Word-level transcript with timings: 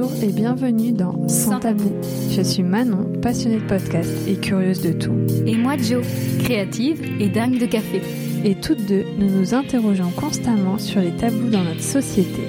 Bonjour 0.00 0.22
et 0.22 0.30
bienvenue 0.30 0.92
dans 0.92 1.26
Sans 1.28 1.58
Tabou. 1.58 1.90
Je 2.30 2.40
suis 2.42 2.62
Manon, 2.62 3.10
passionnée 3.20 3.58
de 3.58 3.66
podcast 3.66 4.08
et 4.28 4.36
curieuse 4.36 4.80
de 4.80 4.92
tout. 4.92 5.16
Et 5.44 5.56
moi 5.56 5.76
Jo, 5.76 6.02
créative 6.44 7.02
et 7.20 7.28
dingue 7.28 7.58
de 7.58 7.66
café. 7.66 8.00
Et 8.44 8.54
toutes 8.54 8.86
deux, 8.86 9.04
nous 9.18 9.28
nous 9.28 9.54
interrogeons 9.54 10.10
constamment 10.10 10.78
sur 10.78 11.00
les 11.00 11.10
tabous 11.10 11.50
dans 11.50 11.64
notre 11.64 11.82
société. 11.82 12.42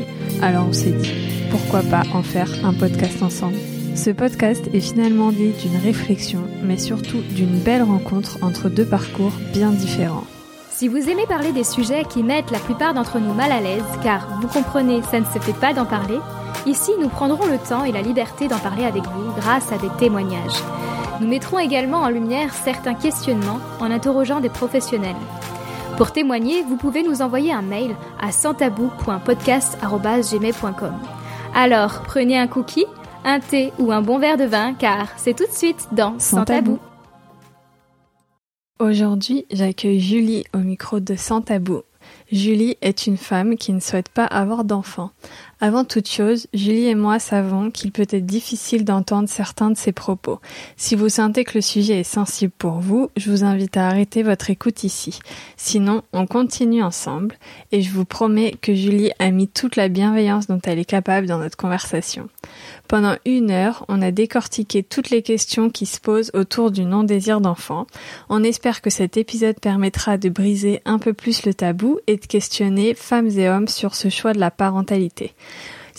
Alors 0.44 0.68
on 0.68 0.74
s'est 0.74 0.92
dit, 0.92 1.12
pourquoi 1.50 1.82
pas 1.82 2.04
en 2.14 2.22
faire 2.22 2.52
un 2.64 2.74
podcast 2.74 3.24
ensemble? 3.24 3.58
Ce 3.96 4.12
podcast 4.12 4.70
est 4.72 4.80
finalement 4.80 5.32
dit 5.32 5.54
d'une 5.64 5.82
réflexion, 5.82 6.42
mais 6.64 6.78
surtout 6.78 7.22
d'une 7.32 7.58
belle 7.58 7.84
rencontre 7.84 8.38
entre 8.44 8.70
deux 8.70 8.86
parcours 8.86 9.34
bien 9.54 9.72
différents. 9.72 10.28
Si 10.70 10.88
vous 10.88 11.10
aimez 11.10 11.26
parler 11.28 11.52
des 11.52 11.64
sujets 11.64 12.04
qui 12.08 12.22
mettent 12.22 12.52
la 12.52 12.60
plupart 12.60 12.94
d'entre 12.94 13.20
nous 13.20 13.34
mal 13.34 13.52
à 13.52 13.60
l'aise, 13.60 13.84
car 14.04 14.40
vous 14.40 14.48
comprenez, 14.48 15.02
ça 15.02 15.20
ne 15.20 15.26
se 15.26 15.40
fait 15.40 15.60
pas 15.60 15.74
d'en 15.74 15.86
parler, 15.86 16.20
ici 16.66 16.92
nous 17.00 17.10
prendrons 17.10 17.48
le 17.48 17.58
temps 17.58 17.84
et 17.84 17.92
la 17.92 18.02
liberté 18.02 18.48
d'en 18.48 18.60
parler 18.60 18.86
avec 18.86 19.04
vous 19.04 19.34
grâce 19.36 19.72
à 19.72 19.78
des 19.78 19.90
témoignages. 19.98 20.64
Nous 21.22 21.28
mettrons 21.28 21.60
également 21.60 22.00
en 22.00 22.10
lumière 22.10 22.54
certains 22.54 22.94
questionnements 22.94 23.60
en 23.80 23.92
interrogeant 23.92 24.40
des 24.40 24.50
professionnels. 24.50 25.16
Pour 25.98 26.14
témoigner, 26.14 26.64
vous 26.64 26.78
pouvez 26.78 27.04
nous 27.04 27.22
envoyer 27.22 27.52
un 27.52 27.62
mail 27.62 27.94
à 28.22 28.32
santabou.podcast.gmail.com. 28.32 30.94
Alors, 31.54 32.04
prenez 32.04 32.38
un 32.38 32.48
cookie, 32.48 32.86
un 33.26 33.42
thé 33.42 33.74
ou 33.80 33.92
un 33.92 34.02
bon 34.02 34.18
verre 34.18 34.38
de 34.38 34.46
vin, 34.46 34.74
car 34.74 35.10
c'est 35.18 35.36
tout 35.36 35.46
de 35.46 35.52
suite 35.52 35.90
dans 35.92 36.18
Sans, 36.20 36.46
tabou. 36.46 36.80
Aujourd'hui, 38.80 39.46
j'accueille 39.52 40.00
Julie 40.00 40.46
au 40.54 40.60
micro 40.60 41.02
de 41.02 41.16
Sans 41.16 41.42
Tabou. 41.42 41.82
Julie 42.32 42.78
est 42.82 43.08
une 43.08 43.18
femme 43.18 43.58
qui 43.58 43.74
ne 43.74 43.80
souhaite 43.80 44.10
pas 44.10 44.26
avoir 44.26 44.64
d'enfants. 44.64 45.12
Avant 45.62 45.84
toute 45.84 46.08
chose, 46.08 46.48
Julie 46.54 46.86
et 46.86 46.96
moi 46.96 47.20
savons 47.20 47.70
qu'il 47.70 47.92
peut 47.92 48.08
être 48.10 48.26
difficile 48.26 48.86
d'entendre 48.86 49.28
certains 49.28 49.70
de 49.72 49.78
ses 49.78 49.92
propos. 49.92 50.40
Si 50.78 50.96
vous 50.96 51.10
sentez 51.10 51.44
que 51.44 51.56
le 51.56 51.62
sujet 51.62 52.00
est 52.00 52.04
sensible 52.04 52.54
pour 52.58 52.80
vous, 52.80 53.10
je 53.18 53.30
vous 53.30 53.44
invite 53.44 53.76
à 53.76 53.88
arrêter 53.88 54.24
votre 54.24 54.50
écoute 54.50 54.86
ici. 54.86 55.20
Sinon, 55.58 56.04
on 56.14 56.28
continue 56.28 56.82
ensemble 56.82 57.36
et 57.74 57.82
je 57.82 57.92
vous 57.92 58.06
promets 58.06 58.56
que 58.62 58.74
Julie 58.74 59.12
a 59.20 59.32
mis 59.32 59.50
toute 59.50 59.76
la 59.76 59.90
bienveillance 59.90 60.48
dont 60.48 60.62
elle 60.64 60.80
est 60.80 60.86
capable 60.86 61.28
dans 61.28 61.40
notre 61.40 61.58
conversation. 61.58 62.30
Pendant 62.88 63.16
une 63.26 63.52
heure, 63.52 63.86
on 63.90 64.02
a 64.02 64.12
décortiqué 64.12 64.82
toutes 64.82 65.10
les 65.10 65.24
questions 65.24 65.70
qui 65.70 65.86
se 65.86 66.00
posent 66.00 66.32
autour 66.34 66.72
du 66.72 66.86
non-désir 66.86 67.42
d'enfant. 67.42 67.86
On 68.30 68.44
espère 68.44 68.82
que 68.82 68.90
cet 68.90 69.18
épisode 69.18 69.60
permettra 69.60 70.18
de 70.18 70.30
briser 70.30 70.82
un 70.86 71.00
peu 71.00 71.14
plus 71.14 71.46
le 71.46 71.54
tabou 71.54 72.00
et 72.08 72.19
de 72.20 72.28
questionner 72.28 72.94
femmes 72.94 73.30
et 73.30 73.50
hommes 73.50 73.68
sur 73.68 73.96
ce 73.96 74.10
choix 74.10 74.34
de 74.34 74.40
la 74.40 74.52
parentalité. 74.52 75.34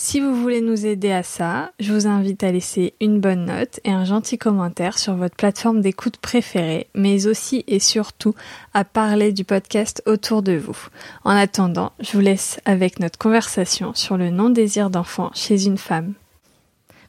Si 0.03 0.19
vous 0.19 0.35
voulez 0.35 0.63
nous 0.63 0.87
aider 0.87 1.13
à 1.13 1.23
ça, 1.23 1.73
je 1.79 1.93
vous 1.93 2.07
invite 2.07 2.43
à 2.43 2.51
laisser 2.51 2.95
une 3.03 3.21
bonne 3.21 3.45
note 3.45 3.81
et 3.85 3.91
un 3.91 4.07
gentil 4.07 4.39
commentaire 4.39 4.99
sur 4.99 5.15
votre 5.15 5.37
plateforme 5.37 5.83
d'écoute 5.83 6.17
préférée, 6.17 6.87
mais 6.95 7.27
aussi 7.27 7.65
et 7.67 7.81
surtout 7.81 8.35
à 8.73 8.85
parler 8.85 9.31
du 9.31 9.45
podcast 9.45 10.03
autour 10.07 10.41
de 10.41 10.57
vous. 10.57 10.79
En 11.25 11.37
attendant, 11.37 11.93
je 12.01 12.13
vous 12.13 12.21
laisse 12.21 12.61
avec 12.65 12.99
notre 12.99 13.19
conversation 13.19 13.93
sur 13.95 14.17
le 14.17 14.31
non-désir 14.31 14.89
d'enfant 14.89 15.31
chez 15.35 15.67
une 15.67 15.77
femme. 15.77 16.15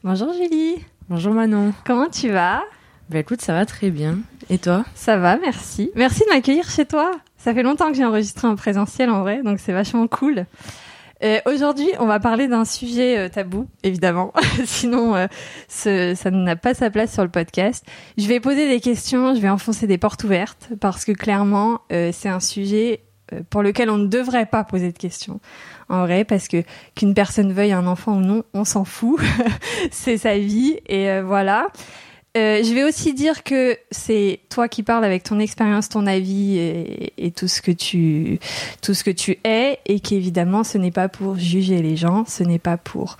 Bonjour 0.03 0.33
Julie. 0.33 0.75
Bonjour 1.07 1.33
Manon. 1.33 1.73
Comment 1.85 2.09
tu 2.09 2.29
vas? 2.29 2.61
Bah 3.09 3.19
écoute, 3.19 3.41
ça 3.41 3.53
va 3.53 3.65
très 3.65 3.89
bien. 3.89 4.19
Et 4.49 4.57
toi? 4.57 4.83
Ça 4.95 5.15
va, 5.15 5.37
merci. 5.37 5.91
Merci 5.95 6.23
de 6.25 6.33
m'accueillir 6.33 6.69
chez 6.69 6.85
toi. 6.85 7.11
Ça 7.43 7.55
fait 7.55 7.63
longtemps 7.63 7.89
que 7.89 7.97
j'ai 7.97 8.05
enregistré 8.05 8.47
en 8.47 8.55
présentiel 8.55 9.09
en 9.09 9.21
vrai, 9.21 9.41
donc 9.41 9.57
c'est 9.59 9.73
vachement 9.73 10.05
cool. 10.05 10.45
Euh, 11.23 11.39
Aujourd'hui, 11.47 11.87
on 11.97 12.05
va 12.05 12.19
parler 12.19 12.47
d'un 12.47 12.65
sujet 12.65 13.17
euh, 13.17 13.29
tabou, 13.29 13.67
évidemment. 13.81 14.31
Sinon, 14.65 15.15
euh, 15.15 15.25
ce, 15.67 16.13
ça 16.15 16.29
n'a 16.29 16.55
pas 16.55 16.75
sa 16.75 16.91
place 16.91 17.11
sur 17.11 17.23
le 17.23 17.29
podcast. 17.29 17.83
Je 18.19 18.27
vais 18.27 18.39
poser 18.39 18.69
des 18.69 18.79
questions, 18.79 19.33
je 19.33 19.39
vais 19.39 19.49
enfoncer 19.49 19.87
des 19.87 19.97
portes 19.97 20.23
ouvertes, 20.23 20.69
parce 20.79 21.03
que 21.03 21.13
clairement, 21.13 21.81
euh, 21.91 22.11
c'est 22.13 22.29
un 22.29 22.39
sujet 22.39 23.01
euh, 23.33 23.41
pour 23.49 23.63
lequel 23.63 23.89
on 23.89 23.97
ne 23.97 24.07
devrait 24.07 24.45
pas 24.45 24.63
poser 24.63 24.91
de 24.91 24.97
questions. 24.99 25.39
En 25.89 26.05
vrai, 26.05 26.25
parce 26.25 26.47
que 26.47 26.63
qu'une 26.95 27.15
personne 27.15 27.53
veuille 27.53 27.73
un 27.73 27.87
enfant 27.87 28.17
ou 28.17 28.21
non, 28.21 28.43
on 28.53 28.65
s'en 28.65 28.85
fout. 28.85 29.19
c'est 29.91 30.17
sa 30.17 30.37
vie, 30.37 30.79
et 30.85 31.21
voilà. 31.21 31.69
Euh, 32.37 32.63
je 32.63 32.73
vais 32.73 32.83
aussi 32.83 33.13
dire 33.13 33.43
que 33.43 33.77
c'est 33.91 34.39
toi 34.49 34.69
qui 34.69 34.83
parles 34.83 35.03
avec 35.03 35.23
ton 35.23 35.37
expérience, 35.39 35.89
ton 35.89 36.07
avis 36.07 36.57
et, 36.57 37.13
et, 37.17 37.31
tout 37.31 37.49
ce 37.49 37.61
que 37.61 37.71
tu 37.71 38.39
tout 38.81 38.93
ce 38.93 39.03
que 39.03 39.11
tu 39.11 39.37
es 39.43 39.79
et 39.85 39.99
qu'évidemment 39.99 40.63
ce 40.63 40.77
n'est 40.77 40.91
pas 40.91 41.09
pour 41.09 41.37
juger 41.37 41.81
les 41.81 41.97
gens, 41.97 42.23
ce 42.25 42.43
n'est 42.43 42.59
pas 42.59 42.77
pour 42.77 43.17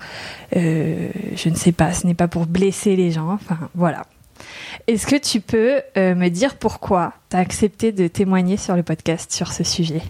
euh, 0.56 1.10
je 1.36 1.48
ne 1.50 1.54
sais 1.56 1.72
pas, 1.72 1.92
ce 1.92 2.06
n'est 2.06 2.14
pas 2.14 2.28
pour 2.28 2.46
blesser 2.46 2.96
les 2.96 3.10
gens. 3.10 3.32
Enfin 3.32 3.58
voilà. 3.74 4.06
Est-ce 4.86 5.06
que 5.06 5.16
tu 5.16 5.40
peux 5.40 5.80
euh, 5.96 6.14
me 6.14 6.28
dire 6.28 6.56
pourquoi 6.56 7.12
tu 7.30 7.36
as 7.36 7.40
accepté 7.40 7.92
de 7.92 8.08
témoigner 8.08 8.56
sur 8.56 8.76
le 8.76 8.82
podcast 8.82 9.32
sur 9.32 9.52
ce 9.52 9.64
sujet? 9.64 10.02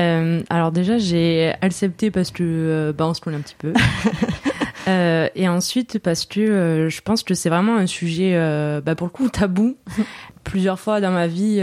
Euh, 0.00 0.42
Alors 0.50 0.72
déjà 0.72 0.98
j'ai 0.98 1.52
accepté 1.60 2.10
parce 2.10 2.30
que 2.30 2.42
euh, 2.42 2.92
bah, 2.92 3.06
on 3.06 3.14
se 3.14 3.20
connaît 3.20 3.36
un 3.36 3.40
petit 3.40 3.56
peu. 3.58 3.72
Euh, 4.90 5.28
et 5.34 5.48
ensuite 5.48 5.98
parce 5.98 6.26
que 6.26 6.40
euh, 6.40 6.88
je 6.88 7.00
pense 7.00 7.22
que 7.22 7.34
c'est 7.34 7.48
vraiment 7.48 7.76
un 7.76 7.86
sujet, 7.86 8.32
euh, 8.34 8.80
bah, 8.80 8.94
pour 8.94 9.06
le 9.06 9.12
coup, 9.12 9.28
tabou. 9.28 9.76
Plusieurs 10.44 10.80
fois 10.80 11.00
dans 11.00 11.10
ma 11.10 11.26
vie, 11.26 11.62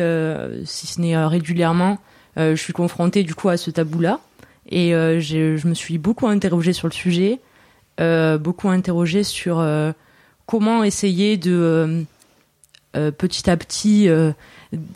si 0.65 0.87
ce 0.87 1.01
n'est 1.01 1.17
régulièrement, 1.17 1.97
je 2.37 2.55
suis 2.55 2.73
confrontée 2.73 3.23
du 3.23 3.33
coup 3.33 3.49
à 3.49 3.57
ce 3.57 3.71
tabou-là. 3.71 4.19
Et 4.69 4.91
je 4.91 5.67
me 5.67 5.73
suis 5.73 5.97
beaucoup 5.97 6.27
interrogée 6.27 6.73
sur 6.73 6.87
le 6.87 6.93
sujet, 6.93 7.39
beaucoup 7.99 8.69
interrogée 8.69 9.23
sur 9.23 9.65
comment 10.45 10.83
essayer 10.83 11.37
de 11.37 12.05
petit 12.93 13.49
à 13.49 13.57
petit 13.57 14.07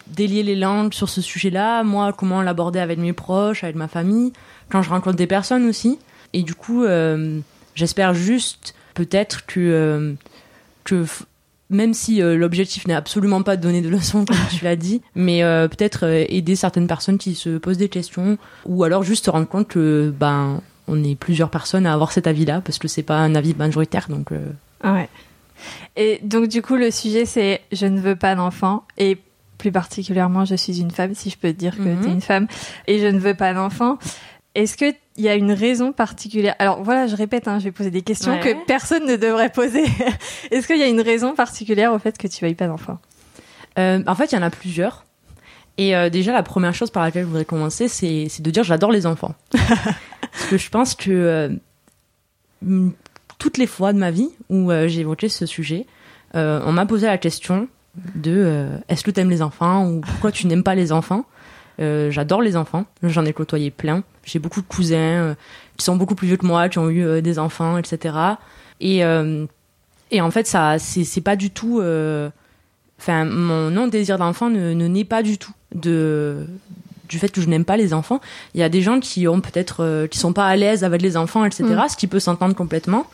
délier 0.06 0.44
les 0.44 0.56
langues 0.56 0.94
sur 0.94 1.10
ce 1.10 1.22
sujet-là. 1.22 1.84
Moi, 1.84 2.14
comment 2.14 2.44
l'aborder 2.44 2.80
avec 2.80 3.00
mes 3.00 3.14
proches, 3.14 3.64
avec 3.64 3.76
ma 3.76 3.88
famille, 3.88 4.32
quand 4.70 4.84
je 4.84 4.92
rencontre 4.92 5.18
des 5.18 5.28
personnes 5.28 5.68
aussi. 5.68 5.98
Et 6.34 6.44
du 6.44 6.54
coup 6.54 6.86
J'espère 7.76 8.14
juste 8.14 8.74
peut-être 8.94 9.46
que, 9.46 9.60
euh, 9.60 10.14
que 10.84 11.06
même 11.70 11.94
si 11.94 12.22
euh, 12.22 12.36
l'objectif 12.36 12.86
n'est 12.88 12.94
absolument 12.94 13.42
pas 13.44 13.56
de 13.56 13.62
donner 13.62 13.82
de 13.82 13.88
leçons 13.90 14.26
comme 14.26 14.36
tu 14.50 14.64
l'as 14.66 14.76
dit, 14.76 15.02
mais 15.16 15.44
euh, 15.44 15.68
peut-être 15.68 16.06
aider 16.30 16.56
certaines 16.56 16.88
personnes 16.88 17.18
qui 17.18 17.34
se 17.36 17.58
posent 17.58 17.78
des 17.78 17.90
questions 17.90 18.38
ou 18.66 18.84
alors 18.84 19.04
juste 19.04 19.26
se 19.26 19.30
rendre 19.30 19.48
compte 19.48 19.68
que 19.70 20.14
ben 20.18 20.62
on 20.88 21.02
est 21.04 21.16
plusieurs 21.16 21.50
personnes 21.50 21.86
à 21.86 21.94
avoir 21.94 22.12
cet 22.12 22.28
avis-là 22.28 22.60
parce 22.62 22.78
que 22.80 22.88
c'est 22.90 23.04
pas 23.04 23.18
un 23.20 23.36
avis 23.36 23.56
majoritaire 23.56 24.08
donc. 24.10 24.32
Ouais. 24.84 25.08
Et 25.96 26.20
donc 26.24 26.48
du 26.50 26.62
coup 26.62 26.76
le 26.76 26.92
sujet 26.92 27.26
c'est 27.26 27.62
je 27.72 27.86
ne 27.86 28.00
veux 28.02 28.16
pas 28.16 28.36
d'enfant 28.36 28.84
et 28.98 29.18
plus 29.58 29.72
particulièrement 29.72 30.44
je 30.44 30.56
suis 30.56 30.82
une 30.82 30.92
femme 30.92 31.14
si 31.14 31.30
je 31.30 31.38
peux 31.38 31.54
te 31.54 31.58
dire 31.58 31.78
que 31.78 31.84
Mhm. 31.84 32.02
tu 32.02 32.10
es 32.10 32.12
une 32.12 32.22
femme 32.22 32.48
et 32.88 33.00
je 33.00 33.06
ne 33.08 33.20
veux 33.20 33.36
pas 33.36 33.54
d'enfant. 33.54 33.98
Est-ce 34.56 34.76
que 34.76 34.94
il 35.22 35.26
y 35.26 35.30
a 35.30 35.36
une 35.36 35.52
raison 35.52 35.92
particulière 35.94 36.56
Alors 36.58 36.82
voilà, 36.82 37.06
je 37.06 37.16
répète, 37.16 37.48
hein, 37.48 37.60
je 37.60 37.66
vais 37.66 37.72
poser 37.72 37.92
des 37.92 38.02
questions 38.02 38.32
Ouais. 38.34 38.40
que 38.40 38.66
personne 38.66 39.06
ne 39.06 39.16
devrait 39.18 39.52
poser. 39.52 39.84
Est-ce 40.52 40.66
qu'il 40.66 40.80
y 40.80 40.84
a 40.84 40.88
une 40.88 41.00
raison 41.02 41.36
particulière 41.36 41.94
au 41.94 42.00
fait 42.00 42.18
que 42.18 42.28
tu 42.28 42.44
veuilles 42.44 42.56
pas 42.56 42.66
d'enfant 42.68 42.98
Euh, 43.78 44.02
en 44.08 44.16
fait, 44.16 44.32
il 44.32 44.36
y 44.36 44.38
en 44.40 44.42
a 44.42 44.50
plusieurs. 44.50 45.06
Et 45.78 45.96
euh, 45.96 46.10
déjà, 46.10 46.34
la 46.34 46.42
première 46.44 46.74
chose 46.74 46.90
par 46.90 47.04
laquelle 47.04 47.22
je 47.24 47.28
voudrais 47.28 47.46
commencer, 47.46 47.88
c'est 47.88 48.28
c'est 48.30 48.42
de 48.42 48.50
dire 48.52 48.64
j'adore 48.64 48.92
les 48.92 49.06
enfants. 49.06 49.36
Parce 49.52 50.46
que 50.50 50.58
je 50.58 50.70
pense 50.70 50.96
que 50.96 51.12
euh, 51.12 52.90
toutes 53.38 53.58
les 53.58 53.68
fois 53.68 53.94
de 53.94 54.00
ma 54.00 54.10
vie 54.12 54.30
où 54.50 54.72
euh, 54.72 54.88
j'ai 54.88 55.02
évoqué 55.02 55.30
ce 55.30 55.46
sujet, 55.46 55.86
on 56.34 56.72
m'a 56.72 56.86
posé 56.86 57.06
la 57.08 57.18
question 57.18 57.68
de 58.16 58.68
est-ce 58.90 59.04
que 59.04 59.12
tu 59.12 59.20
aimes 59.20 59.30
les 59.30 59.42
enfants 59.42 59.86
ou 59.88 60.00
pourquoi 60.02 60.32
tu 60.32 60.48
n'aimes 60.48 60.64
pas 60.64 60.76
les 60.76 60.92
enfants? 60.92 61.26
J'adore 61.80 62.42
les 62.42 62.56
enfants, 62.56 62.86
j'en 63.04 63.26
ai 63.26 63.34
côtoyé 63.34 63.70
plein. 63.72 64.04
J'ai 64.24 64.40
beaucoup 64.40 64.62
de 64.62 64.68
cousins 64.68 64.96
euh, 64.98 65.34
qui 65.78 65.86
sont 65.86 65.96
beaucoup 65.96 66.16
plus 66.16 66.28
vieux 66.28 66.38
que 66.38 66.46
moi, 66.46 66.70
qui 66.70 66.78
ont 66.80 66.90
eu 66.90 67.04
euh, 67.06 67.22
des 67.22 67.40
enfants, 67.40 67.78
etc. 67.78 68.16
Et, 68.80 69.04
euh, 69.04 69.46
et 70.12 70.22
en 70.22 70.32
fait, 70.32 70.48
ça, 70.48 70.78
c'est 70.80 71.22
pas 71.22 71.36
du 71.36 71.50
tout. 71.50 71.80
euh, 71.80 72.30
Enfin, 73.00 73.26
mon 73.26 73.72
non 73.72 73.88
désir 73.88 74.20
d'enfant 74.20 74.52
ne, 74.52 74.74
ne 74.74 74.88
naît 74.88 75.06
pas 75.06 75.24
du 75.24 75.40
tout 75.40 75.54
de 75.74 76.46
du 77.10 77.18
fait 77.18 77.30
que 77.30 77.42
je 77.42 77.48
n'aime 77.48 77.66
pas 77.66 77.76
les 77.76 77.96
enfants. 77.96 78.22
Il 78.54 78.60
y 78.60 78.64
a 78.64 78.70
des 78.70 78.84
gens 78.84 79.00
qui 79.00 79.28
ont 79.28 79.42
peut-être 79.42 79.84
euh, 79.84 80.06
qui 80.08 80.20
sont 80.20 80.34
pas 80.34 80.46
à 80.46 80.56
l'aise 80.56 80.84
avec 80.84 81.02
les 81.02 81.18
enfants, 81.18 81.44
etc. 81.44 81.64
Mm. 81.64 81.90
Ce 81.90 81.98
qui 81.98 82.06
peut 82.06 82.20
s'entendre 82.20 82.54
complètement. 82.56 83.08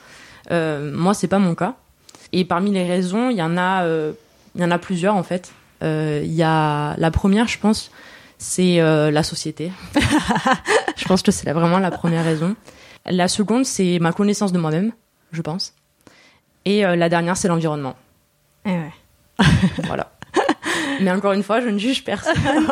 Euh, 0.51 0.91
moi, 0.93 1.13
c'est 1.13 1.29
pas 1.29 1.39
mon 1.39 1.55
cas. 1.55 1.75
Et 2.33 2.43
parmi 2.43 2.71
les 2.71 2.83
raisons, 2.83 3.29
il 3.29 3.37
y 3.37 3.41
en 3.41 3.55
a, 3.55 3.85
euh, 3.85 4.11
il 4.55 4.61
y 4.61 4.65
en 4.65 4.71
a 4.71 4.77
plusieurs 4.77 5.15
en 5.15 5.23
fait. 5.23 5.53
Euh, 5.83 6.21
Il 6.23 6.33
y 6.33 6.43
a 6.43 6.95
la 6.97 7.09
première, 7.09 7.47
je 7.47 7.57
pense, 7.57 7.89
c'est 8.37 8.79
euh, 8.81 9.11
la 9.11 9.23
société. 9.23 9.71
je 10.97 11.05
pense 11.05 11.21
que 11.21 11.31
c'est 11.31 11.51
vraiment 11.51 11.79
la 11.79 11.91
première 11.91 12.23
raison. 12.23 12.55
La 13.05 13.27
seconde, 13.27 13.65
c'est 13.65 13.99
ma 13.99 14.11
connaissance 14.11 14.51
de 14.51 14.59
moi-même, 14.59 14.91
je 15.31 15.41
pense. 15.41 15.73
Et 16.65 16.85
euh, 16.85 16.95
la 16.95 17.09
dernière, 17.09 17.37
c'est 17.37 17.47
l'environnement. 17.47 17.95
Eh 18.65 18.69
ouais. 18.71 18.91
Voilà. 19.85 20.11
Mais 20.99 21.11
encore 21.11 21.33
une 21.33 21.43
fois, 21.43 21.61
je 21.61 21.69
ne 21.69 21.77
juge 21.77 22.03
personne. 22.03 22.33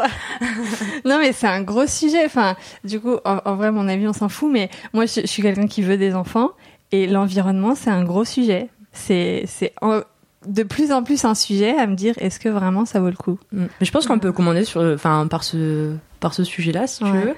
Non 1.06 1.20
mais 1.20 1.32
c'est 1.34 1.48
un 1.48 1.62
gros 1.62 1.86
sujet. 1.88 2.26
Enfin, 2.26 2.56
du 2.84 3.00
coup, 3.00 3.18
en, 3.26 3.40
en 3.46 3.56
vrai, 3.56 3.72
mon 3.72 3.88
avis, 3.88 4.08
on 4.08 4.14
s'en 4.14 4.30
fout. 4.30 4.52
Mais 4.52 4.70
moi, 4.94 5.06
je, 5.06 5.22
je 5.22 5.28
suis 5.28 5.44
quelqu'un 5.44 5.68
qui 5.68 5.82
veut 5.84 5.98
des 5.98 6.16
enfants 6.16 6.50
Et 6.92 7.06
l'environnement, 7.08 7.76
c'est 7.76 7.92
un 7.92 8.04
gros 8.04 8.26
sujet. 8.26 8.70
C'est 8.92 9.44
c'est 9.48 9.74
en- 9.82 10.02
de 10.48 10.64
plus 10.64 10.92
en 10.92 11.04
plus 11.04 11.26
un 11.26 11.36
sujet 11.36 11.76
à 11.78 11.88
me 11.88 11.96
dire 11.96 12.14
est-ce 12.18 12.40
que 12.40 12.50
vraiment 12.50 12.86
ça 12.86 13.00
vaut 13.00 13.10
le 13.10 13.16
coup 13.16 13.40
Mm. 13.52 13.66
Mais 13.80 13.86
je 13.86 13.92
pense 13.92 14.08
qu'on 14.08 14.20
peut 14.20 14.32
commander 14.32 14.64
sur, 14.66 14.82
enfin, 14.82 15.28
par 15.28 15.44
ce, 15.44 15.94
par 16.20 16.34
ce 16.34 16.44
sujet-là, 16.44 16.88
si 16.88 17.00
tu 17.04 17.10
Ouais. 17.12 17.22
veux. 17.26 17.34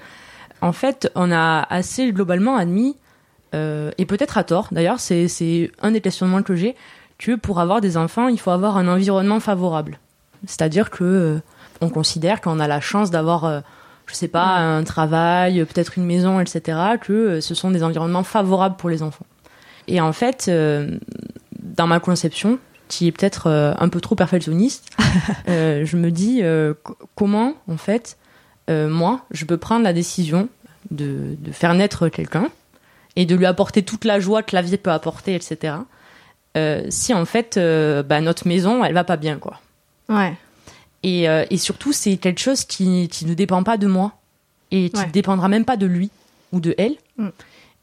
En 0.62 0.72
fait, 0.72 1.12
on 1.16 1.32
a 1.32 1.62
assez 1.70 2.12
globalement 2.12 2.56
admis, 2.58 2.96
euh, 3.54 3.92
et 3.98 4.06
peut-être 4.06 4.38
à 4.38 4.44
tort, 4.44 4.68
d'ailleurs, 4.72 5.00
c'est, 5.00 5.28
c'est 5.28 5.72
un 5.82 5.92
des 5.92 6.02
questionnements 6.02 6.42
que 6.44 6.56
j'ai, 6.56 6.76
que 7.18 7.36
pour 7.36 7.60
avoir 7.60 7.80
des 7.82 7.96
enfants, 7.98 8.28
il 8.28 8.40
faut 8.40 8.52
avoir 8.52 8.78
un 8.78 8.88
environnement 8.88 9.40
favorable. 9.40 10.00
C'est-à-dire 10.46 10.90
que 10.90 11.04
euh, 11.04 11.40
on 11.82 11.90
considère 11.90 12.42
qu'on 12.42 12.60
a 12.60 12.68
la 12.68 12.80
chance 12.82 13.12
d'avoir, 13.12 13.46
euh, 13.46 13.60
je 14.08 14.14
sais 14.16 14.28
pas, 14.28 14.58
un 14.58 14.84
travail, 14.84 15.64
peut-être 15.66 15.98
une 15.98 16.06
maison, 16.06 16.40
etc., 16.40 16.78
que 17.02 17.14
euh, 17.14 17.42
ce 17.42 17.54
sont 17.56 17.72
des 17.72 17.84
environnements 17.84 18.24
favorables 18.24 18.76
pour 18.78 18.90
les 18.90 19.04
enfants. 19.04 19.26
Et 19.88 20.02
en 20.02 20.12
fait, 20.14 20.46
euh, 20.50 20.98
dans 21.60 21.88
ma 21.88 22.00
conception, 22.00 22.60
qui 22.88 23.08
est 23.08 23.12
peut-être 23.12 23.48
euh, 23.48 23.74
un 23.78 23.90
peu 23.90 24.02
trop 24.02 24.16
perfectionniste, 24.16 24.90
euh, 25.50 25.86
je 25.86 25.98
me 25.98 26.12
dis 26.12 26.40
euh, 26.42 26.74
comment, 27.16 27.54
en 27.70 27.78
fait, 27.78 28.18
moi, 28.70 29.22
je 29.32 29.46
peux 29.46 29.58
prendre 29.58 29.84
la 29.84 29.94
décision 29.94 30.50
de, 30.92 31.36
de 31.40 31.52
faire 31.54 31.74
naître 31.74 32.10
quelqu'un 32.10 32.50
et 33.16 33.26
de 33.26 33.34
lui 33.36 33.46
apporter 33.46 33.82
toute 33.84 34.04
la 34.04 34.20
joie 34.20 34.44
que 34.44 34.56
la 34.56 34.62
vie 34.62 34.76
peut 34.78 34.92
apporter, 34.92 35.36
etc. 35.36 35.76
euh, 36.58 36.84
si 36.90 37.14
en 37.14 37.24
fait, 37.26 37.56
euh, 37.58 38.04
bah, 38.04 38.20
notre 38.22 38.46
maison, 38.48 38.84
elle 38.84 38.94
va 38.94 39.04
pas 39.06 39.16
bien, 39.18 39.38
quoi. 39.38 39.60
Ouais. 40.10 40.36
Et, 41.04 41.30
euh, 41.30 41.46
et 41.50 41.58
surtout, 41.58 41.94
c'est 41.94 42.18
quelque 42.18 42.40
chose 42.42 42.66
qui, 42.66 43.08
qui 43.08 43.26
ne 43.26 43.34
dépend 43.34 43.64
pas 43.64 43.78
de 43.78 43.88
moi 43.88 44.14
et 44.72 44.90
qui 44.90 44.98
ne 45.00 45.06
Ouais. 45.06 45.12
dépendra 45.12 45.48
même 45.48 45.64
pas 45.66 45.78
de 45.78 45.86
lui 45.86 46.10
ou 46.52 46.60
de 46.60 46.76
elle. 46.78 46.96
Mm. 47.18 47.28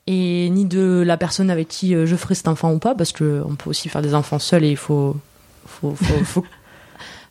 Et 0.07 0.51
ni 0.51 0.67
de 0.67 1.03
la 1.07 1.17
personne 1.17 1.51
avec 1.51 1.69
qui 1.69 1.95
euh, 1.95 2.05
je 2.07 2.15
ferai 2.17 2.35
cet 2.35 2.49
enfant 2.49 2.73
ou 2.73 2.79
pas, 2.79 2.95
parce 2.95 3.13
que 3.13 3.43
on 3.49 3.55
peut 3.55 3.71
aussi 3.71 3.89
faire 3.89 4.03
des 4.03 4.15
enfants 4.15 4.39
seuls 4.39 4.65
et 4.65 4.71
il 4.71 4.77
faut, 4.77 5.17
faut, 5.67 5.95
faut, 5.95 6.25
faut 6.25 6.45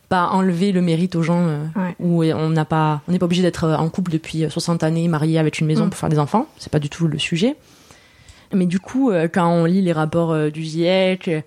pas 0.08 0.26
enlever 0.30 0.72
le 0.72 0.82
mérite 0.82 1.14
aux 1.14 1.22
gens 1.22 1.46
euh, 1.46 1.64
Ouais. 1.76 1.94
où 2.00 2.24
on 2.24 2.50
n'a 2.50 2.64
pas, 2.64 3.00
on 3.08 3.12
n'est 3.12 3.18
pas 3.20 3.26
obligé 3.26 3.42
d'être 3.42 3.68
en 3.68 3.88
couple 3.90 4.10
depuis 4.10 4.44
60 4.50 4.82
années, 4.82 5.06
marié 5.08 5.38
avec 5.38 5.60
une 5.60 5.66
maison 5.68 5.86
Mm. 5.86 5.90
pour 5.90 5.98
faire 5.98 6.08
des 6.08 6.18
enfants. 6.18 6.46
C'est 6.58 6.70
pas 6.72 6.80
du 6.80 6.90
tout 6.90 7.06
le 7.06 7.18
sujet. 7.18 7.56
Mais 8.52 8.66
du 8.66 8.80
coup, 8.80 9.10
euh, 9.10 9.28
quand 9.32 9.48
on 9.48 9.64
lit 9.64 9.80
les 9.82 9.92
rapports 9.92 10.32
euh, 10.32 10.50
du 10.50 10.62
GIEC, 10.62 11.28
euh, 11.28 11.40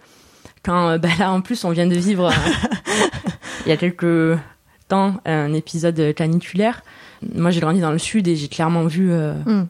quand 0.63 0.89
euh, 0.89 0.97
bah 0.97 1.09
là 1.19 1.31
en 1.31 1.41
plus 1.41 1.63
on 1.65 1.69
vient 1.71 1.87
de 1.87 1.95
vivre 1.95 2.27
euh, 2.27 2.31
il 3.65 3.69
y 3.69 3.71
a 3.71 3.77
quelques 3.77 4.37
temps 4.87 5.15
un 5.25 5.53
épisode 5.53 6.13
caniculaire. 6.15 6.81
Moi 7.35 7.51
j'ai 7.51 7.59
grandi 7.59 7.81
dans 7.81 7.91
le 7.91 7.97
sud 7.99 8.27
et 8.29 8.35
j'ai 8.37 8.47
clairement 8.47 8.85
vu, 8.85 9.11
euh, 9.11 9.33
Mm. 9.45 9.67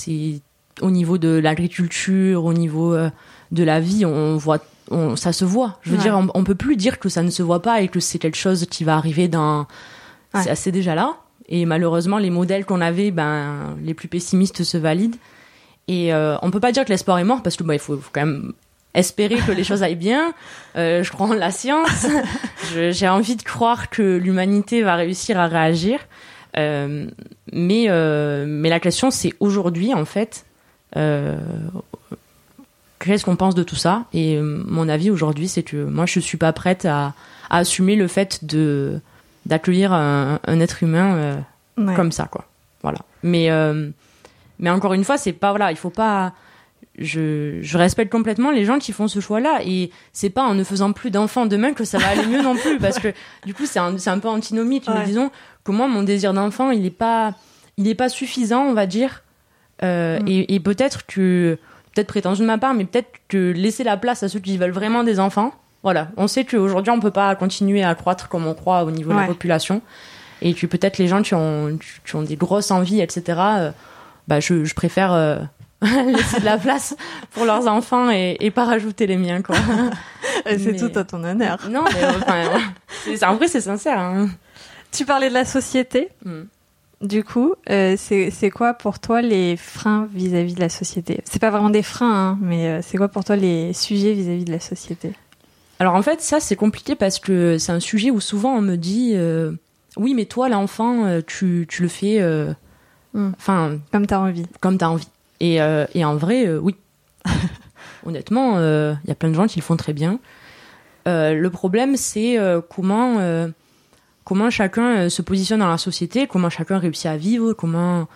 C'est 0.00 0.40
au 0.82 0.90
niveau 0.90 1.18
de 1.18 1.28
l'agriculture, 1.38 2.44
au 2.44 2.52
niveau 2.54 2.94
euh, 2.94 3.10
de 3.52 3.62
la 3.64 3.80
vie, 3.80 4.04
on 4.06 4.36
voit, 4.36 4.58
on, 4.90 5.14
ça 5.16 5.32
se 5.32 5.44
voit. 5.44 5.78
Je 5.82 5.90
veux 5.90 5.96
Ouais. 5.96 6.02
dire, 6.02 6.16
on, 6.16 6.28
on 6.34 6.44
peut 6.44 6.54
plus 6.54 6.76
dire 6.76 6.98
que 6.98 7.08
ça 7.08 7.22
ne 7.22 7.30
se 7.30 7.42
voit 7.42 7.60
pas 7.62 7.80
et 7.82 7.88
que 7.88 8.00
c'est 8.00 8.18
quelque 8.18 8.36
chose 8.38 8.66
qui 8.70 8.84
va 8.84 8.96
arriver 8.96 9.28
dans, 9.28 9.66
Ouais. 10.34 10.54
c'est 10.54 10.72
déjà 10.72 10.94
là. 10.94 11.16
Et 11.48 11.66
malheureusement, 11.66 12.18
les 12.18 12.30
modèles 12.30 12.64
qu'on 12.64 12.80
avait, 12.80 13.10
ben, 13.10 13.76
les 13.82 13.92
plus 13.94 14.06
pessimistes 14.08 14.62
se 14.62 14.78
valident. 14.78 15.16
Et 15.88 16.14
euh, 16.14 16.36
on 16.42 16.50
peut 16.52 16.60
pas 16.60 16.70
dire 16.72 16.84
que 16.84 16.90
l'espoir 16.90 17.18
est 17.18 17.24
mort 17.24 17.42
parce 17.42 17.56
que 17.56 17.64
bah, 17.64 17.74
il 17.74 17.80
faut, 17.80 17.96
faut 17.96 18.10
quand 18.12 18.24
même 18.24 18.52
espérer 18.94 19.36
que 19.44 19.50
les 19.52 19.64
choses 19.64 19.82
aillent 19.82 19.96
bien. 19.96 20.32
Euh, 20.76 21.02
je 21.02 21.10
crois 21.10 21.26
en 21.26 21.32
la 21.34 21.50
science. 21.50 22.06
J'ai 22.92 23.08
envie 23.08 23.34
de 23.34 23.42
croire 23.42 23.90
que 23.90 24.16
l'humanité 24.16 24.82
va 24.84 24.94
réussir 24.94 25.36
à 25.40 25.48
réagir. 25.48 25.98
Euh, 26.56 27.06
mais 27.52 27.84
euh, 27.88 28.44
mais 28.48 28.68
la 28.70 28.80
question 28.80 29.10
c'est 29.10 29.32
aujourd'hui 29.38 29.94
en 29.94 30.04
fait 30.04 30.44
euh, 30.96 31.36
qu'est-ce 32.98 33.24
qu'on 33.24 33.36
pense 33.36 33.54
de 33.54 33.62
tout 33.62 33.76
ça? 33.76 34.04
Et 34.12 34.36
euh, 34.36 34.62
mon 34.66 34.88
avis 34.88 35.10
aujourd'hui 35.10 35.48
c'est 35.48 35.62
que 35.62 35.84
moi 35.84 36.06
je 36.06 36.20
suis 36.20 36.38
pas 36.38 36.52
prête 36.52 36.84
à, 36.84 37.14
à 37.48 37.58
assumer 37.58 37.96
le 37.96 38.08
fait 38.08 38.44
de 38.44 39.00
d'accueillir 39.46 39.92
un, 39.92 40.38
un 40.46 40.60
être 40.60 40.82
humain 40.82 41.14
euh, 41.16 41.36
Ouais. 41.78 41.94
comme 41.94 42.12
ça 42.12 42.24
quoi. 42.30 42.44
Voilà. 42.82 42.98
Mais 43.22 43.50
euh, 43.50 43.88
mais 44.58 44.68
encore 44.70 44.92
une 44.92 45.04
fois 45.04 45.16
c'est 45.16 45.32
pas 45.32 45.50
voilà 45.50 45.70
il 45.70 45.76
faut 45.78 45.88
pas 45.88 46.34
je, 46.98 47.58
je 47.62 47.78
respecte 47.78 48.12
complètement 48.12 48.50
les 48.50 48.66
gens 48.66 48.78
qui 48.78 48.92
font 48.92 49.08
ce 49.08 49.20
choix 49.20 49.40
là 49.40 49.60
et 49.64 49.90
c'est 50.12 50.28
pas 50.28 50.42
en 50.42 50.54
ne 50.54 50.64
faisant 50.64 50.92
plus 50.92 51.10
d'enfants 51.10 51.46
demain 51.46 51.72
que 51.72 51.84
ça 51.84 51.96
va 51.96 52.08
aller 52.08 52.26
mieux 52.26 52.42
non 52.42 52.54
plus. 52.56 52.78
Parce 52.78 52.98
que 52.98 53.08
du 53.46 53.54
coup 53.54 53.64
c'est 53.64 53.78
un, 53.78 53.96
c'est 53.96 54.10
un 54.10 54.18
peu 54.18 54.28
antinomique 54.28 54.86
Ouais. 54.88 54.94
mais 54.98 55.04
disons 55.06 55.30
que 55.64 55.72
moi 55.72 55.86
mon 55.88 56.02
désir 56.02 56.32
d'enfant 56.32 56.70
il 56.70 56.84
est 56.86 56.90
pas 56.90 57.34
il 57.76 57.86
est 57.88 57.94
pas 57.94 58.08
suffisant 58.08 58.62
on 58.64 58.74
va 58.74 58.86
dire 58.86 59.22
Euh, 59.82 60.18
Mm. 60.20 60.28
et, 60.28 60.54
et 60.54 60.60
peut-être 60.60 61.06
que 61.06 61.56
peut-être 61.94 62.08
prétention 62.08 62.42
de 62.44 62.48
ma 62.48 62.58
part 62.58 62.74
mais 62.74 62.84
peut-être 62.84 63.12
que 63.28 63.52
laisser 63.52 63.82
la 63.84 63.96
place 63.96 64.22
à 64.22 64.28
ceux 64.28 64.38
qui 64.40 64.58
veulent 64.58 64.72
vraiment 64.80 65.02
des 65.04 65.18
enfants 65.18 65.52
voilà 65.82 66.08
on 66.18 66.26
sait 66.28 66.44
qu'aujourd'hui 66.44 66.90
on 66.92 67.00
peut 67.00 67.10
pas 67.10 67.34
continuer 67.34 67.82
à 67.82 67.94
croître 67.94 68.28
comme 68.28 68.46
on 68.46 68.52
croit 68.54 68.84
au 68.84 68.90
niveau 68.90 69.10
de 69.12 69.16
la 69.18 69.26
population 69.26 69.80
et 70.42 70.52
que 70.54 70.66
peut-être 70.66 70.98
les 70.98 71.08
gens 71.08 71.22
qui 71.22 71.34
ont, 71.34 71.78
qui 72.06 72.16
ont 72.16 72.22
des 72.22 72.36
grosses 72.36 72.70
envies, 72.70 73.00
etc., 73.02 73.22
euh, 73.38 73.70
bah, 74.28 74.40
je, 74.40 74.64
je 74.64 74.74
préfère 74.74 75.12
euh, 75.12 75.36
laisser 75.82 76.40
de 76.40 76.44
la 76.46 76.56
place 76.56 76.96
pour 77.32 77.44
leurs 77.44 77.66
enfants 77.68 78.10
et, 78.10 78.36
et 78.40 78.50
pas 78.50 78.64
rajouter 78.64 79.06
les 79.06 79.18
miens, 79.18 79.42
quoi. 79.42 79.56
C'est 80.46 80.72
Mais- 80.72 80.76
tout 80.78 80.98
à 80.98 81.04
ton 81.04 81.22
honneur. 81.24 81.58
non, 81.70 81.84
mais 81.92 82.06
enfin, 82.06 83.28
en 83.30 83.34
vrai, 83.36 83.48
c'est 83.48 83.60
sincère. 83.60 83.98
hein. 83.98 84.30
Tu 84.92 85.04
parlais 85.04 85.28
de 85.28 85.34
la 85.34 85.44
société. 85.44 86.08
Mm. 86.24 86.42
Du 87.02 87.24
coup, 87.24 87.54
euh, 87.70 87.96
c'est 87.96 88.50
quoi 88.50 88.74
pour 88.74 88.98
toi 88.98 89.22
les 89.22 89.56
freins 89.56 90.06
vis-à-vis 90.12 90.54
de 90.54 90.60
la 90.60 90.68
société? 90.68 91.22
C'est 91.24 91.38
pas 91.38 91.48
vraiment 91.48 91.70
des 91.70 91.82
freins, 91.82 92.12
hein, 92.32 92.38
mais 92.42 92.68
euh, 92.68 92.80
c'est 92.82 92.98
quoi 92.98 93.08
pour 93.08 93.24
toi 93.24 93.36
les 93.36 93.72
sujets 93.72 94.12
vis-à-vis 94.12 94.44
de 94.44 94.52
la 94.52 94.60
société? 94.60 95.12
Alors 95.78 95.94
en 95.94 96.02
fait, 96.02 96.20
ça, 96.20 96.40
c'est 96.40 96.56
compliqué 96.56 96.94
parce 96.96 97.18
que 97.18 97.56
c'est 97.56 97.72
un 97.72 97.80
sujet 97.80 98.10
où 98.10 98.20
souvent 98.20 98.54
on 98.54 98.60
me 98.60 98.76
dit 98.76 99.12
euh, 99.14 99.52
Oui, 99.96 100.12
mais 100.12 100.26
toi, 100.26 100.50
l'enfant, 100.50 101.06
euh, 101.06 101.22
tu, 101.26 101.64
tu 101.68 101.82
le 101.82 101.88
fais 101.88 102.20
euh, 102.20 102.52
Mm. 103.12 103.30
enfin, 103.36 103.78
Comme 103.90 104.06
t'as 104.06 104.18
envie. 104.20 104.46
comme 104.60 104.78
tu 104.78 104.84
as 104.84 104.90
envie. 104.90 105.08
Et, 105.40 105.56
et 105.56 106.04
en 106.04 106.14
vrai, 106.16 106.48
oui. 106.58 106.76
Honnêtement, 108.06 108.58
il 108.60 109.08
y 109.08 109.10
a 109.10 109.14
plein 109.16 109.30
de 109.30 109.34
gens 109.34 109.48
qui 109.48 109.58
le 109.58 109.64
font 109.64 109.76
très 109.76 109.92
bien. 109.92 110.20
Le 111.06 111.48
problème, 111.48 111.96
c'est 111.96 112.38
comment, 112.68 113.16
comment 114.30 114.48
chacun 114.48 114.96
euh, 114.96 115.08
se 115.08 115.22
positionne 115.22 115.58
dans 115.58 115.68
la 115.68 115.76
société, 115.76 116.28
comment 116.28 116.50
chacun 116.50 116.78
réussit 116.78 117.06
à 117.06 117.16
vivre, 117.16 117.52
comment, 117.52 118.06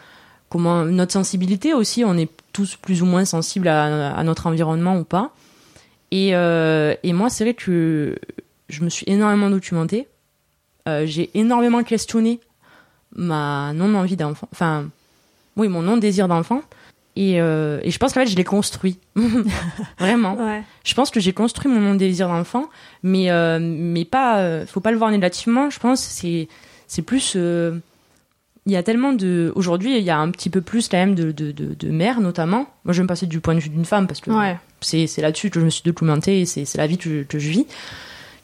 comment 0.49 0.85
notre 0.85 1.11
sensibilité 1.11 1.75
aussi, 1.75 2.05
on 2.05 2.17
est 2.17 2.31
tous 2.53 2.77
plus 2.77 3.03
ou 3.03 3.05
moins 3.05 3.25
sensibles 3.25 3.67
à, 3.67 4.23
notre 4.23 4.47
environnement 4.47 4.97
ou 4.97 5.03
pas. 5.03 5.33
Et, 6.13 6.37
euh, 6.37 6.95
et 7.03 7.13
moi, 7.13 7.31
c'est 7.31 7.43
vrai 7.43 7.55
que 7.55 8.15
je 8.69 8.85
me 8.85 8.91
suis 8.91 9.05
énormément 9.09 9.51
documentée. 9.51 10.07
Euh, 10.89 11.05
J'ai 11.05 11.37
énormément 11.37 11.83
questionné 11.83 12.39
ma 13.17 13.73
non-envie 13.75 14.15
d'enfant. 14.15 14.49
Enfin, 14.53 14.85
oui, 15.57 15.67
mon 15.67 15.83
non-désir 15.83 16.29
d'enfant. 16.29 16.63
Et, 17.17 17.41
euh, 17.41 17.79
et 17.85 17.91
je 17.93 17.99
pense 17.99 18.13
qu'en 18.13 18.21
fait, 18.21 18.27
je 18.27 18.35
l'ai 18.37 18.45
construit. 18.45 18.99
Vraiment. 19.99 20.35
Ouais. 20.37 20.63
Je 20.85 20.95
pense 20.95 21.11
que 21.11 21.21
j'ai 21.21 21.33
construit 21.33 21.71
mon 21.71 21.81
non-désir 21.81 22.29
d'enfant, 22.29 22.69
mais, 23.03 23.31
euh, 23.31 23.59
mais 23.61 24.05
pas. 24.05 24.39
euh, 24.41 24.67
faut 24.67 24.81
pas 24.81 24.91
le 24.91 24.97
voir 24.99 25.11
négativement. 25.11 25.71
Je 25.71 25.79
pense 25.79 26.05
que 26.05 26.13
c'est, 26.13 26.49
c'est 26.89 27.03
plus. 27.03 27.35
euh, 27.37 27.79
il 28.67 28.73
y 28.73 28.77
a 28.77 28.83
tellement 28.83 29.13
de. 29.13 29.53
Aujourd'hui, 29.55 29.97
il 29.99 30.03
y 30.05 30.11
a 30.11 30.19
un 30.19 30.31
petit 30.31 30.51
peu 30.51 30.61
plus 30.61 30.89
quand 30.89 30.97
même 30.97 31.15
de, 31.15 31.31
de, 31.33 31.53
de, 31.53 31.75
de 31.75 31.89
mères, 31.91 32.21
notamment. 32.21 32.67
Moi, 32.85 32.93
je 32.93 32.99
vais 32.99 33.03
me 33.05 33.09
passer 33.09 33.27
du 33.27 33.39
point 33.41 33.55
de 33.55 33.61
vue 33.61 33.69
d'une 33.69 33.85
femme 33.85 34.07
parce 34.07 34.21
que 34.21 34.31
Ouais. 34.31 34.57
c'est 34.81 35.07
là-dessus 35.19 35.51
que 35.51 35.61
je 35.61 35.65
me 35.67 35.71
suis 35.71 35.83
documentée 35.85 36.41
et 36.41 36.47
c'est 36.47 36.65
c'est 36.65 36.79
la 36.79 36.87
vie 36.87 36.99
que, 36.99 37.23
que 37.25 37.39
je 37.39 37.49
vis 37.51 37.67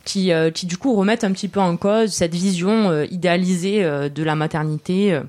qui 0.04 0.30
qui 0.54 0.66
du 0.66 0.76
coup 0.78 0.94
remettent 0.94 1.24
un 1.24 1.32
petit 1.32 1.48
peu 1.48 1.60
en 1.60 1.76
cause 1.76 2.10
cette 2.12 2.34
vision 2.34 3.02
idéalisée 3.04 3.82
de 3.82 4.22
la 4.22 4.34
maternité 4.34 5.20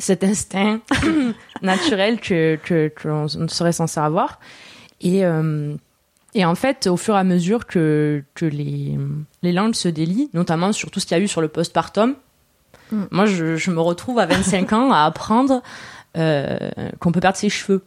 cet 0.00 0.24
instinct 0.24 0.80
naturel 1.62 2.20
que 2.20 2.58
que 2.64 2.92
qu'on 3.00 3.28
serait 3.48 3.72
censé 3.72 4.00
avoir 4.00 4.40
et 5.00 5.24
euh, 5.24 5.74
et 6.34 6.44
en 6.44 6.54
fait 6.54 6.86
au 6.86 6.96
fur 6.96 7.14
et 7.14 7.18
à 7.18 7.24
mesure 7.24 7.66
que 7.66 8.24
que 8.34 8.46
les 8.46 8.98
les 9.42 9.52
langues 9.52 9.74
se 9.74 9.88
délient 9.88 10.30
notamment 10.34 10.72
sur 10.72 10.90
tout 10.90 10.98
ce 11.00 11.06
qu'il 11.06 11.16
y 11.16 11.20
a 11.20 11.22
eu 11.22 11.28
sur 11.28 11.40
le 11.40 11.48
postpartum 11.48 12.14
Mm. 12.92 13.04
moi 13.12 13.24
je, 13.24 13.54
je 13.54 13.70
me 13.70 13.80
retrouve 13.80 14.18
à 14.18 14.26
25 14.26 14.72
ans 14.72 14.90
à 14.92 15.04
apprendre 15.04 15.62
euh, 16.16 16.58
qu'on 16.98 17.12
peut 17.12 17.20
perdre 17.20 17.36
ses 17.36 17.48
cheveux 17.48 17.84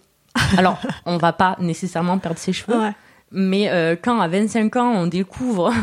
alors 0.57 0.79
on 1.05 1.17
va 1.17 1.33
pas 1.33 1.57
nécessairement 1.59 2.17
perdre 2.19 2.39
ses 2.39 2.53
cheveux 2.53 2.79
Ouais. 2.79 2.93
mais 3.31 3.69
euh, 3.69 3.97
quand 4.01 4.21
à 4.21 4.29
25 4.29 4.77
ans, 4.77 4.93
on 4.93 5.07
découvre 5.07 5.73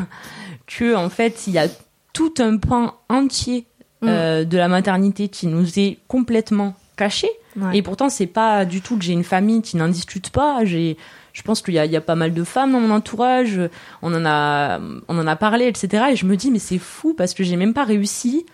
que 0.66 0.94
en 0.96 1.10
fait, 1.10 1.46
il 1.48 1.52
y 1.52 1.58
a 1.58 1.66
tout 2.14 2.32
un 2.38 2.56
pan 2.56 2.94
entier 3.10 3.66
euh, 4.04 4.44
de 4.44 4.56
la 4.56 4.68
maternité 4.68 5.28
qui 5.28 5.46
nous 5.46 5.78
est 5.78 5.98
complètement 6.08 6.74
caché. 6.96 7.28
Ouais. 7.56 7.78
Et 7.78 7.82
pourtant, 7.82 8.08
c'est 8.08 8.26
pas 8.26 8.64
du 8.64 8.80
tout 8.80 8.96
que 8.96 9.04
j'ai 9.04 9.12
une 9.12 9.24
famille 9.24 9.60
qui 9.62 9.76
n'en 9.76 9.88
discute 9.88 10.30
pas. 10.30 10.64
J'ai, 10.64 10.96
je 11.32 11.42
pense 11.42 11.62
qu'il 11.62 11.74
y 11.74 11.78
a, 11.78 11.84
il 11.84 11.90
y 11.92 11.96
a 11.96 12.00
pas 12.00 12.14
mal 12.14 12.32
de 12.32 12.44
femmes 12.44 12.72
dans 12.72 12.80
mon 12.80 12.94
entourage. 12.94 13.60
On 14.02 14.14
en 14.14 14.24
a, 14.24 14.78
on 15.08 15.18
en 15.18 15.26
a 15.26 15.36
parlé, 15.36 15.66
etc. 15.66 16.04
Et 16.12 16.16
je 16.16 16.26
me 16.26 16.36
dis, 16.36 16.50
mais 16.50 16.58
c'est 16.60 16.78
fou 16.78 17.14
parce 17.14 17.34
que 17.34 17.42
j'ai 17.42 17.56
même 17.56 17.74
pas 17.74 17.84
réussi 17.84 18.46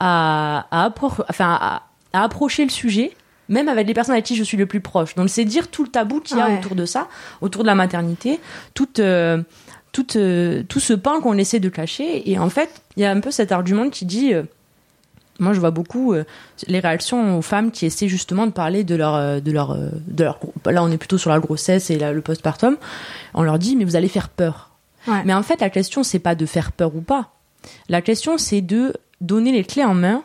à, 0.00 0.66
à, 0.70 0.88
appro- 0.88 1.24
enfin, 1.28 1.58
à, 1.60 1.82
à 2.12 2.24
approcher 2.24 2.64
le 2.64 2.70
sujet 2.70 3.12
même 3.48 3.68
avec 3.68 3.88
les 3.88 3.94
personnes 3.94 4.12
avec 4.12 4.24
qui 4.26 4.36
je 4.36 4.44
suis 4.44 4.56
le 4.56 4.66
plus 4.66 4.80
proche. 4.80 5.16
Donc 5.16 5.28
c'est 5.28 5.44
dire 5.44 5.66
tout 5.68 5.82
le 5.82 5.88
tabou 5.90 6.20
qu'il 6.20 6.36
y 6.36 6.40
a 6.40 6.46
Ouais. 6.48 6.58
autour 6.58 6.76
de 6.76 6.86
ça, 6.86 7.08
autour 7.40 7.62
de 7.62 7.66
la 7.66 7.74
maternité, 7.74 8.38
toute, 8.74 9.00
euh, 9.00 9.42
toute, 9.90 10.14
euh, 10.14 10.62
tout 10.68 10.78
ce 10.78 10.92
pan 10.92 11.20
qu'on 11.20 11.36
essaie 11.36 11.58
de 11.58 11.68
cacher. 11.68 12.30
Et 12.30 12.38
en 12.38 12.48
fait, 12.48 12.70
il 12.96 13.02
y 13.02 13.06
a 13.06 13.10
un 13.10 13.18
peu 13.18 13.32
cet 13.32 13.50
argument 13.50 13.90
qui 13.90 14.04
dit, 14.06 14.32
euh, 14.34 14.44
moi 15.40 15.52
je 15.52 15.60
vois 15.60 15.70
beaucoup 15.72 16.12
euh, 16.14 16.24
les 16.68 16.78
réactions 16.80 17.36
aux 17.38 17.42
femmes 17.42 17.70
qui 17.72 17.86
essaient 17.86 18.08
justement 18.08 18.46
de 18.46 18.52
parler 18.52 18.84
de 18.84 18.94
leur, 18.94 19.14
euh, 19.16 19.40
de 19.40 19.50
leur, 19.50 19.72
euh, 19.72 19.88
de 20.06 20.22
leur, 20.24 20.38
là 20.66 20.82
on 20.84 20.90
est 20.90 20.98
plutôt 20.98 21.18
sur 21.18 21.30
la 21.30 21.40
grossesse 21.40 21.90
et 21.90 21.98
la- 21.98 22.12
le 22.12 22.20
postpartum. 22.20 22.76
On 23.34 23.42
leur 23.42 23.58
dit 23.58 23.74
mais 23.76 23.84
vous 23.84 23.96
allez 23.96 24.08
faire 24.08 24.28
peur. 24.28 24.70
Ouais. 25.08 25.22
Mais 25.24 25.34
en 25.34 25.42
fait 25.42 25.60
la 25.60 25.70
question 25.70 26.02
c'est 26.04 26.18
pas 26.20 26.34
de 26.36 26.46
faire 26.46 26.70
peur 26.72 26.94
ou 26.94 27.00
pas. 27.00 27.30
La 27.88 28.00
question 28.02 28.38
c'est 28.38 28.60
de 28.60 28.94
donner 29.20 29.50
les 29.52 29.64
clés 29.64 29.84
en 29.84 29.94
main 29.94 30.22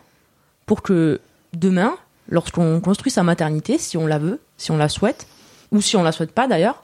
pour 0.66 0.82
que 0.82 1.20
demain, 1.54 1.94
lorsqu'on 2.30 2.80
construit 2.82 3.12
sa 3.12 3.24
maternité, 3.24 3.78
si 3.78 3.98
on 3.98 4.08
la 4.08 4.20
veut, 4.20 4.40
si 4.58 4.72
on 4.72 4.78
la 4.78 4.90
souhaite, 4.90 5.28
ou 5.72 5.82
si 5.82 5.96
on 5.96 6.04
la 6.04 6.12
souhaite 6.12 6.32
pas 6.32 6.48
d'ailleurs, 6.48 6.84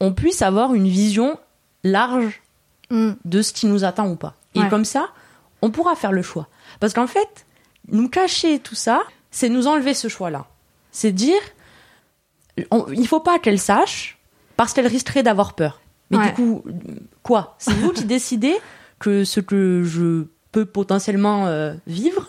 on 0.00 0.12
puisse 0.12 0.42
avoir 0.42 0.74
une 0.74 0.88
vision 0.88 1.38
large 1.84 2.42
Mm. 2.90 3.12
de 3.24 3.42
ce 3.42 3.52
qui 3.52 3.66
nous 3.66 3.82
attend 3.82 4.06
ou 4.08 4.14
pas. 4.14 4.34
Et 4.54 4.60
Ouais. 4.60 4.68
comme 4.68 4.84
ça, 4.84 5.08
on 5.60 5.70
pourra 5.70 5.96
faire 5.96 6.12
le 6.12 6.22
choix. 6.22 6.46
Parce 6.78 6.92
qu'en 6.92 7.08
fait, 7.08 7.44
nous 7.90 8.08
cacher 8.08 8.58
tout 8.58 8.74
ça, 8.74 9.02
c'est 9.30 9.48
nous 9.48 9.66
enlever 9.66 9.94
ce 9.94 10.08
choix-là. 10.08 10.46
C'est 10.90 11.12
dire, 11.12 11.40
on- 12.70 12.86
il 12.92 13.06
faut 13.06 13.20
pas 13.20 13.38
qu'elle 13.38 13.58
sache, 13.58 14.18
parce 14.56 14.72
qu'elle 14.72 14.86
risquerait 14.86 15.22
d'avoir 15.22 15.54
peur. 15.54 15.80
Mais 16.10 16.18
Ouais. 16.18 16.28
du 16.28 16.32
coup, 16.34 16.64
quoi? 17.22 17.54
C'est 17.58 17.72
vous 17.74 17.92
qui 17.92 18.04
décidez 18.04 18.54
que 18.98 19.24
ce 19.24 19.40
que 19.40 19.82
je 19.84 20.24
peux 20.52 20.64
potentiellement 20.64 21.46
euh, 21.46 21.74
vivre, 21.86 22.28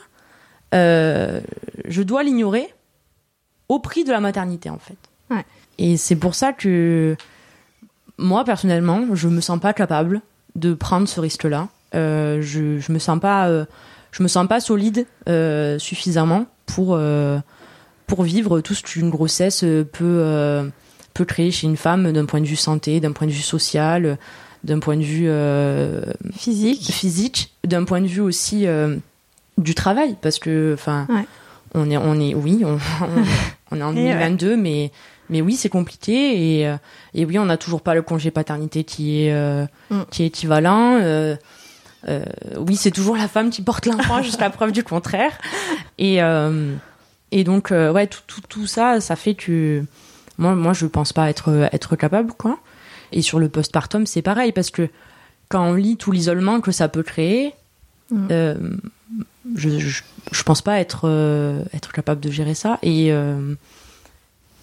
euh, 0.73 1.39
je 1.85 2.01
dois 2.01 2.23
l'ignorer 2.23 2.73
au 3.69 3.79
prix 3.79 4.03
de 4.03 4.11
la 4.11 4.19
maternité, 4.19 4.69
en 4.69 4.79
fait. 4.79 4.97
Ouais. 5.29 5.45
Et 5.77 5.95
c'est 5.97 6.15
pour 6.15 6.35
ça 6.35 6.53
que 6.53 7.15
moi, 8.17 8.43
personnellement, 8.43 9.05
je 9.13 9.27
me 9.27 9.41
sens 9.41 9.59
pas 9.59 9.73
capable 9.73 10.21
de 10.55 10.73
prendre 10.73 11.07
ce 11.07 11.19
risque-là. 11.19 11.67
Euh, 11.95 12.41
je, 12.41 12.79
je 12.79 12.91
me 12.91 12.99
sens 12.99 13.19
pas, 13.19 13.47
je 14.11 14.23
me 14.23 14.27
sens 14.27 14.47
pas 14.47 14.59
solide 14.59 15.05
euh, 15.29 15.77
suffisamment 15.79 16.45
pour 16.65 16.95
euh, 16.95 17.39
pour 18.07 18.23
vivre 18.23 18.61
tout 18.61 18.73
ce 18.73 18.83
qu'une 18.83 19.09
grossesse 19.09 19.63
euh, 19.63 19.83
peut 19.83 20.69
peut 21.13 21.25
créer 21.25 21.51
chez 21.51 21.67
une 21.67 21.77
femme 21.77 22.11
d'un 22.13 22.25
point 22.25 22.39
de 22.41 22.45
vue 22.45 22.55
santé, 22.55 22.99
d'un 22.99 23.11
point 23.11 23.27
de 23.27 23.31
vue 23.31 23.41
social, 23.41 24.17
d'un 24.63 24.79
point 24.79 24.95
de 24.97 25.03
vue 25.03 25.29
Physique. 26.35 26.91
physique, 26.91 27.53
d'un 27.63 27.83
point 27.85 28.01
de 28.01 28.07
vue 28.07 28.21
aussi 28.21 28.65
du 29.57 29.75
travail, 29.75 30.15
parce 30.21 30.39
que 30.39 30.73
enfin, 30.73 31.07
Ouais. 31.09 31.25
on 31.73 31.89
est 31.89 31.97
on 31.97 32.19
est 32.19 32.33
oui, 32.35 32.63
on, 32.63 32.77
on, 33.71 33.75
est 33.79 33.83
en 33.83 33.95
Et 33.95 34.03
ouais. 34.03 34.13
2022, 34.13 34.55
mais 34.57 34.91
mais 35.29 35.41
oui, 35.41 35.55
c'est 35.55 35.69
compliqué 35.69 36.61
et 36.61 36.75
et 37.15 37.25
oui, 37.25 37.39
on 37.39 37.45
n'a 37.45 37.57
toujours 37.57 37.81
pas 37.81 37.95
le 37.95 38.01
congé 38.03 38.29
paternité 38.31 38.83
qui 38.83 39.23
est 39.23 39.33
euh, 39.33 39.65
Mm. 39.89 40.01
qui 40.11 40.23
est 40.23 40.27
équivalent. 40.27 40.99
euh, 41.01 41.35
euh, 42.07 42.23
oui, 42.57 42.75
c'est 42.75 42.91
toujours 42.91 43.17
la 43.17 43.27
femme 43.27 43.49
qui 43.49 43.61
porte 43.61 43.85
l'enfant 43.85 44.21
jusqu'à 44.21 44.49
preuve 44.49 44.71
du 44.71 44.83
contraire. 44.83 45.37
Et 45.97 46.21
euh, 46.21 46.75
et 47.31 47.43
donc 47.43 47.71
euh, 47.71 47.91
ouais, 47.91 48.07
tout, 48.07 48.21
tout 48.27 48.41
tout 48.47 48.67
ça, 48.67 49.01
ça 49.01 49.15
fait 49.15 49.35
que 49.35 49.83
moi 50.37 50.55
moi 50.55 50.73
je 50.73 50.85
pense 50.85 51.13
pas 51.13 51.29
être 51.29 51.69
être 51.71 51.95
capable 51.95 52.33
quoi. 52.33 52.59
Et 53.11 53.21
sur 53.21 53.39
le 53.39 53.49
postpartum, 53.49 54.05
c'est 54.05 54.21
pareil 54.21 54.51
parce 54.51 54.69
que 54.69 54.89
quand 55.49 55.65
on 55.65 55.73
lit 55.73 55.97
tout 55.97 56.11
l'isolement 56.11 56.61
que 56.61 56.71
ça 56.71 56.87
peut 56.87 57.03
créer, 57.03 57.53
Mm. 58.09 58.77
je, 59.57 59.79
je 59.79 60.01
je 60.31 60.43
pense 60.43 60.61
pas 60.61 60.79
être 60.79 61.09
être 61.73 61.91
capable 61.91 62.21
de 62.21 62.31
gérer 62.31 62.53
ça 62.53 62.79
et 62.81 63.11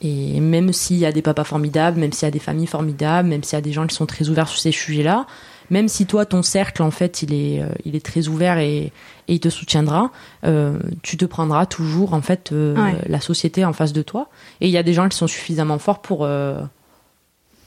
et 0.00 0.40
même 0.40 0.72
s'il 0.72 0.96
y 0.96 1.06
a 1.06 1.12
des 1.12 1.22
papas 1.22 1.44
formidables, 1.44 1.98
même 1.98 2.12
s'il 2.12 2.26
y 2.26 2.28
a 2.28 2.30
des 2.30 2.38
familles 2.38 2.66
formidables, 2.66 3.28
même 3.28 3.42
s'il 3.42 3.56
y 3.56 3.58
a 3.58 3.62
des 3.62 3.72
gens 3.72 3.86
qui 3.86 3.94
sont 3.94 4.06
très 4.06 4.28
ouverts 4.28 4.48
sur 4.48 4.60
ces 4.60 4.72
sujets-là, 4.72 5.26
même 5.70 5.88
si 5.88 6.06
toi 6.06 6.26
ton 6.26 6.42
cercle 6.42 6.82
en 6.82 6.90
fait 6.90 7.22
il 7.22 7.32
est 7.32 7.62
euh, 7.62 7.68
il 7.84 7.96
est 7.96 8.04
très 8.04 8.28
ouvert 8.28 8.58
et, 8.58 8.78
et 8.86 8.92
il 9.34 9.40
te 9.40 9.48
soutiendra, 9.48 10.10
euh, 10.44 10.78
tu 11.02 11.16
te 11.16 11.24
prendras 11.24 11.66
toujours 11.66 12.14
en 12.14 12.22
fait 12.22 12.52
euh, 12.52 12.74
Ouais. 12.76 12.96
la 13.06 13.20
société 13.20 13.64
en 13.64 13.72
face 13.72 13.92
de 13.92 14.02
toi 14.02 14.28
et 14.60 14.66
il 14.68 14.70
y 14.72 14.78
a 14.78 14.82
des 14.82 14.92
gens 14.92 15.08
qui 15.08 15.16
sont 15.16 15.26
suffisamment 15.26 15.78
forts 15.78 16.00
pour 16.02 16.24
euh, 16.24 16.60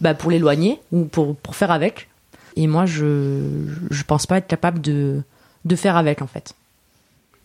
bah, 0.02 0.14
pour 0.14 0.30
l'éloigner 0.32 0.80
ou 0.92 1.06
pour 1.06 1.36
pour 1.36 1.56
faire 1.56 1.72
avec. 1.72 2.10
Et 2.56 2.68
moi 2.68 2.86
je 2.86 3.42
je 3.90 4.04
pense 4.04 4.26
pas 4.28 4.38
être 4.38 4.48
capable 4.48 4.82
de 4.82 5.22
de 5.66 5.76
faire 5.76 5.98
avec 5.98 6.22
en 6.22 6.28
fait. 6.28 6.54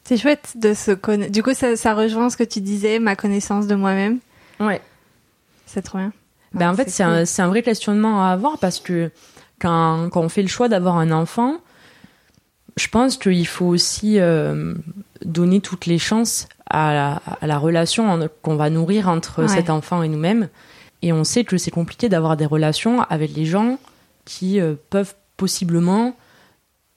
C'est 0.05 0.17
chouette 0.17 0.55
de 0.57 0.75
se 0.75 0.91
connaître. 0.91 1.31
Du 1.31 1.45
coup, 1.45 1.55
ça, 1.55 1.77
ça 1.77 1.95
rejoint 1.95 2.29
ce 2.29 2.37
que 2.37 2.43
tu 2.43 2.61
disais, 2.61 2.99
ma 2.99 3.15
connaissance 3.15 3.69
de 3.69 3.77
moi-même. 3.77 4.19
Ouais. 4.59 4.81
C'est 5.65 5.83
trop 5.83 5.99
bien. 5.99 6.13
Ben, 6.55 6.71
en 6.71 6.75
fait, 6.75 6.91
c'est 6.91 7.05
un, 7.05 7.25
c'est 7.25 7.41
un 7.41 7.47
vrai 7.47 7.63
questionnement 7.63 8.25
à 8.25 8.31
avoir 8.33 8.59
parce 8.59 8.81
que 8.81 9.13
quand, 9.63 10.09
quand 10.11 10.21
on 10.21 10.29
fait 10.29 10.43
le 10.43 10.49
choix 10.49 10.69
d'avoir 10.69 10.97
un 10.99 11.11
enfant, 11.13 11.59
je 12.77 12.89
pense 12.89 13.17
qu'il 13.17 13.47
faut 13.47 13.67
aussi 13.67 14.19
euh, 14.19 14.75
donner 15.25 15.61
toutes 15.61 15.87
les 15.87 15.99
chances 15.99 16.49
à 16.69 16.93
la, 16.93 17.23
à 17.41 17.47
la 17.47 17.59
relation 17.59 18.29
qu'on 18.43 18.57
va 18.57 18.69
nourrir 18.71 19.09
entre 19.09 19.43
Ouais. 19.43 19.49
cet 19.49 19.71
enfant 19.71 20.03
et 20.03 20.09
nous-mêmes. 20.09 20.49
Et 21.03 21.13
on 21.13 21.25
sait 21.25 21.45
que 21.45 21.57
c'est 21.59 21.71
compliqué 21.71 22.09
d'avoir 22.09 22.37
des 22.37 22.47
relations 22.47 23.03
avec 23.03 23.35
les 23.35 23.45
gens 23.45 23.79
qui 24.25 24.61
euh, 24.61 24.75
peuvent 24.91 25.15
possiblement 25.37 26.15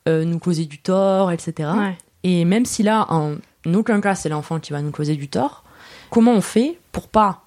euh, 0.07 0.23
nous 0.23 0.39
causer 0.39 0.65
du 0.65 0.79
tort, 0.79 1.31
etc. 1.31 1.69
Ouais. 1.77 1.97
Et 2.23 2.45
même 2.45 2.65
si 2.65 2.83
là, 2.83 3.05
en 3.09 3.35
aucun 3.73 3.99
cas, 4.01 4.15
c'est 4.15 4.29
l'enfant 4.29 4.59
qui 4.59 4.71
va 4.71 4.81
nous 4.81 4.91
causer 4.91 5.15
du 5.15 5.27
tort, 5.27 5.63
comment 6.09 6.31
on 6.33 6.41
fait 6.41 6.77
pour 6.91 7.07
pas 7.07 7.41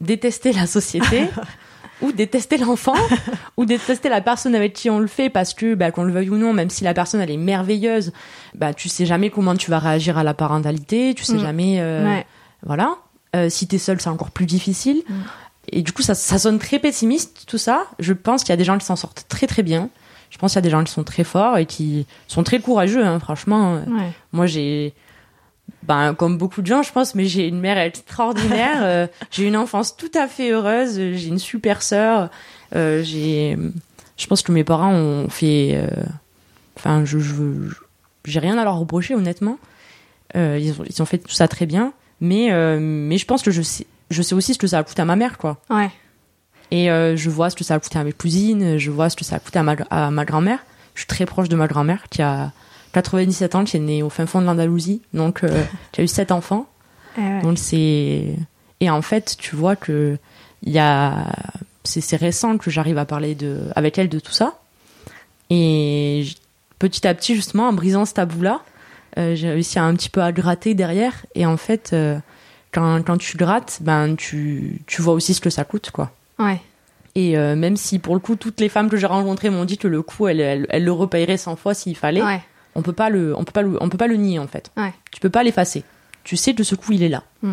détester 0.00 0.52
la 0.52 0.66
société 0.66 1.28
ou 2.02 2.12
détester 2.12 2.56
l'enfant 2.58 2.94
ou 3.56 3.64
détester 3.64 4.08
la 4.08 4.20
personne 4.20 4.54
avec 4.54 4.72
qui 4.72 4.90
on 4.90 4.98
le 4.98 5.06
fait 5.06 5.30
parce 5.30 5.54
que, 5.54 5.74
bah, 5.74 5.90
qu'on 5.90 6.04
le 6.04 6.12
veuille 6.12 6.30
ou 6.30 6.36
non, 6.36 6.52
même 6.52 6.70
si 6.70 6.84
la 6.84 6.94
personne 6.94 7.20
elle 7.20 7.30
est 7.30 7.36
merveilleuse, 7.36 8.12
bah, 8.54 8.74
tu 8.74 8.88
sais 8.88 9.06
jamais 9.06 9.30
comment 9.30 9.54
tu 9.56 9.70
vas 9.70 9.78
réagir 9.78 10.18
à 10.18 10.24
la 10.24 10.34
parentalité, 10.34 11.14
tu 11.16 11.24
sais 11.24 11.34
Mm. 11.34 11.38
jamais, 11.40 11.76
euh, 11.80 12.04
Ouais. 12.04 12.26
voilà. 12.64 12.96
Euh, 13.34 13.48
si 13.48 13.66
t'es 13.66 13.78
seul, 13.78 14.00
c'est 14.00 14.10
encore 14.10 14.30
plus 14.30 14.46
difficile. 14.46 15.02
Mm. 15.08 15.14
Et 15.72 15.82
du 15.82 15.92
coup, 15.92 16.02
ça, 16.02 16.14
ça 16.14 16.38
sonne 16.38 16.58
très 16.58 16.78
pessimiste, 16.80 17.44
tout 17.46 17.56
ça. 17.58 17.86
Je 18.00 18.12
pense 18.12 18.42
qu'il 18.42 18.50
y 18.50 18.52
a 18.52 18.56
des 18.56 18.64
gens 18.64 18.76
qui 18.78 18.84
s'en 18.84 18.96
sortent 18.96 19.24
très 19.28 19.46
très 19.46 19.62
bien. 19.62 19.88
Je 20.30 20.38
pense 20.38 20.52
qu'il 20.52 20.56
y 20.58 20.58
a 20.58 20.62
des 20.62 20.70
gens 20.70 20.82
qui 20.82 20.92
sont 20.92 21.04
très 21.04 21.24
forts 21.24 21.56
et 21.58 21.66
qui 21.66 22.06
sont 22.26 22.42
très 22.42 22.58
courageux, 22.58 23.04
hein, 23.04 23.20
franchement. 23.20 23.74
Ouais. 23.86 24.10
Moi, 24.32 24.46
j'ai, 24.46 24.92
ben, 25.82 26.14
comme 26.14 26.38
beaucoup 26.38 26.62
de 26.62 26.66
gens, 26.66 26.82
je 26.82 26.92
pense, 26.92 27.14
mais 27.14 27.24
j'ai 27.26 27.48
une 27.48 27.60
mère 27.60 27.78
extraordinaire. 27.78 28.78
euh, 28.82 29.06
j'ai 29.30 29.46
une 29.46 29.56
enfance 29.56 29.96
tout 29.96 30.10
à 30.14 30.28
fait 30.28 30.50
heureuse. 30.50 30.94
J'ai 30.94 31.28
une 31.28 31.38
super 31.38 31.82
sœur. 31.82 32.30
euh, 32.76 33.02
j'ai, 33.02 33.58
je 34.16 34.26
pense 34.26 34.42
que 34.42 34.52
mes 34.52 34.64
parents 34.64 34.92
ont 34.92 35.28
fait, 35.28 35.72
euh, 35.74 35.88
enfin, 36.76 37.04
je, 37.04 37.18
je, 37.18 37.34
j'ai 38.24 38.38
rien 38.38 38.58
à 38.58 38.64
leur 38.64 38.78
reprocher, 38.78 39.14
honnêtement. 39.14 39.58
Ils, 40.34 40.72
ont, 40.80 40.84
ils 40.88 41.02
ont 41.02 41.04
fait 41.04 41.18
tout 41.18 41.32
ça 41.32 41.46
très 41.46 41.66
bien. 41.66 41.92
Mais, 42.20 42.50
mais 42.78 43.18
je 43.18 43.26
pense 43.26 43.42
que 43.42 43.50
je 43.50 43.60
sais, 43.60 43.86
je 44.10 44.22
sais 44.22 44.34
aussi 44.34 44.54
ce 44.54 44.58
que 44.58 44.66
ça 44.66 44.78
a 44.78 44.82
coûté 44.84 45.02
à 45.02 45.04
ma 45.04 45.16
mère, 45.16 45.36
quoi. 45.36 45.60
Ouais. 45.68 45.90
Et 46.70 46.86
je 46.86 47.28
vois 47.28 47.50
ce 47.50 47.56
que 47.56 47.64
ça 47.64 47.74
a 47.74 47.80
coûté 47.80 47.98
à 47.98 48.04
mes 48.04 48.14
cousines, 48.14 48.78
je 48.78 48.90
vois 48.90 49.10
ce 49.10 49.16
que 49.16 49.24
ça 49.24 49.36
a 49.36 49.38
coûté 49.40 49.58
à 49.58 49.62
ma, 49.62 49.76
à 49.90 50.10
ma 50.10 50.24
grand-mère. 50.24 50.60
Je 50.94 51.00
suis 51.00 51.06
très 51.06 51.26
proche 51.26 51.50
de 51.50 51.56
ma 51.56 51.66
grand-mère 51.66 52.04
qui 52.08 52.22
a 52.22 52.52
97 52.92 53.54
ans, 53.54 53.64
qui 53.64 53.76
est 53.76 53.80
née 53.80 54.02
au 54.02 54.10
fin 54.10 54.26
fond 54.26 54.40
de 54.40 54.46
l'Andalousie, 54.46 55.02
donc 55.14 55.44
euh, 55.44 55.62
qui 55.92 56.00
a 56.00 56.04
eu 56.04 56.08
sept 56.08 56.32
enfants. 56.32 56.66
Eh 57.18 57.20
ouais. 57.20 57.42
Donc 57.42 57.58
c'est 57.58 58.34
et 58.80 58.90
en 58.90 59.02
fait 59.02 59.36
tu 59.38 59.54
vois 59.54 59.76
que 59.76 60.18
il 60.62 60.72
y 60.72 60.78
a 60.78 61.26
c'est 61.84 62.00
c'est 62.00 62.16
récent 62.16 62.58
que 62.58 62.70
j'arrive 62.70 62.98
à 62.98 63.04
parler 63.04 63.34
de 63.34 63.60
avec 63.76 63.98
elle 63.98 64.08
de 64.08 64.18
tout 64.18 64.32
ça. 64.32 64.58
Et 65.50 66.24
petit 66.78 67.06
à 67.06 67.14
petit 67.14 67.34
justement 67.34 67.68
en 67.68 67.72
brisant 67.72 68.04
ce 68.06 68.14
tabou 68.14 68.42
là, 68.42 68.62
j'ai 69.16 69.50
réussi 69.50 69.78
à 69.78 69.84
un 69.84 69.94
petit 69.94 70.08
peu 70.08 70.22
à 70.22 70.32
gratter 70.32 70.74
derrière 70.74 71.26
et 71.34 71.44
en 71.44 71.56
fait 71.58 71.90
euh, 71.92 72.18
quand 72.72 73.02
quand 73.04 73.18
tu 73.18 73.36
grattes 73.36 73.78
ben 73.82 74.16
tu 74.16 74.80
tu 74.86 75.02
vois 75.02 75.12
aussi 75.14 75.34
ce 75.34 75.40
que 75.40 75.50
ça 75.50 75.64
coûte 75.64 75.90
quoi. 75.90 76.10
Ouais. 76.38 76.60
Et 77.14 77.36
euh, 77.36 77.54
même 77.56 77.76
si 77.76 77.98
pour 77.98 78.14
le 78.14 78.20
coup 78.20 78.36
toutes 78.36 78.58
les 78.60 78.70
femmes 78.70 78.88
que 78.88 78.96
j'ai 78.96 79.06
rencontrées 79.06 79.50
m'ont 79.50 79.66
dit 79.66 79.76
que 79.76 79.88
le 79.88 80.00
coût 80.00 80.28
elles, 80.28 80.40
elles, 80.40 80.66
elles 80.70 80.84
le 80.84 80.92
repayeraient 80.92 81.36
100 81.36 81.56
fois 81.56 81.74
s'il 81.74 81.96
fallait, 81.96 82.22
Ouais. 82.22 82.40
On 82.74 82.82
peut 82.82 82.92
pas 82.92 83.10
le 83.10 83.36
on 83.36 83.44
peut 83.44 83.52
pas 83.52 83.62
le, 83.62 83.76
on 83.82 83.88
peut 83.88 83.98
pas 83.98 84.06
le 84.08 84.16
nier 84.16 84.38
en 84.38 84.46
fait. 84.46 84.70
Ouais. 84.76 84.92
Tu 85.10 85.20
peux 85.20 85.30
pas 85.30 85.42
l'effacer. 85.42 85.84
Tu 86.24 86.36
sais 86.36 86.54
que 86.54 86.62
ce 86.64 86.74
coup 86.74 86.92
il 86.92 87.02
est 87.02 87.08
là. 87.08 87.22
Mm. 87.42 87.52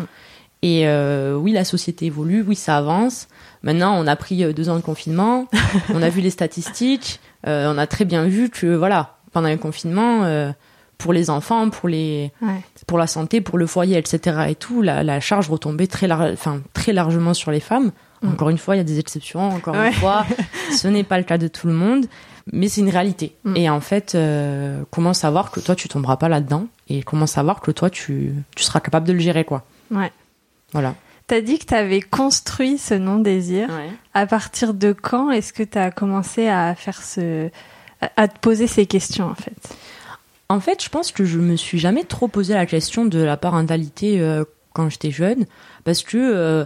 Et 0.62 0.86
euh, 0.86 1.34
oui 1.36 1.52
la 1.52 1.64
société 1.64 2.06
évolue, 2.06 2.44
oui 2.46 2.54
ça 2.56 2.76
avance. 2.76 3.28
Maintenant 3.62 3.94
on 3.98 4.06
a 4.06 4.16
pris 4.16 4.44
euh, 4.44 4.52
deux 4.52 4.68
ans 4.68 4.76
de 4.76 4.82
confinement, 4.82 5.46
on 5.94 6.02
a 6.02 6.08
vu 6.08 6.20
les 6.20 6.30
statistiques, 6.30 7.20
euh, 7.46 7.72
on 7.72 7.78
a 7.78 7.86
très 7.86 8.04
bien 8.04 8.24
vu 8.26 8.50
que 8.50 8.74
voilà 8.74 9.16
pendant 9.32 9.48
le 9.48 9.56
confinement 9.56 10.24
euh, 10.24 10.50
pour 10.98 11.12
les 11.14 11.30
enfants, 11.30 11.70
pour 11.70 11.88
les 11.88 12.30
Ouais. 12.42 12.60
pour 12.86 12.98
la 12.98 13.06
santé, 13.06 13.40
pour 13.40 13.56
le 13.56 13.66
foyer, 13.66 13.96
etc. 13.96 14.46
et 14.50 14.54
tout, 14.54 14.82
la, 14.82 15.02
la 15.02 15.18
charge 15.20 15.48
retombait 15.48 15.86
très, 15.86 16.06
lar- 16.06 16.32
très 16.74 16.92
largement 16.92 17.32
sur 17.32 17.50
les 17.50 17.60
femmes. 17.60 17.90
Mm. 18.22 18.28
Encore 18.28 18.50
une 18.50 18.58
fois, 18.58 18.74
il 18.74 18.78
y 18.78 18.80
a 18.82 18.84
des 18.84 18.98
exceptions. 18.98 19.48
Encore 19.48 19.74
Ouais. 19.74 19.88
une 19.88 19.94
fois, 19.94 20.26
ce 20.76 20.88
n'est 20.88 21.04
pas 21.04 21.16
le 21.16 21.24
cas 21.24 21.38
de 21.38 21.48
tout 21.48 21.66
le 21.68 21.72
monde, 21.72 22.04
mais 22.52 22.68
c'est 22.68 22.80
une 22.80 22.90
réalité. 22.90 23.36
Mm. 23.44 23.56
Et 23.56 23.70
en 23.70 23.80
fait, 23.80 24.14
euh, 24.14 24.82
comment 24.90 25.14
savoir 25.14 25.50
que 25.50 25.60
toi, 25.60 25.74
tu 25.74 25.88
tomberas 25.88 26.16
pas 26.16 26.28
là-dedans 26.28 26.66
et 26.88 27.02
comment 27.02 27.26
savoir 27.26 27.60
que 27.60 27.70
toi, 27.70 27.90
tu, 27.90 28.34
tu 28.56 28.62
seras 28.64 28.80
capable 28.80 29.06
de 29.06 29.12
le 29.12 29.20
gérer, 29.20 29.44
quoi. 29.44 29.64
Ouais. 29.90 30.12
Voilà. 30.72 30.94
T'as 31.26 31.40
dit 31.40 31.58
que 31.58 31.66
tu 31.66 31.74
avais 31.74 32.00
construit 32.00 32.76
ce 32.76 32.94
non-désir. 32.94 33.68
À 34.14 34.26
partir 34.26 34.74
de 34.74 34.92
quand 34.92 35.30
est-ce 35.30 35.52
que 35.52 35.62
tu 35.62 35.78
as 35.78 35.92
commencé 35.92 36.48
à 36.48 36.74
faire 36.74 37.00
ce, 37.00 37.50
à 38.16 38.28
te 38.28 38.38
poser 38.40 38.66
ces 38.66 38.86
questions 38.86 39.26
en 39.26 39.34
fait? 39.34 39.76
En 40.48 40.58
fait, 40.58 40.82
je 40.82 40.88
pense 40.88 41.12
que 41.12 41.24
je 41.24 41.38
me 41.38 41.54
suis 41.54 41.78
jamais 41.78 42.02
trop 42.02 42.26
posé 42.26 42.54
la 42.54 42.66
question 42.66 43.04
de 43.04 43.20
la 43.20 43.36
parentalité 43.36 44.20
euh, 44.20 44.44
quand 44.72 44.88
j'étais 44.88 45.12
jeune, 45.12 45.46
parce 45.84 46.02
que, 46.02 46.16
euh, 46.18 46.64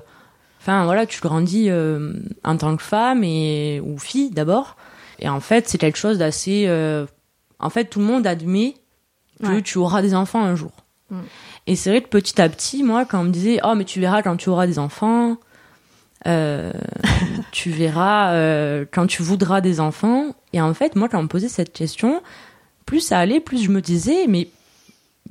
enfin 0.62 0.84
voilà, 0.86 1.04
tu 1.04 1.20
grandis 1.20 1.68
euh, 1.68 2.14
en 2.44 2.56
tant 2.56 2.74
que 2.78 2.82
femme 2.82 3.22
et 3.22 3.82
ou 3.84 3.98
fille 3.98 4.30
d'abord, 4.30 4.76
et 5.18 5.28
en 5.28 5.40
fait 5.40 5.68
c'est 5.68 5.78
quelque 5.78 5.98
chose 5.98 6.18
d'assez, 6.18 6.68
en 7.58 7.70
fait 7.70 7.84
tout 7.86 8.00
le 8.00 8.06
monde 8.06 8.26
admet 8.26 8.74
que 9.42 9.60
tu 9.60 9.78
auras 9.78 10.02
des 10.02 10.14
enfants 10.14 10.42
un 10.42 10.54
jour. 10.54 10.72
Mm. 11.10 11.20
Et 11.66 11.76
c'est 11.76 11.90
vrai 11.90 12.02
que 12.02 12.08
petit 12.08 12.40
à 12.40 12.48
petit, 12.48 12.82
moi, 12.82 13.04
quand 13.04 13.20
on 13.20 13.24
me 13.24 13.30
disait, 13.30 13.58
oh, 13.64 13.74
mais 13.74 13.84
tu 13.84 14.00
verras 14.00 14.22
quand 14.22 14.36
tu 14.36 14.48
auras 14.48 14.66
des 14.66 14.78
enfants, 14.78 15.36
euh, 16.26 16.72
tu 17.52 17.70
verras 17.70 18.34
euh, 18.34 18.84
quand 18.90 19.06
tu 19.06 19.22
voudras 19.22 19.60
des 19.60 19.80
enfants. 19.80 20.34
Et 20.52 20.60
en 20.60 20.74
fait, 20.74 20.94
moi, 20.94 21.08
quand 21.08 21.18
on 21.18 21.24
me 21.24 21.28
posait 21.28 21.48
cette 21.48 21.72
question, 21.72 22.22
plus 22.86 23.00
ça 23.00 23.18
allait, 23.18 23.40
plus 23.40 23.62
je 23.62 23.70
me 23.70 23.80
disais, 23.80 24.26
mais, 24.28 24.48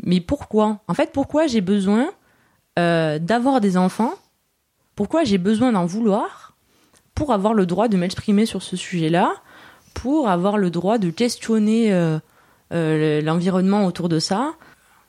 mais 0.03 0.21
pourquoi? 0.21 0.79
En 0.87 0.93
fait, 0.93 1.11
pourquoi 1.11 1.45
j'ai 1.45 1.61
besoin 1.61 2.09
euh, 2.79 3.19
d'avoir 3.19 3.61
des 3.61 3.77
enfants? 3.77 4.13
Pourquoi 4.95 5.23
j'ai 5.23 5.37
besoin 5.37 5.71
d'en 5.71 5.85
vouloir 5.85 6.55
pour 7.13 7.31
avoir 7.31 7.53
le 7.53 7.67
droit 7.67 7.87
de 7.87 7.97
m'exprimer 7.97 8.47
sur 8.47 8.63
ce 8.63 8.75
sujet-là, 8.75 9.31
pour 9.93 10.29
avoir 10.29 10.57
le 10.57 10.69
droit 10.69 10.97
de 10.97 11.09
questionner 11.09 11.91
l'environnement 12.71 13.85
autour 13.85 14.09
de 14.09 14.19
ça 14.19 14.53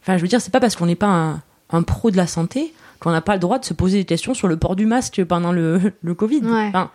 Enfin, 0.05 0.19
je 0.19 0.23
veux 0.23 0.29
dire, 0.29 0.41
c'est 0.43 0.53
pas 0.53 0.61
parce 0.61 0.77
qu'on 0.77 0.85
n'est 0.85 0.95
pas 0.95 1.41
un, 1.71 1.83
pro 1.83 2.11
de 2.11 2.17
la 2.17 2.27
santé 2.27 2.75
qu'on 3.01 3.11
n'a 3.11 3.23
pas 3.23 3.35
le 3.35 3.41
droit 3.41 3.59
de 3.59 3.65
se 3.65 3.75
poser 3.75 3.99
des 3.99 4.05
questions 4.05 4.35
sur 4.35 4.49
le 4.49 4.57
port 4.57 4.77
du 4.77 4.87
masque 4.87 5.25
pendant 5.25 5.51
le, 5.51 5.93
le 6.03 6.15
Covid. 6.15 6.43
Enfin, 6.45 6.91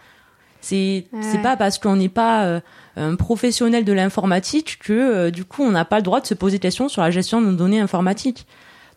c'est 0.62 1.05
c'est 1.22 1.41
pas 1.41 1.58
parce 1.58 1.79
qu'on 1.79 1.96
n'est 1.96 2.10
pas 2.10 2.46
euh, 2.46 2.60
un 2.98 3.15
professionnel 3.15 3.86
de 3.86 3.93
l'informatique 3.93 4.77
que 4.79 4.93
euh, 4.93 5.31
du 5.31 5.46
coup 5.46 5.63
on 5.63 5.72
n'a 5.72 5.86
pas 5.86 5.98
le 5.98 6.03
droit 6.03 6.19
de 6.19 6.27
se 6.27 6.34
poser 6.34 6.58
des 6.58 6.62
questions 6.62 6.89
sur 6.89 7.01
la 7.01 7.12
gestion 7.12 7.41
de 7.41 7.48
nos 7.48 7.55
données 7.55 7.79
informatiques. 7.79 8.46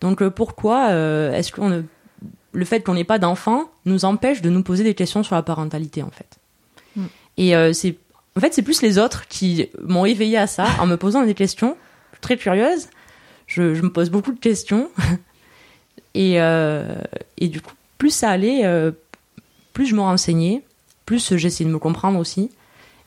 Donc 0.00 0.22
euh, 0.22 0.30
pourquoi 0.30 0.90
est-ce 1.32 1.52
que 1.52 1.84
le 2.52 2.64
fait 2.64 2.80
qu'on 2.80 2.94
n'ait 2.94 3.04
pas 3.04 3.18
d'enfants 3.18 3.70
nous 3.84 4.04
empêche 4.04 4.42
de 4.42 4.50
nous 4.50 4.62
poser 4.62 4.84
des 4.84 4.94
questions 4.94 5.22
sur 5.22 5.37
la 5.37 5.42
parentalité 5.42 6.02
en 6.02 6.11
fait? 6.11 6.38
Mm. 6.96 7.04
Et 7.38 7.72
c'est 7.72 7.96
en 8.37 8.41
fait 8.41 8.55
c'est 8.55 8.62
plus 8.62 8.83
les 8.83 8.99
autres 8.99 9.27
qui 9.29 9.69
m'ont 9.83 10.05
éveillé 10.05 10.39
à 10.39 10.47
ça 10.47 10.67
en 10.81 10.87
me 10.87 10.97
posant 10.97 11.25
des 11.25 11.35
questions 11.35 11.77
très 12.21 12.37
curieuses 12.37 12.89
je, 13.55 13.83
me 13.83 13.91
pose 13.91 14.11
beaucoup 14.11 14.33
de 14.33 14.39
questions. 14.39 14.91
et, 16.15 16.41
euh, 16.41 16.95
et 17.39 17.49
du 17.49 17.61
coup, 17.61 17.75
plus 17.99 18.11
ça 18.11 18.31
allait, 18.31 18.65
euh, 18.65 18.93
plus 19.73 19.87
je 19.87 19.95
me 19.95 20.01
renseignais, 20.01 20.62
plus 21.07 21.37
j'essayais 21.37 21.69
de 21.69 21.73
me 21.73 21.79
comprendre 21.79 22.19
aussi. 22.19 22.51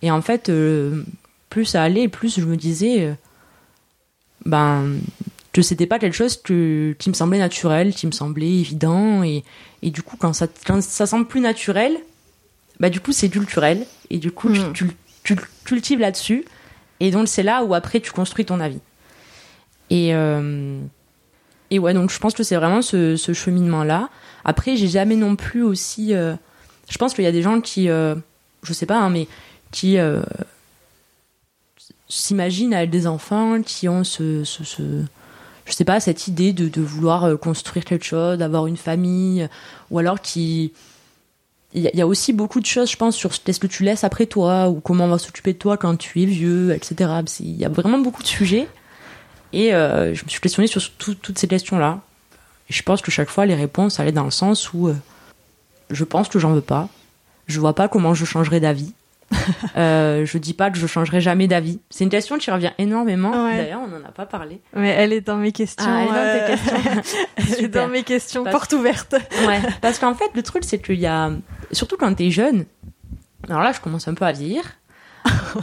Et 0.02 0.12
en 0.12 0.22
fait, 0.22 0.50
euh, 0.50 1.04
plus 1.50 1.66
ça 1.66 1.84
allait, 1.84 2.08
plus 2.08 2.40
je 2.40 2.46
me 2.46 2.58
disais 2.58 3.16
ben, 4.46 4.98
que 5.54 5.62
c'était 5.62 5.88
pas 5.88 6.00
quelque 6.00 6.14
chose 6.14 6.38
que, 6.38 6.96
qui 7.00 7.10
me 7.10 7.16
semblait 7.16 7.40
naturel, 7.40 7.94
qui 7.94 8.06
me 8.06 8.12
semblait 8.12 8.60
évident. 8.60 9.24
Et, 9.24 9.44
et 9.82 9.90
du 9.90 10.04
coup, 10.04 10.18
quand 10.18 10.34
ça, 10.34 10.48
quand 10.66 10.82
ça 10.84 11.06
semble 11.06 11.28
plus 11.28 11.42
naturel, 11.42 11.98
bah, 12.80 12.90
du 12.90 13.00
coup, 13.00 13.14
c'est 13.14 13.30
culturel. 13.30 13.86
Et 14.10 14.20
du 14.20 14.32
coup, 14.32 14.52
tu, 14.52 14.60
hmm. 14.60 14.74
tu, 14.74 14.92
tu 15.26 15.36
cultives 15.66 16.00
là-dessus. 16.00 16.46
Et 17.02 17.12
donc, 17.12 17.28
c'est 17.28 17.44
là 17.44 17.66
où 17.66 17.74
après, 17.74 18.00
tu 18.00 18.12
construis 18.12 18.46
ton 18.46 18.62
avis. 18.62 18.80
Et, 19.90 20.16
euh, 20.16 20.80
et 21.72 21.80
ouais, 21.80 21.94
donc 21.94 22.10
je 22.12 22.20
pense 22.20 22.34
que 22.34 22.44
c'est 22.44 22.56
vraiment 22.56 22.82
ce, 22.82 23.18
cheminement-là. 23.18 24.10
Après, 24.46 24.78
j'ai 24.78 24.88
jamais 24.88 25.18
non 25.18 25.36
plus 25.36 25.64
aussi. 25.64 26.14
Euh, 26.14 26.36
je 26.88 26.98
pense 26.98 27.14
qu'il 27.14 27.26
y 27.26 27.28
a 27.28 27.34
des 27.34 27.42
gens 27.42 27.60
qui, 27.60 27.90
euh, 27.90 28.16
je 28.64 28.72
sais 28.72 28.86
pas, 28.86 29.00
hein, 29.00 29.10
mais 29.10 29.28
qui 29.72 29.98
s'imaginent 32.08 32.74
avec 32.74 32.92
des 32.92 33.08
enfants, 33.08 33.62
qui 33.62 33.90
ont 33.90 34.06
ce, 34.06 34.44
ce, 34.46 35.04
je 35.66 35.72
sais 35.74 35.84
pas, 35.84 36.00
cette 36.00 36.28
idée 36.28 36.54
de, 36.54 36.70
de 36.70 36.82
vouloir 36.82 37.38
construire 37.40 37.84
quelque 37.84 38.06
chose, 38.06 38.38
d'avoir 38.38 38.68
une 38.68 38.78
famille, 38.78 39.50
ou 39.92 40.00
alors 40.00 40.22
qui. 40.22 40.72
Il 41.78 41.92
y, 41.94 42.02
a 42.02 42.08
aussi 42.08 42.32
beaucoup 42.32 42.62
de 42.62 42.66
choses, 42.66 42.90
je 42.90 42.96
pense, 42.96 43.18
sur 43.18 43.32
qu'est-ce 43.32 43.60
que 43.60 43.68
tu 43.68 43.84
laisses 43.84 44.06
après 44.06 44.28
toi, 44.28 44.70
ou 44.70 44.80
comment 44.80 45.06
on 45.06 45.10
va 45.10 45.18
s'occuper 45.18 45.52
de 45.52 45.58
toi 45.58 45.76
quand 45.76 45.98
tu 45.98 46.22
es 46.22 46.26
vieux, 46.26 46.72
etc. 46.74 47.12
Il 47.42 47.58
y 47.58 47.66
a 47.66 47.70
vraiment 47.70 48.00
beaucoup 48.00 48.24
de 48.24 48.28
sujets. 48.28 48.70
Et 49.52 49.74
euh, 49.74 50.14
je 50.16 50.24
me 50.24 50.30
suis 50.30 50.40
questionnée 50.40 50.68
sur 50.68 50.82
toutes 50.94 51.38
ces 51.38 51.48
questions-là. 51.50 52.00
Et 52.70 52.74
je 52.74 52.82
pense 52.82 53.02
que 53.02 53.12
chaque 53.12 53.30
fois, 53.30 53.46
les 53.46 53.56
réponses 53.56 54.00
allaient 54.00 54.14
dans 54.14 54.24
le 54.24 54.32
sens 54.32 54.74
où 54.74 54.88
euh, 54.88 54.96
je 55.90 56.06
pense 56.06 56.30
que 56.30 56.40
j'en 56.40 56.54
veux 56.54 56.62
pas. 56.62 56.88
Je 57.48 57.60
vois 57.60 57.76
pas 57.76 57.90
comment 57.90 58.14
je 58.14 58.24
changerai 58.24 58.62
d'avis. 58.62 58.94
euh, 59.78 60.26
je 60.26 60.38
dis 60.38 60.54
pas 60.54 60.72
que 60.72 60.78
je 60.78 60.88
changerai 60.88 61.22
jamais 61.22 61.48
d'avis. 61.48 61.80
C'est 61.90 62.04
une 62.04 62.10
question 62.10 62.38
qui 62.38 62.52
revient 62.52 62.72
énormément. 62.78 63.32
D'ailleurs, 63.32 63.82
on 63.84 63.88
n'en 63.88 64.06
a 64.06 64.12
pas 64.12 64.26
parlé. 64.26 64.62
Mais 64.76 64.90
elle 64.90 65.14
est 65.14 65.22
dans 65.22 65.38
mes 65.38 65.52
questions. 65.52 65.86
Ah, 65.88 66.04
elle 66.04 66.28
est 66.28 66.40
dans 66.40 66.48
questions. 66.48 67.02
elle 67.38 67.66
est 67.66 67.68
dans 67.68 67.88
mes 67.88 68.04
questions, 68.04 68.44
porte 68.44 68.74
ouverte. 68.74 69.16
ouais. 69.48 69.62
Parce 69.82 70.00
qu'en 70.00 70.14
fait, 70.14 70.30
le 70.36 70.44
truc, 70.44 70.64
c'est 70.64 70.80
qu'il 70.80 71.00
y 71.00 71.08
a, 71.08 71.32
surtout 71.72 71.98
quand 71.98 72.14
t'es 72.14 72.32
jeune. 72.32 72.66
Alors 73.50 73.62
là, 73.62 73.72
je 73.72 73.80
commence 73.80 74.08
un 74.08 74.14
peu 74.14 74.26
à 74.26 74.32
vieillir. 74.32 74.64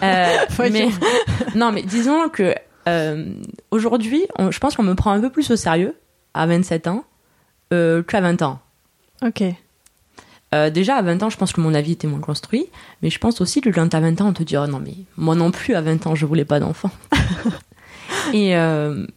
Euh, 0.02 0.26
mais 0.58 0.88
non, 1.54 1.72
mais 1.72 1.82
disons 1.82 2.28
que 2.28 2.54
euh, 2.88 3.34
aujourd'hui, 3.70 4.26
je 4.50 4.58
pense 4.58 4.76
qu'on 4.76 4.82
me 4.82 4.94
prend 4.94 5.12
un 5.12 5.20
peu 5.20 5.30
plus 5.30 5.50
au 5.50 5.56
sérieux 5.56 5.96
à 6.34 6.46
27 6.46 6.88
ans 6.88 7.04
euh, 7.72 8.02
qu'à 8.02 8.20
20 8.20 8.42
ans. 8.42 8.60
Ok. 9.24 9.42
Euh, 10.54 10.70
déjà, 10.70 10.96
à 10.96 11.02
20 11.02 11.22
ans, 11.22 11.30
je 11.30 11.36
pense 11.36 11.52
que 11.52 11.60
mon 11.60 11.74
avis 11.74 11.92
était 11.92 12.06
moins 12.06 12.20
construit, 12.20 12.66
mais 13.02 13.10
je 13.10 13.18
pense 13.18 13.40
aussi 13.40 13.60
que 13.60 13.70
quand 13.70 13.88
t'as 13.88 14.00
20 14.00 14.20
ans, 14.20 14.28
on 14.28 14.32
te 14.32 14.42
dit 14.42 14.56
oh 14.56 14.66
non, 14.66 14.80
mais 14.80 14.94
moi 15.16 15.34
non 15.34 15.50
plus, 15.50 15.74
à 15.74 15.80
20 15.80 16.06
ans, 16.06 16.14
je 16.14 16.26
voulais 16.26 16.44
pas 16.44 16.60
d'enfant. 16.60 16.90
Et, 18.34 18.54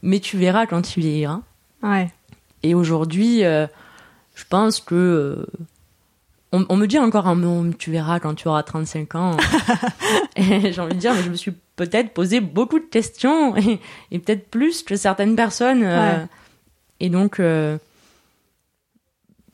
mais 0.01 0.19
tu 0.19 0.37
verras 0.37 0.65
quand 0.65 0.81
tu 0.81 0.99
vieilliras. 0.99 1.41
Ouais. 1.83 2.11
Et 2.63 2.73
aujourd'hui, 2.73 3.41
je 3.41 4.43
pense 4.49 4.79
que 4.79 5.45
on, 6.69 6.77
me 6.77 6.85
dit 6.85 6.99
encore 6.99 7.27
un 7.27 7.35
mot, 7.35 7.65
tu 7.77 7.91
verras 7.91 8.19
quand 8.19 8.35
tu 8.35 8.47
auras 8.47 8.63
35 8.63 9.15
ans. 9.15 9.37
j'ai 10.37 10.79
envie 10.79 10.95
de 10.95 10.99
dire, 10.99 11.13
mais 11.13 11.23
je 11.23 11.29
me 11.29 11.35
suis 11.35 11.53
peut-être 11.75 12.13
posé 12.13 12.39
beaucoup 12.39 12.79
de 12.79 12.85
questions 12.85 13.55
et, 13.57 14.19
peut-être 14.19 14.49
plus 14.49 14.83
que 14.83 14.95
certaines 14.95 15.35
personnes. 15.35 15.83
Euh, 15.83 16.25
et 16.99 17.09
donc, 17.09 17.39
euh, 17.39 17.77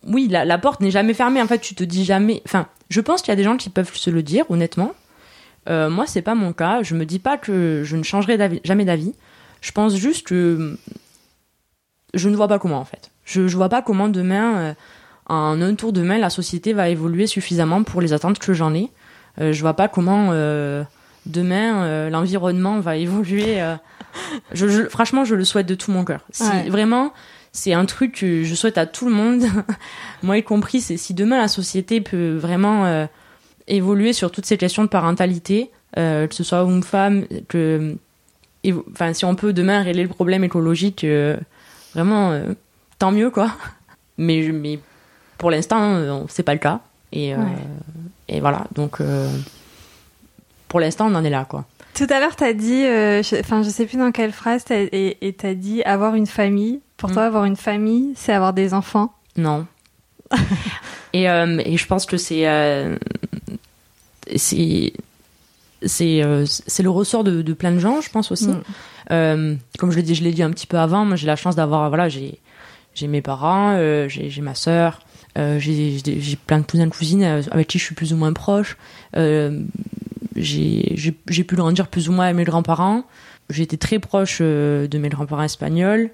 oui, 0.08 0.28
la, 0.28 0.58
porte 0.58 0.82
n'est 0.82 0.92
jamais 0.92 1.14
fermée. 1.14 1.42
En 1.42 1.48
fait, 1.48 1.60
tu 1.60 1.76
te 1.76 1.84
dis 1.84 2.06
jamais. 2.06 2.42
Enfin, 2.46 2.68
je 2.90 3.02
pense 3.02 3.22
qu'il 3.22 3.32
y 3.32 3.34
a 3.34 3.36
des 3.36 3.44
gens 3.44 3.58
qui 3.58 3.70
peuvent 3.70 3.94
se 3.94 4.10
le 4.10 4.24
dire, 4.24 4.46
honnêtement. 4.50 4.94
Euh, 5.70 5.90
moi, 5.90 6.06
c'est 6.08 6.22
pas 6.22 6.36
mon 6.36 6.54
cas. 6.54 6.82
Je 6.82 6.96
me 6.96 7.06
dis 7.06 7.20
pas 7.20 7.38
que 7.38 7.84
je 7.84 7.96
ne 7.96 8.04
changerai 8.04 8.62
jamais 8.64 8.86
d'avis. 8.86 9.14
Je 9.62 9.72
pense 9.72 9.96
juste 9.96 10.26
que 10.26 10.78
je 12.14 12.30
ne 12.30 12.36
vois 12.36 12.48
pas 12.48 12.60
comment, 12.60 12.80
en 12.80 12.86
fait. 12.86 13.12
Je, 13.26 13.48
je 13.48 13.56
vois 13.56 13.70
pas 13.70 13.82
comment 13.82 14.10
demain 14.10 14.76
en 15.32 15.62
un 15.62 15.76
tour 15.76 15.94
de 15.94 16.02
main, 16.02 16.18
la 16.18 16.30
société 16.30 16.74
va 16.74 16.90
évoluer 16.90 17.26
suffisamment 17.26 17.84
pour 17.84 18.02
les 18.02 18.12
attentes 18.12 18.38
que 18.40 18.54
j'en 18.54 18.74
ai. 18.74 18.90
Euh, 19.40 19.54
je 19.54 19.62
vois 19.62 19.76
pas 19.76 19.88
comment 19.88 20.30
euh, 20.32 20.84
demain 21.26 21.84
euh, 21.84 22.10
l'environnement 22.10 22.82
va 22.82 22.98
évoluer. 22.98 23.64
Je, 24.52 24.90
franchement, 24.90 25.24
je 25.24 25.36
le 25.36 25.46
souhaite 25.46 25.68
de 25.68 25.76
tout 25.76 25.90
mon 25.90 26.04
cœur. 26.04 26.26
Si 26.32 26.70
vraiment, 26.70 27.14
c'est 27.52 27.74
un 27.74 27.86
truc 27.86 28.14
que 28.16 28.44
je 28.44 28.56
souhaite 28.56 28.78
à 28.78 28.86
tout 28.86 29.06
le 29.08 29.14
monde, 29.14 29.44
moi 30.24 30.38
y 30.38 30.44
compris. 30.44 30.82
C'est 30.82 30.98
si 30.98 31.14
demain 31.14 31.38
la 31.38 31.48
société 31.48 32.02
peut 32.02 32.36
vraiment 32.36 33.08
évoluer 33.68 34.14
sur 34.14 34.32
toutes 34.32 34.46
ces 34.46 34.58
questions 34.58 34.84
de 34.84 34.90
parentalité, 34.90 35.70
que 35.96 36.30
ce 36.32 36.44
soit 36.44 36.64
homme-femme, 36.64 37.26
que, 37.50 37.98
enfin, 38.92 39.14
si 39.14 39.26
on 39.26 39.36
peut 39.36 39.52
demain 39.52 39.84
régler 39.84 40.04
le 40.04 40.10
problème 40.10 40.44
écologique, 40.44 41.06
vraiment, 41.94 42.42
tant 43.00 43.12
mieux 43.12 43.32
quoi. 43.32 43.52
Mais, 44.18 44.52
mais 44.52 44.78
pour 45.42 45.50
l'instant, 45.50 45.96
euh, 45.96 46.24
c'est 46.30 46.44
pas 46.44 46.54
le 46.54 46.60
cas. 46.60 46.82
Et, 47.12 47.34
euh, 47.34 47.40
et 48.28 48.40
voilà, 48.40 48.68
donc 48.76 49.02
euh, 49.02 49.28
pour 50.68 50.80
l'instant, 50.80 51.08
on 51.12 51.16
en 51.16 51.24
est 51.24 51.32
là, 51.32 51.46
quoi. 51.50 51.66
Tout 51.94 52.08
à 52.10 52.20
l'heure, 52.20 52.36
tu 52.36 52.44
as 52.44 52.54
dit, 52.54 52.84
enfin, 53.40 53.64
je, 53.64 53.70
sais 53.70 53.86
plus 53.86 53.98
dans 53.98 54.12
quelle 54.12 54.32
phrase, 54.32 54.64
et 54.70 55.36
tu 55.38 55.46
as 55.46 55.56
dit 55.56 55.84
avoir 55.84 56.16
une 56.16 56.28
famille. 56.28 56.80
Pour 56.98 57.10
mm. 57.10 57.14
toi, 57.14 57.24
avoir 57.24 57.46
une 57.46 57.56
famille, 57.56 58.14
c'est 58.16 58.34
avoir 58.34 58.54
des 58.54 58.74
enfants 58.74 59.14
Non. 59.38 59.66
et, 61.14 61.24
et, 61.24 61.78
je 61.78 61.88
pense 61.88 62.06
que 62.06 62.18
c'est. 62.18 62.48
c'est 64.36 64.94
c'est 65.84 66.84
le 66.84 66.90
ressort 66.90 67.24
de, 67.24 67.54
plein 67.54 67.72
de 67.72 67.80
gens, 67.80 68.02
je 68.02 68.10
pense 68.10 68.32
aussi. 68.32 68.50
Mm. 69.10 69.58
comme 69.78 69.92
je 69.92 69.96
l'ai 69.96 70.04
dit, 70.04 70.16
je 70.16 70.24
l'ai 70.24 70.32
dit 70.32 70.44
un 70.44 70.52
petit 70.52 70.68
peu 70.68 70.78
avant, 70.78 71.06
moi 71.06 71.16
j'ai 71.16 71.28
la 71.28 71.36
chance 71.36 71.56
d'avoir, 71.56 71.90
voilà, 71.90 72.08
j'ai 72.08 72.38
mes 73.02 73.22
parents, 73.22 73.78
j'ai 74.08 74.42
ma 74.42 74.56
sœur, 74.56 75.02
euh, 75.38 75.60
j'ai 75.60 76.36
plein 76.48 76.60
de 76.60 76.66
cousins 76.66 76.86
et 76.86 76.90
cousines 76.90 77.24
euh, 77.24 77.42
avec 77.52 77.68
qui 77.68 77.80
je 77.80 77.86
suis 77.86 77.96
plus 77.96 78.12
ou 78.14 78.18
moins 78.18 78.34
proche. 78.34 78.78
Euh, 80.38 80.42
j'ai 80.42 81.44
pu 81.44 81.56
grandir 81.56 81.88
plus 81.88 82.10
ou 82.10 82.12
moins 82.12 82.26
avec 82.26 82.38
mes 82.38 82.44
grands-parents. 82.44 83.04
J'étais 83.50 83.78
très 83.78 84.00
proche 84.00 84.42
de 84.42 84.98
mes 84.98 85.10
grands-parents 85.10 85.44
espagnols. 85.44 86.10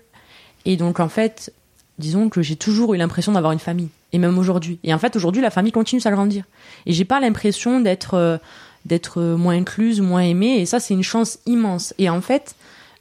Et 0.66 0.76
donc, 0.76 1.00
en 1.00 1.10
fait, 1.10 1.54
disons 2.00 2.30
que 2.30 2.42
j'ai 2.42 2.56
toujours 2.56 2.94
eu 2.94 2.98
l'impression 2.98 3.32
d'avoir 3.32 3.52
une 3.52 3.60
famille. 3.60 3.90
et 4.14 4.20
même 4.20 4.38
aujourd'hui. 4.38 4.80
Et 4.84 4.94
en 4.94 5.00
fait, 5.00 5.16
aujourd'hui, 5.16 5.42
la 5.42 5.50
famille 5.50 5.72
continue 5.72 6.02
à 6.06 6.12
grandir. 6.12 6.46
Et 6.86 6.94
j'ai 6.94 7.06
pas 7.06 7.20
l'impression 7.20 7.80
d'être 7.82 8.14
euh, 8.14 8.38
d'être 8.86 9.22
moins 9.22 9.56
incluse, 9.56 10.00
moins 10.00 10.22
aimée. 10.22 10.62
Et 10.62 10.66
ça, 10.66 10.80
c'est 10.80 10.94
une 10.94 11.04
chance 11.04 11.40
immense. 11.46 11.94
Et 11.98 12.10
en 12.10 12.22
fait, 12.22 12.56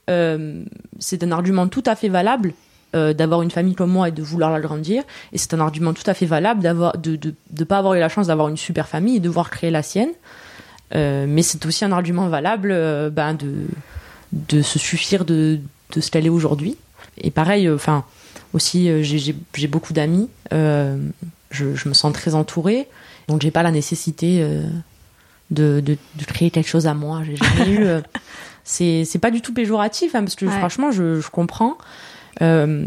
euh, 0.09 0.63
c'est 0.99 1.23
un 1.23 1.31
argument 1.31 1.67
tout 1.67 1.83
à 1.85 1.95
fait 1.95 2.09
valable 2.09 2.53
euh, 2.95 3.13
d'avoir 3.13 3.41
une 3.41 3.51
famille 3.51 3.75
comme 3.75 3.91
moi 3.91 4.09
et 4.09 4.11
de 4.11 4.21
vouloir 4.21 4.51
l'agrandir. 4.51 5.03
Et 5.31 5.37
c'est 5.37 5.53
un 5.53 5.59
argument 5.61 5.93
tout 5.93 6.03
à 6.05 6.13
fait 6.13 6.25
valable 6.25 6.61
de, 7.01 7.15
de, 7.15 7.33
de 7.49 7.63
pas 7.63 7.77
avoir 7.77 7.93
eu 7.93 7.99
la 7.99 8.09
chance 8.09 8.27
d'avoir 8.27 8.49
une 8.49 8.57
super 8.57 8.87
famille 8.87 9.17
et 9.17 9.21
de 9.21 9.29
voir 9.29 9.49
créer 9.49 9.71
la 9.71 9.81
sienne. 9.81 10.11
Euh, 10.95 11.25
mais 11.27 11.41
c'est 11.41 11.65
aussi 11.65 11.83
un 11.85 11.91
argument 11.91 12.27
valable 12.29 12.69
euh, 12.71 13.09
ben 13.09 13.33
de 13.33 13.53
de 14.31 14.61
se 14.61 14.79
suffire 14.79 15.25
de 15.25 15.59
de 15.93 16.01
ce 16.01 16.11
qu'elle 16.11 16.25
est 16.25 16.29
aujourd'hui. 16.29 16.77
Et 17.17 17.31
pareil, 17.31 17.69
enfin 17.69 18.03
aussi, 18.53 18.89
j'ai 19.03 19.67
beaucoup 19.67 19.93
d'amis. 19.93 20.29
je, 20.51 20.95
je, 21.51 21.89
me 21.89 21.93
sens 21.93 22.11
très 22.13 22.35
entourée, 22.35 22.87
donc 23.27 23.41
j'ai 23.41 23.51
pas 23.51 23.63
la 23.63 23.71
nécessité 23.71 24.39
de, 25.51 25.79
de, 25.81 25.97
de, 26.15 26.23
créer 26.25 26.51
quelque 26.51 26.67
chose 26.69 26.87
à 26.87 26.93
moi. 26.93 27.21
J'ai 27.25 27.35
jamais 27.37 27.71
eu. 27.71 27.87
c'est 28.63 29.03
c'est 29.05 29.19
pas 29.19 29.31
du 29.31 29.41
tout 29.41 29.53
péjoratif, 29.53 30.13
hein, 30.15 30.19
parce 30.23 30.35
que 30.35 30.45
Ouais. 30.45 30.57
franchement, 30.57 30.91
je, 30.91 31.19
je 31.21 31.29
comprends. 31.29 31.77
Euh, 32.41 32.85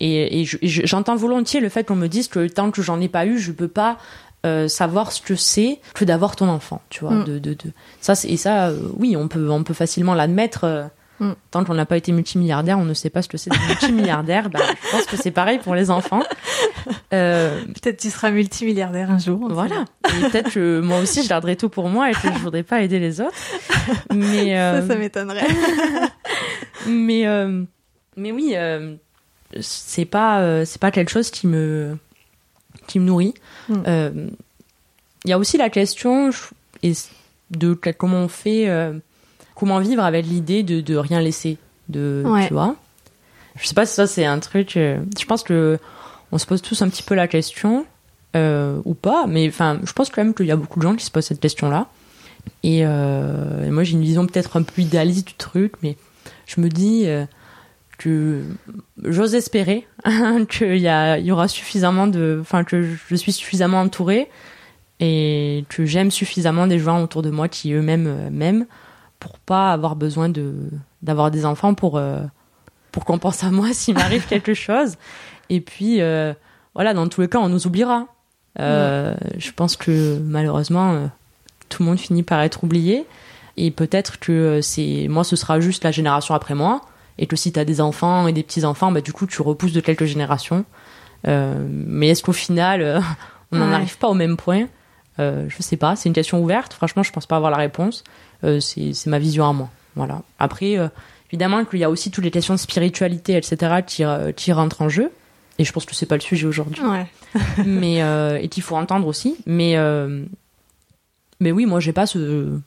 et 0.00 0.40
et 0.40 0.44
je- 0.44 0.58
et 0.60 0.68
je- 0.68 0.86
j'entends 0.86 1.16
volontiers 1.16 1.60
le 1.60 1.68
fait 1.68 1.84
qu'on 1.84 1.96
me 1.96 2.08
dise 2.08 2.28
que 2.28 2.46
tant 2.48 2.70
que 2.70 2.82
j'en 2.82 3.00
ai 3.00 3.08
pas 3.08 3.26
eu, 3.26 3.38
je 3.38 3.52
peux 3.52 3.68
pas 3.68 3.98
euh, 4.44 4.68
savoir 4.68 5.12
ce 5.12 5.20
que 5.22 5.34
c'est 5.36 5.80
que 5.94 6.04
d'avoir 6.04 6.36
ton 6.36 6.48
enfant, 6.48 6.82
tu 6.90 7.00
vois. 7.00 7.12
Mm. 7.14 7.24
De, 7.24 7.38
de, 7.38 7.54
de... 7.54 7.70
Ça, 8.00 8.14
et 8.24 8.36
ça, 8.36 8.68
euh, 8.68 8.78
oui, 8.98 9.16
on 9.16 9.28
peut, 9.28 9.48
on 9.50 9.62
peut 9.64 9.74
facilement 9.74 10.14
l'admettre. 10.14 10.64
euh, 10.64 10.84
Mm. 11.20 11.30
Tant 11.52 11.62
qu'on 11.64 11.74
n'a 11.74 11.86
pas 11.86 11.96
été 11.96 12.10
multimilliardaire, 12.10 12.76
on 12.76 12.84
ne 12.84 12.92
sait 12.92 13.08
pas 13.08 13.22
ce 13.22 13.28
que 13.28 13.36
c'est 13.36 13.48
d'être 13.48 13.62
multimilliardaire. 13.68 14.50
bah, 14.50 14.58
je 14.84 14.90
pense 14.90 15.06
que 15.06 15.16
c'est 15.16 15.30
pareil 15.30 15.58
pour 15.60 15.76
les 15.76 15.88
enfants. 15.92 16.24
Peut-être 17.10 17.98
tu 18.00 18.10
seras 18.10 18.30
multimilliardaire 18.32 19.12
un 19.12 19.18
jour. 19.18 19.48
voilà. 19.52 19.84
Et 20.08 20.28
peut-être 20.28 20.50
que 20.50 20.80
moi 20.80 20.98
aussi, 20.98 21.22
je 21.22 21.28
garderai 21.28 21.54
tout 21.54 21.68
pour 21.68 21.88
moi 21.88 22.10
et 22.10 22.14
que 22.14 22.26
je 22.34 22.38
voudrais 22.40 22.64
pas 22.64 22.82
aider 22.82 22.98
les 22.98 23.20
autres. 23.20 23.36
Mais, 24.12 24.56
Ça, 24.80 24.88
ça 24.88 24.96
m'étonnerait. 24.96 25.46
mais, 26.88 27.24
mais 28.16 28.32
oui, 28.32 28.56
c'est 29.60 30.06
pas, 30.06 30.64
c'est 30.64 30.80
pas 30.80 30.90
quelque 30.90 31.10
chose 31.10 31.30
qui 31.30 31.46
me, 31.46 31.96
qui 32.86 32.98
me 33.00 33.04
nourrit. 33.06 33.34
Mm. 33.68 33.74
Euh, 33.86 34.26
Il 35.24 35.30
y 35.30 35.32
a 35.32 35.38
aussi 35.38 35.56
la 35.56 35.70
question 35.70 36.30
de 37.50 37.74
comment 37.96 38.18
on 38.18 38.28
fait, 38.28 38.68
euh, 38.68 38.92
comment 39.54 39.78
vivre 39.78 40.02
avec 40.02 40.26
l'idée 40.26 40.62
de, 40.62 40.80
de 40.80 40.96
rien 40.96 41.20
laisser, 41.20 41.56
de, 41.88 42.22
Ouais. 42.26 42.46
tu 42.46 42.52
vois. 42.52 42.76
Je 43.56 43.66
sais 43.66 43.74
pas 43.74 43.86
si 43.86 43.94
ça 43.94 44.06
c'est 44.06 44.24
un 44.24 44.38
truc. 44.40 44.76
euh, 44.76 44.98
je 45.18 45.24
pense 45.26 45.42
que 45.42 45.78
on 46.32 46.38
se 46.38 46.46
pose 46.46 46.60
tous 46.62 46.82
un 46.82 46.88
petit 46.88 47.02
peu 47.04 47.14
la 47.14 47.28
question 47.28 47.86
euh, 48.34 48.80
ou 48.84 48.94
pas, 48.94 49.26
mais 49.28 49.46
enfin, 49.48 49.78
je 49.84 49.92
pense 49.92 50.10
quand 50.10 50.24
même 50.24 50.34
qu'il 50.34 50.46
y 50.46 50.50
a 50.50 50.56
beaucoup 50.56 50.78
de 50.80 50.82
gens 50.84 50.96
qui 50.96 51.04
se 51.04 51.10
posent 51.10 51.26
cette 51.26 51.40
question-là. 51.40 51.86
Et, 52.64 52.80
euh, 52.84 53.64
et 53.66 53.70
moi, 53.70 53.84
j'ai 53.84 53.92
une 53.92 54.02
vision 54.02 54.26
peut-être 54.26 54.56
un 54.56 54.62
peu 54.62 54.82
idéaliste 54.82 55.28
du 55.28 55.34
truc, 55.34 55.74
mais 55.82 55.96
je 56.46 56.60
me 56.60 56.68
dis 56.68 57.04
euh, 57.06 57.24
que 58.04 58.42
j'ose 59.02 59.34
espérer 59.34 59.86
qu'il 60.50 60.76
y, 60.78 60.88
a- 60.88 61.18
y 61.18 61.30
aura 61.32 61.48
suffisamment 61.48 62.06
de, 62.06 62.38
enfin 62.40 62.64
que 62.64 62.82
je 62.82 63.14
suis 63.16 63.32
suffisamment 63.32 63.80
entourée 63.80 64.28
et 65.00 65.64
que 65.68 65.84
j'aime 65.84 66.10
suffisamment 66.10 66.66
des 66.66 66.78
gens 66.78 67.02
autour 67.02 67.22
de 67.22 67.30
moi 67.30 67.48
qui 67.48 67.72
eux-mêmes 67.72 68.06
euh, 68.06 68.30
m'aiment 68.30 68.66
pour 69.18 69.38
pas 69.38 69.72
avoir 69.72 69.96
besoin 69.96 70.28
de 70.28 70.52
d'avoir 71.02 71.30
des 71.30 71.44
enfants 71.46 71.74
pour 71.74 71.96
euh, 71.98 72.20
pour 72.92 73.04
qu'on 73.04 73.18
pense 73.18 73.42
à 73.42 73.50
moi 73.50 73.68
s'il 73.72 73.94
m'arrive 73.94 74.26
quelque 74.26 74.54
chose. 74.54 74.94
Et 75.50 75.60
puis 75.60 76.00
euh, 76.00 76.32
voilà, 76.74 76.94
dans 76.94 77.08
tous 77.08 77.20
les 77.22 77.28
cas, 77.28 77.38
on 77.38 77.48
nous 77.48 77.66
oubliera. 77.66 78.06
Euh, 78.60 79.14
Je 79.38 79.50
pense 79.50 79.76
que 79.76 80.18
malheureusement, 80.18 81.10
tout 81.68 81.82
le 81.82 81.88
monde 81.88 81.98
finit 81.98 82.22
par 82.22 82.40
être 82.42 82.62
oublié. 82.64 83.04
Et 83.56 83.70
peut-être 83.70 84.18
que 84.20 84.60
c'est 84.62 85.06
moi, 85.08 85.22
ce 85.24 85.36
sera 85.36 85.60
juste 85.60 85.84
la 85.84 85.90
génération 85.92 86.34
après 86.34 86.54
moi. 86.54 86.80
Et 87.18 87.26
que 87.26 87.36
si 87.36 87.52
tu 87.52 87.58
as 87.60 87.64
des 87.64 87.80
enfants 87.80 88.26
et 88.26 88.32
des 88.32 88.42
petits-enfants, 88.42 88.90
bah, 88.92 89.00
du 89.00 89.12
coup, 89.12 89.26
tu 89.26 89.40
repousses 89.42 89.72
de 89.72 89.80
quelques 89.80 90.04
générations. 90.04 90.64
Euh, 91.28 91.54
mais 91.70 92.08
est-ce 92.08 92.22
qu'au 92.22 92.32
final, 92.32 92.82
euh, 92.82 93.00
on 93.52 93.58
n'en 93.58 93.68
Ouais. 93.68 93.74
arrive 93.74 93.96
pas 93.98 94.08
au 94.08 94.14
même 94.14 94.36
point? 94.36 94.66
Euh, 95.20 95.46
Je 95.48 95.62
sais 95.62 95.76
pas. 95.76 95.94
C'est 95.96 96.08
une 96.08 96.14
question 96.14 96.42
ouverte. 96.42 96.72
Franchement, 96.74 97.02
je 97.02 97.12
pense 97.12 97.26
pas 97.26 97.36
avoir 97.36 97.50
la 97.50 97.56
réponse. 97.58 98.02
Euh, 98.42 98.58
c'est 98.60 99.06
ma 99.06 99.18
vision 99.18 99.48
à 99.48 99.52
moi. 99.52 99.70
Voilà. 99.96 100.22
Après, 100.40 100.76
évidemment 101.30 101.64
qu'il 101.64 101.78
y 101.78 101.84
a 101.84 101.90
aussi 101.90 102.10
toutes 102.10 102.24
les 102.24 102.32
questions 102.32 102.54
de 102.54 102.58
spiritualité, 102.58 103.36
etc., 103.36 103.76
qui, 103.86 104.02
qui 104.34 104.52
rentrent 104.52 104.82
en 104.82 104.88
jeu. 104.88 105.10
Et 105.60 105.64
je 105.64 105.72
pense 105.72 105.84
que 105.86 105.94
c'est 105.94 106.06
pas 106.06 106.16
le 106.16 106.20
sujet 106.20 106.46
aujourd'hui 106.48 106.82
Ouais. 106.82 107.06
mais 107.64 108.00
et 108.42 108.48
qu'il 108.48 108.64
faut 108.64 108.74
entendre 108.76 109.06
aussi. 109.06 109.36
Mais 109.46 109.76
mais 111.40 111.52
oui, 111.52 111.66
moi 111.66 111.78
j'ai 111.80 111.92
pas 111.92 112.06
ce 112.06 112.58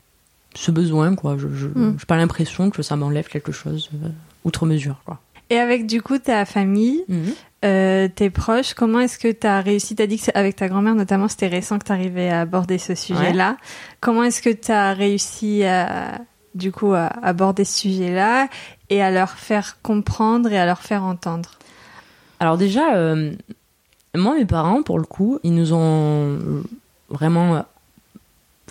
ce 0.56 0.72
besoin 0.72 1.16
quoi. 1.16 1.36
Je 1.38 1.48
je 1.54 1.68
Mm. 1.68 1.98
j'ai 2.00 2.06
pas 2.06 2.16
l'impression 2.18 2.70
que 2.70 2.82
ça 2.82 2.96
m'enlève 2.96 3.28
quelque 3.28 3.52
chose 3.52 3.90
outre 4.48 4.66
mesure 4.66 4.96
quoi. 5.06 5.20
Et 5.50 5.58
avec 5.60 5.86
du 5.86 6.02
coup 6.02 6.18
ta 6.18 6.44
famille, 6.46 7.06
euh, 7.64 8.08
tes 8.14 8.30
proches, 8.30 8.74
comment 8.74 9.00
est-ce 9.00 9.18
que 9.18 9.32
tu 9.32 9.48
as 9.48 9.62
réussi 9.62 9.96
Tu 9.96 10.02
as 10.04 10.08
dit 10.08 10.18
que 10.18 10.24
c'est- 10.26 10.36
avec 10.36 10.56
ta 10.58 10.68
grand-mère 10.68 10.96
notamment, 10.96 11.28
c'était 11.30 11.48
récent 11.48 11.80
que 11.80 11.86
tu 11.86 11.92
arrivais 11.94 12.30
à 12.30 12.42
aborder 12.42 12.78
ce 12.78 12.96
sujet-là. 12.96 13.56
Comment 14.02 14.24
est-ce 14.24 14.42
que 14.42 14.50
tu 14.50 14.72
as 14.72 14.94
réussi 14.94 15.64
à 15.64 16.20
du 16.56 16.72
coup 16.72 16.94
à 16.94 17.06
aborder 17.24 17.64
ce 17.64 17.80
sujet-là 17.80 18.50
et 18.90 19.02
à 19.02 19.10
leur 19.12 19.30
faire 19.32 19.78
comprendre 19.82 20.52
et 20.52 20.58
à 20.58 20.66
leur 20.66 20.82
faire 20.82 21.04
entendre? 21.04 21.52
Alors 22.42 22.58
déjà, 22.58 22.96
euh, 22.96 23.32
moi 24.16 24.36
mes 24.36 24.46
parents 24.46 24.84
pour 24.84 25.00
le 25.00 25.06
coup, 25.06 25.40
ils 25.44 25.54
nous 25.54 25.72
ont 25.74 26.38
vraiment, 27.10 27.64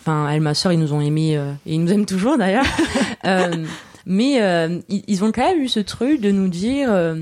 enfin 0.01 0.29
elle, 0.29 0.41
ma 0.43 0.53
sœur, 0.55 0.73
ils 0.73 0.79
nous 0.79 0.93
ont 0.93 1.01
aimés 1.01 1.37
euh, 1.39 1.53
et 1.65 1.75
ils 1.75 1.83
nous 1.83 1.91
aiment 1.93 2.07
toujours 2.07 2.37
d'ailleurs. 2.37 2.67
Euh, 3.25 3.65
mais 4.07 4.41
euh, 4.41 4.79
ils, 4.89 5.03
ils 5.07 5.25
ont 5.25 5.33
quand 5.33 5.43
même 5.47 5.61
eu 5.61 5.69
ce 5.69 5.81
truc 5.81 6.21
de 6.21 6.31
nous 6.31 6.49
dire, 6.49 6.91
euh, 6.91 7.17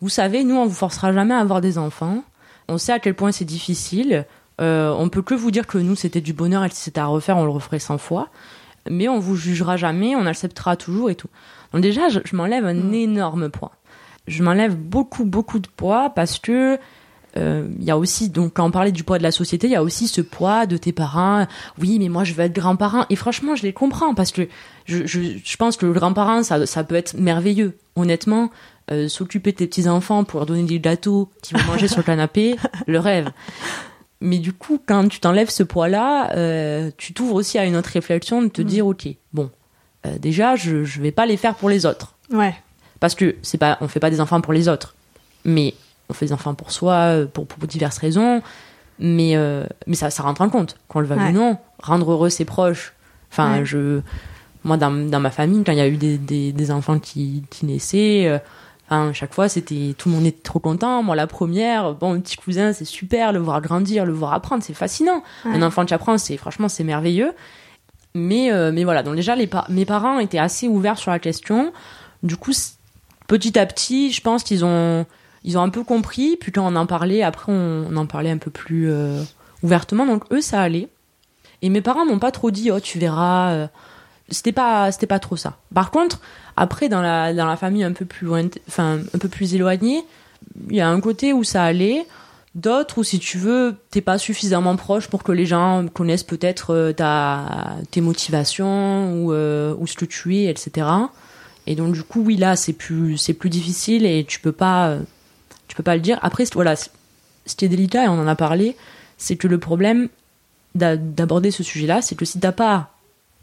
vous 0.00 0.08
savez, 0.08 0.44
nous 0.44 0.54
on 0.56 0.66
vous 0.66 0.74
forcera 0.74 1.12
jamais 1.12 1.34
à 1.34 1.38
avoir 1.38 1.60
des 1.60 1.76
enfants. 1.78 2.22
On 2.68 2.78
sait 2.78 2.92
à 2.92 2.98
quel 2.98 3.14
point 3.14 3.32
c'est 3.32 3.44
difficile. 3.44 4.24
Euh, 4.60 4.94
on 4.98 5.08
peut 5.08 5.22
que 5.22 5.34
vous 5.34 5.50
dire 5.50 5.66
que 5.66 5.78
nous 5.78 5.94
c'était 5.96 6.20
du 6.20 6.32
bonheur 6.32 6.64
et 6.64 6.68
si 6.70 6.76
c'était 6.82 7.00
à 7.00 7.06
refaire, 7.06 7.36
on 7.36 7.44
le 7.44 7.50
referait 7.50 7.78
100 7.78 7.98
fois. 7.98 8.28
Mais 8.90 9.08
on 9.08 9.18
vous 9.18 9.36
jugera 9.36 9.76
jamais, 9.76 10.16
on 10.16 10.24
acceptera 10.26 10.76
toujours 10.76 11.10
et 11.10 11.14
tout. 11.14 11.28
Donc 11.72 11.82
déjà, 11.82 12.08
je, 12.08 12.20
je 12.24 12.34
m'enlève 12.36 12.64
un 12.64 12.74
Mm. 12.74 12.94
énorme 12.94 13.48
poids. 13.50 13.72
Je 14.26 14.42
m'enlève 14.42 14.76
beaucoup 14.76 15.24
beaucoup 15.24 15.58
de 15.58 15.68
poids 15.68 16.10
parce 16.10 16.38
que 16.38 16.78
euh, 17.36 17.68
il 17.78 17.84
y 17.84 17.90
a 17.90 17.98
aussi 17.98 18.30
donc 18.30 18.54
quand 18.54 18.64
on 18.66 18.70
parlait 18.70 18.92
du 18.92 19.04
poids 19.04 19.18
de 19.18 19.22
la 19.22 19.30
société, 19.32 19.66
il 19.66 19.72
y 19.72 19.76
a 19.76 19.82
aussi 19.82 20.08
ce 20.08 20.20
poids 20.20 20.66
de 20.66 20.76
tes 20.76 20.92
parents. 20.92 21.46
Oui, 21.78 21.98
mais 21.98 22.08
moi 22.08 22.24
je 22.24 22.32
veux 22.34 22.42
être 22.44 22.54
grand-parent 22.54 23.04
et 23.10 23.16
franchement, 23.16 23.54
je 23.54 23.62
les 23.62 23.72
comprends 23.72 24.14
parce 24.14 24.32
que 24.32 24.48
je, 24.86 25.06
je, 25.06 25.20
je 25.44 25.56
pense 25.56 25.76
que 25.76 25.86
le 25.86 25.92
grand-parent 25.92 26.42
ça 26.42 26.64
ça 26.66 26.84
peut 26.84 26.94
être 26.96 27.14
merveilleux. 27.14 27.76
Honnêtement, 27.96 28.50
euh, 28.90 29.08
s'occuper 29.08 29.52
de 29.52 29.56
tes 29.58 29.66
petits 29.66 29.88
enfants 29.88 30.24
pour 30.24 30.40
leur 30.40 30.46
donner 30.46 30.62
des 30.64 30.80
gâteaux 30.80 31.28
qui 31.42 31.52
vont 31.54 31.62
manger 31.64 31.88
sur 31.88 31.98
le 31.98 32.04
canapé, 32.04 32.56
le 32.86 32.98
rêve. 32.98 33.30
Mais 34.20 34.38
du 34.38 34.52
coup, 34.52 34.80
quand 34.84 35.06
tu 35.08 35.20
t'enlèves 35.20 35.50
ce 35.50 35.62
poids-là, 35.62 36.32
euh, 36.36 36.90
tu 36.96 37.12
t'ouvres 37.12 37.34
aussi 37.36 37.58
à 37.58 37.64
une 37.64 37.76
autre 37.76 37.90
réflexion 37.90 38.42
de 38.42 38.48
te 38.48 38.62
Mm. 38.62 38.64
dire, 38.64 38.86
ok, 38.86 39.08
bon, 39.32 39.50
euh, 40.06 40.18
déjà, 40.18 40.56
je 40.56 40.84
je 40.84 41.00
vais 41.00 41.12
pas 41.12 41.26
les 41.26 41.36
faire 41.36 41.54
pour 41.54 41.68
les 41.70 41.86
autres 41.86 42.16
Ouais. 42.32 42.54
parce 43.00 43.14
que 43.14 43.36
c'est 43.42 43.58
pas 43.58 43.78
on 43.80 43.88
fait 43.88 44.00
pas 44.00 44.10
des 44.10 44.20
enfants 44.20 44.40
pour 44.40 44.52
les 44.52 44.68
autres 44.68 44.94
mais 45.44 45.74
on 46.08 46.14
fait 46.14 46.26
des 46.26 46.32
enfants 46.32 46.54
pour 46.54 46.70
soi 46.72 46.92
euh, 46.94 47.26
pour, 47.26 47.46
pour 47.46 47.66
diverses 47.66 47.98
raisons. 47.98 48.42
Mais 49.00 49.36
euh, 49.36 49.64
mais 49.86 49.94
ça 49.94 50.10
ça 50.10 50.22
rentre 50.24 50.40
en 50.42 50.48
compte. 50.48 50.76
Qu'on 50.88 51.00
le 51.00 51.06
veuille 51.06 51.18
Ouais. 51.18 51.28
ou 51.30 51.32
non 51.32 51.58
rendre 51.82 52.10
heureux 52.10 52.30
ses 52.30 52.44
proches. 52.44 52.94
Enfin 53.30 53.58
Ouais. 53.58 53.64
je 53.64 54.00
moi 54.64 54.76
dans, 54.76 54.90
dans 54.90 55.20
ma 55.20 55.30
famille 55.30 55.62
quand 55.64 55.72
il 55.72 55.78
y 55.78 55.80
a 55.80 55.86
eu 55.88 55.96
des, 55.96 56.18
des, 56.18 56.50
des 56.52 56.70
enfants 56.72 56.98
qui, 56.98 57.44
qui 57.48 57.64
naissaient 57.64 58.26
euh, 58.26 58.38
enfin 58.86 59.12
chaque 59.12 59.32
fois 59.32 59.48
c'était 59.48 59.94
tout 59.96 60.08
le 60.08 60.16
monde 60.16 60.26
était 60.26 60.42
trop 60.42 60.58
content. 60.58 61.02
Moi 61.04 61.14
la 61.14 61.28
première 61.28 61.94
bon 61.94 62.14
mon 62.14 62.20
petit 62.20 62.36
cousin 62.36 62.72
c'est 62.72 62.84
super 62.84 63.32
le 63.32 63.38
voir 63.38 63.60
grandir 63.60 64.04
le 64.04 64.12
voir 64.12 64.32
apprendre 64.32 64.64
c'est 64.64 64.74
fascinant. 64.74 65.22
Ouais. 65.44 65.52
un 65.54 65.62
enfant 65.62 65.84
qui 65.84 65.94
apprend 65.94 66.18
c'est 66.18 66.36
franchement 66.36 66.68
c'est 66.68 66.82
merveilleux. 66.84 67.32
Mais 68.14 68.50
euh, 68.50 68.72
mais 68.72 68.82
voilà 68.82 69.04
donc 69.04 69.14
déjà 69.14 69.36
les 69.36 69.46
pa- 69.46 69.66
mes 69.68 69.84
parents 69.84 70.18
étaient 70.18 70.38
assez 70.38 70.66
ouverts 70.66 70.98
sur 70.98 71.12
la 71.12 71.20
question. 71.20 71.72
Du 72.24 72.36
coup 72.36 72.52
petit 73.28 73.56
à 73.58 73.64
petit 73.66 74.10
je 74.10 74.20
pense 74.22 74.42
qu'ils 74.42 74.64
ont 74.64 75.06
ils 75.48 75.56
ont 75.56 75.62
un 75.62 75.70
peu 75.70 75.82
compris 75.82 76.36
puis 76.36 76.52
quand 76.52 76.70
on 76.70 76.76
en 76.76 76.84
parlait 76.84 77.22
après 77.22 77.50
on, 77.50 77.96
en 77.96 78.06
parlait 78.06 78.30
un 78.30 78.36
peu 78.36 78.50
plus 78.50 78.90
euh, 78.90 79.22
ouvertement. 79.62 80.06
Donc 80.06 80.24
eux 80.30 80.42
ça 80.42 80.60
allait. 80.60 80.88
Et 81.62 81.70
mes 81.70 81.80
parents 81.80 82.04
m'ont 82.04 82.18
pas 82.18 82.30
trop 82.30 82.50
dit 82.50 82.70
oh 82.70 82.80
tu 82.80 82.98
verras 82.98 83.52
euh, 83.52 83.66
c'était 84.28 84.52
pas 84.52 84.92
c'était 84.92 85.06
pas 85.06 85.18
trop 85.18 85.36
ça. 85.36 85.56
Par 85.74 85.90
contre 85.90 86.20
après 86.56 86.90
dans 86.90 87.00
la 87.00 87.32
dans 87.32 87.46
la 87.46 87.56
famille 87.56 87.82
un 87.82 87.92
peu 87.92 88.04
plus 88.04 88.28
enfin 88.68 88.98
un 89.12 89.18
peu 89.18 89.28
plus 89.28 89.54
éloignée 89.54 90.04
il 90.68 90.76
y 90.76 90.82
a 90.82 90.88
un 90.88 91.00
côté 91.00 91.32
où 91.32 91.42
ça 91.42 91.64
allait. 91.64 92.06
D'autres 92.54 92.98
où 92.98 93.04
si 93.04 93.18
tu 93.18 93.38
veux 93.38 93.76
t'es 93.90 94.02
pas 94.02 94.18
suffisamment 94.18 94.76
proche 94.76 95.08
pour 95.08 95.22
que 95.22 95.32
les 95.32 95.46
gens 95.46 95.86
connaissent 95.88 96.24
peut-être 96.24 96.74
euh, 96.74 96.92
ta 96.92 97.76
tes 97.90 98.02
motivations 98.02 99.14
ou 99.14 99.32
euh, 99.32 99.74
ce 99.86 99.94
que 99.94 100.04
tu 100.04 100.36
es 100.36 100.50
etc 100.50 100.88
et 101.66 101.74
donc 101.74 101.92
du 101.92 102.02
coup 102.02 102.22
oui 102.22 102.36
là 102.36 102.56
c'est 102.56 102.72
plus 102.72 103.16
c'est 103.16 103.34
plus 103.34 103.50
difficile 103.50 104.04
et 104.06 104.24
tu 104.24 104.40
peux 104.40 104.52
pas 104.52 104.98
peux 105.78 105.84
pas 105.84 105.94
le 105.94 106.02
dire. 106.02 106.18
Après 106.22 106.44
voilà 106.52 106.74
ce 106.76 107.56
qui 107.56 107.64
est 107.64 107.68
délicat, 107.68 108.04
et 108.04 108.08
on 108.08 108.20
en 108.20 108.26
a 108.26 108.34
parlé, 108.36 108.76
c'est 109.16 109.36
que 109.36 109.48
le 109.48 109.58
problème 109.58 110.08
d'aborder 110.74 111.50
ce 111.50 111.62
sujet-là, 111.62 112.02
c'est 112.02 112.14
que 112.14 112.24
si 112.24 112.38
t'as 112.38 112.52
pas, 112.52 112.90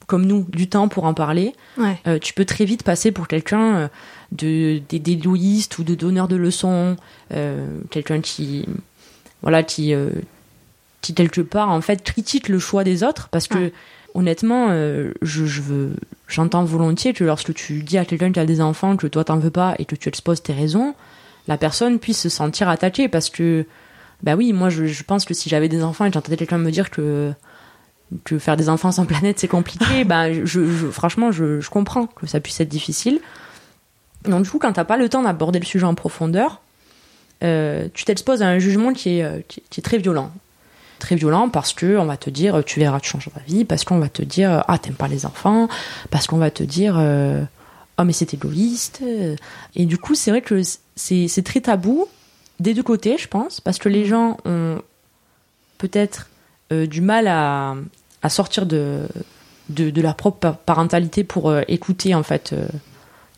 comme 0.05 0.25
nous, 0.25 0.45
du 0.49 0.69
temps 0.69 0.87
pour 0.87 1.05
en 1.05 1.13
parler, 1.13 1.53
euh, 2.07 2.19
tu 2.19 2.33
peux 2.33 2.45
très 2.45 2.65
vite 2.65 2.83
passer 2.83 3.11
pour 3.11 3.27
quelqu'un 3.27 3.75
euh, 3.75 3.87
de 4.31 4.79
d'égoïste 4.89 5.79
ou 5.79 5.83
de 5.83 5.95
donneur 5.95 6.27
de 6.27 6.35
leçons, 6.35 6.97
euh, 7.33 7.67
quelqu'un 7.89 8.21
qui, 8.21 8.67
voilà, 9.41 9.63
qui, 9.63 9.93
qui 11.01 11.13
quelque 11.13 11.41
part 11.41 11.69
en 11.69 11.81
fait 11.81 12.03
critique 12.03 12.49
le 12.49 12.59
choix 12.59 12.83
des 12.83 13.03
autres, 13.03 13.29
parce 13.29 13.47
que 13.47 13.71
honnêtement, 14.13 14.69
je, 14.69 15.45
je 15.45 15.61
veux, 15.61 15.93
j'entends 16.27 16.63
volontiers 16.63 17.13
que 17.13 17.23
lorsque 17.23 17.53
tu 17.53 17.81
dis 17.81 17.97
à 17.97 18.05
quelqu'un 18.05 18.31
qui 18.31 18.39
a 18.39 18.45
des 18.45 18.61
enfants 18.61 18.97
que 18.97 19.07
toi 19.07 19.23
t'en 19.23 19.39
veux 19.39 19.49
pas 19.49 19.75
et 19.79 19.85
que 19.85 19.95
tu 19.95 20.09
exposes 20.09 20.41
tes 20.41 20.53
raisons, 20.53 20.95
la 21.47 21.57
personne 21.57 21.99
puisse 21.99 22.19
se 22.19 22.29
sentir 22.29 22.69
attaquée 22.69 23.07
parce 23.07 23.29
que 23.29 23.65
bah 24.23 24.35
oui, 24.35 24.53
moi 24.53 24.69
je, 24.69 25.03
pense 25.03 25.25
que 25.25 25.33
si 25.33 25.49
j'avais 25.49 25.69
des 25.69 25.83
enfants 25.83 26.05
et 26.05 26.09
que 26.09 26.13
j'entendais 26.13 26.37
quelqu'un 26.37 26.57
me 26.57 26.71
dire 26.71 26.89
que 26.89 27.33
que 28.23 28.37
faire 28.37 28.55
des 28.55 28.69
enfants 28.69 28.91
sans 28.91 29.05
planète 29.05 29.39
c'est 29.39 29.47
compliqué, 29.47 30.03
bah 30.05 30.31
je, 30.31 30.89
franchement 30.91 31.31
je, 31.31 31.67
comprends 31.69 32.07
que 32.07 32.27
ça 32.27 32.39
puisse 32.39 32.59
être 32.59 32.69
difficile. 32.69 33.19
Donc 34.23 34.43
du 34.43 34.49
coup, 34.49 34.57
quand 34.57 34.73
t'as 34.73 34.85
pas 34.85 34.97
le 34.97 35.07
temps 35.09 35.21
d'aborder 35.21 35.59
le 35.59 35.65
sujet 35.65 35.85
en 35.85 35.93
profondeur, 35.93 36.61
euh, 37.43 37.87
tu 37.93 38.05
t'exposes 38.05 38.41
à 38.41 38.47
un 38.47 38.57
jugement 38.57 38.93
qui 38.93 39.19
est, 39.19 39.23
euh, 39.23 39.41
qui, 39.47 39.61
est 39.77 39.83
très 39.83 39.99
violent. 39.99 40.31
Très 40.97 41.15
violent 41.15 41.49
parce 41.49 41.73
que 41.73 41.97
on 41.97 42.05
va 42.05 42.17
te 42.17 42.29
dire 42.29 42.63
tu 42.65 42.79
verras, 42.79 42.99
tu 42.99 43.09
changeras 43.09 43.39
ta 43.39 43.45
vie, 43.45 43.65
parce 43.65 43.83
qu'on 43.83 43.99
va 43.99 44.09
te 44.09 44.23
dire 44.23 44.63
ah 44.67 44.77
t'aimes 44.79 44.95
pas 44.95 45.09
les 45.09 45.25
enfants, 45.25 45.67
parce 46.09 46.25
qu'on 46.25 46.37
va 46.37 46.49
te 46.49 46.63
dire 46.63 46.95
euh, 46.97 47.43
oh 47.97 48.03
mais 48.03 48.13
c'est 48.13 48.33
égoïste. 48.33 49.01
Et 49.75 49.85
du 49.85 49.97
coup 49.97 50.15
c'est 50.15 50.31
vrai 50.31 50.41
que 50.41 50.61
c'est 50.95 51.43
très 51.43 51.61
tabou 51.61 52.07
des 52.59 52.73
deux 52.73 52.83
côtés, 52.83 53.17
je 53.17 53.27
pense, 53.27 53.59
parce 53.61 53.79
que 53.79 53.89
les 53.89 54.05
gens 54.05 54.37
ont 54.45 54.81
peut-être 55.77 56.29
euh, 56.71 56.87
du 56.87 57.01
mal 57.01 57.27
à, 57.27 57.75
à 58.21 58.29
sortir 58.29 58.65
de, 58.65 59.07
de, 59.69 60.01
leur 60.01 60.15
propre 60.15 60.55
parentalité 60.65 61.23
pour 61.23 61.49
euh, 61.49 61.61
écouter 61.67 62.15
en 62.15 62.23
fait 62.23 62.53
euh, 62.53 62.67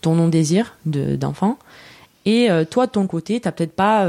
ton 0.02 0.16
non-désir 0.16 0.76
d'enfant. 0.86 1.58
Et 2.26 2.50
toi, 2.70 2.88
de 2.88 2.92
ton 2.92 3.08
côté, 3.08 3.40
t'as 3.40 3.54
peut-être 3.54 3.74
pas 3.74 4.06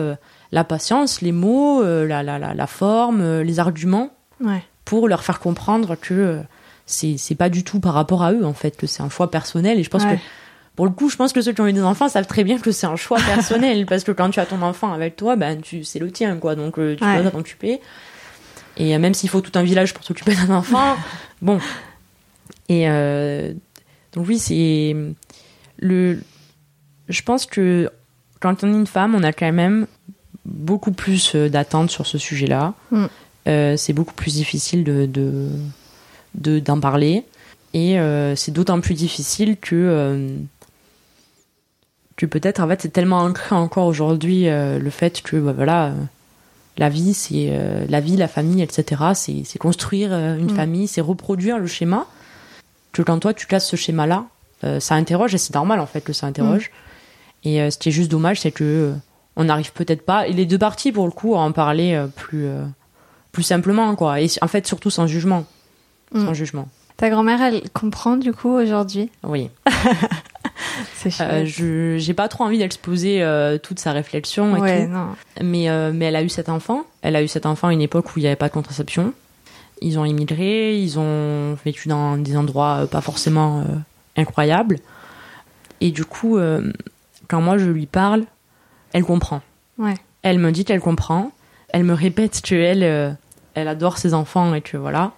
la 0.51 0.65
patience, 0.65 1.21
les 1.21 1.31
mots, 1.31 1.85
la, 1.85 2.25
la, 2.25 2.39
la, 2.39 2.67
forme, 2.67 3.43
les 3.43 3.61
arguments 3.61 4.11
pour 4.85 5.07
leur 5.07 5.23
faire 5.23 5.39
comprendre 5.39 5.95
que 5.95 6.41
c'est 6.89 7.35
pas 7.35 7.51
du 7.51 7.65
tout 7.65 7.81
par 7.81 7.95
rapport 7.95 8.23
à 8.23 8.33
eux 8.33 8.45
en 8.45 8.55
fait, 8.55 8.77
que 8.77 8.87
c'est 8.87 9.03
un 9.03 9.11
choix 9.11 9.31
personnel. 9.31 9.79
Et 9.79 9.83
je 9.83 9.91
pense 9.91 10.05
que 10.05 10.17
pour 10.75 10.87
le 10.87 10.93
coup, 10.93 11.11
je 11.11 11.17
pense 11.17 11.33
que 11.33 11.43
ceux 11.43 11.53
qui 11.53 11.61
ont 11.61 11.67
eu 11.67 11.73
des 11.73 11.83
enfants 11.83 12.09
savent 12.09 12.27
très 12.27 12.45
bien 12.45 12.59
que 12.59 12.71
c'est 12.71 12.87
un 12.87 12.97
choix 12.97 13.19
personnel 13.27 13.85
parce 13.85 14.05
que 14.05 14.13
quand 14.13 14.31
tu 14.31 14.41
as 14.41 14.47
ton 14.47 14.63
enfant 14.63 14.93
avec 14.93 15.17
toi, 15.17 15.37
ben 15.37 15.61
tu 15.61 15.85
c'est 15.85 15.99
le 15.99 16.11
tien 16.11 16.37
quoi, 16.37 16.55
donc 16.55 16.79
euh, 16.79 16.97
tu 16.97 17.05
dois 17.05 17.31
t'en 17.31 17.39
occuper. 17.39 17.81
Et 18.77 18.95
euh, 18.95 18.99
même 18.99 19.13
s'il 19.13 19.29
faut 19.29 19.41
tout 19.41 19.51
un 19.59 19.63
village 19.63 19.93
pour 19.93 20.05
s'occuper 20.05 20.35
d'un 20.35 20.55
enfant, 20.55 20.97
bon. 21.43 21.59
Et 22.69 22.89
euh, 22.89 23.53
donc 24.13 24.27
oui, 24.29 24.39
c'est 24.39 24.95
le. 25.79 26.21
Je 27.09 27.23
pense 27.23 27.45
que 27.45 27.91
quand 28.41 28.63
on 28.63 28.73
est 28.73 28.77
une 28.77 28.87
femme, 28.87 29.15
on 29.15 29.25
a 29.25 29.33
quand 29.33 29.53
même 29.53 29.87
beaucoup 30.45 30.93
plus 30.93 31.35
d'attentes 31.35 31.91
sur 31.91 32.07
ce 32.07 32.19
sujet-là. 32.19 32.75
Mm. 32.93 33.07
c'est 33.77 33.93
beaucoup 33.93 34.15
plus 34.15 34.35
difficile 34.35 34.85
de 34.85 35.51
d'en 36.35 36.81
parler. 36.81 37.25
Et 37.75 37.99
c'est 38.37 38.53
d'autant 38.53 38.81
plus 38.81 38.95
difficile 38.95 39.57
que 39.57 40.39
que 42.19 42.27
peut-être 42.27 42.61
en 42.61 42.69
fait 42.69 42.83
c'est 42.83 42.93
tellement 42.93 43.21
ancré 43.21 43.55
encore 43.55 43.87
aujourd'hui 43.87 44.49
euh, 44.49 44.79
le 44.79 44.91
fait 44.91 45.23
que 45.23 45.37
bah, 45.37 45.53
voilà 45.55 45.87
euh, 45.87 45.93
la 46.77 46.89
vie 46.91 47.15
c'est 47.15 47.49
euh, 47.51 47.87
la 47.89 48.01
vie 48.01 48.17
la 48.17 48.29
famille 48.29 48.61
etc 48.61 49.03
c'est 49.15 49.59
construire 49.59 50.13
une 50.13 50.53
mm. 50.53 50.57
famille 50.57 50.89
c'est 50.89 51.01
reproduire 51.01 51.59
le 51.59 51.69
schéma 51.69 52.07
que 52.93 53.03
quand 53.03 53.21
toi 53.21 53.33
tu 53.33 53.47
casses 53.47 53.69
ce 53.69 53.77
schéma 53.77 54.07
là 54.07 54.27
ça 54.81 54.97
interroge 54.97 55.33
et 55.37 55.39
c'est 55.39 55.55
normal 55.55 55.79
en 55.79 55.87
fait 55.87 56.01
que 56.01 56.13
ça 56.13 56.27
interroge 56.27 56.73
mm. 57.45 57.49
et 57.49 57.71
ce 57.71 57.79
qui 57.79 57.91
est 57.91 57.93
juste 57.93 58.11
dommage 58.11 58.41
c'est 58.41 58.51
que 58.51 58.93
on 59.37 59.45
n'arrive 59.45 59.73
peut-être 59.73 60.05
pas 60.05 60.27
et 60.27 60.33
les 60.33 60.47
deux 60.47 60.59
parties 60.59 60.91
pour 60.91 61.07
le 61.07 61.13
coup 61.13 61.37
à 61.37 61.39
en 61.39 61.53
parler 61.53 62.05
plus 62.17 62.49
plus 63.31 63.45
simplement 63.45 63.95
quoi 63.95 64.21
et 64.21 64.27
en 64.43 64.49
fait 64.49 64.67
surtout 64.67 64.91
sans 64.91 65.07
jugement 65.07 65.47
mm. 66.13 66.25
sans 66.25 66.35
jugement 66.35 66.69
ta 66.97 67.11
grand-mère 67.11 67.41
elle 67.43 67.69
comprend 67.71 68.17
du 68.17 68.33
coup 68.33 68.51
aujourd'hui 68.51 69.11
oui 69.23 69.51
Euh, 71.21 71.45
je 71.45 71.97
j'ai 71.99 72.15
pas 72.15 72.29
trop 72.29 72.45
envie 72.45 72.59
d'exposer 72.59 73.23
euh, 73.23 73.59
toute 73.59 73.79
sa 73.79 73.93
réflexion 73.93 74.57
et 74.57 74.59
tout. 74.59 74.93
Mais 75.43 75.71
euh, 75.71 75.93
mais 75.95 76.07
elle 76.07 76.17
a 76.17 76.23
eu 76.23 76.29
cet 76.29 76.49
enfant. 76.49 76.85
Elle 77.03 77.17
a 77.17 77.23
eu 77.23 77.29
cet 77.29 77.47
enfant 77.47 77.69
à 77.69 77.73
une 77.73 77.81
époque 77.81 78.07
où 78.15 78.19
il 78.19 78.23
n'y 78.23 78.27
avait 78.27 78.37
pas 78.37 78.49
de 78.49 78.53
contraception. 78.53 79.13
Ils 79.81 79.99
ont 79.99 80.05
immigré, 80.05 80.79
ils 80.79 80.99
ont 80.99 81.55
vécu 81.65 81.89
dans 81.89 82.17
des 82.17 82.37
endroits 82.37 82.87
pas 82.91 83.01
forcément 83.01 83.65
incroyables. 84.17 84.79
Et 85.81 85.93
du 85.93 86.05
coup, 86.05 86.39
quand 87.29 87.41
moi 87.41 87.59
je 87.59 87.71
lui 87.71 87.87
parle, 87.87 88.25
elle 88.93 89.05
comprend. 89.05 89.41
Ouais. 89.79 89.95
Elle 90.23 90.39
me 90.39 90.51
dit 90.51 90.65
qu'elle 90.65 90.81
comprend. 90.81 91.31
Elle 91.69 91.85
me 91.85 91.95
répète 91.95 92.43
que 92.43 92.57
elle 92.57 93.17
elle 93.55 93.69
adore 93.69 93.99
ses 93.99 94.15
enfants 94.15 94.55
et 94.55 94.61
que 94.61 94.77
voilà. 94.77 95.13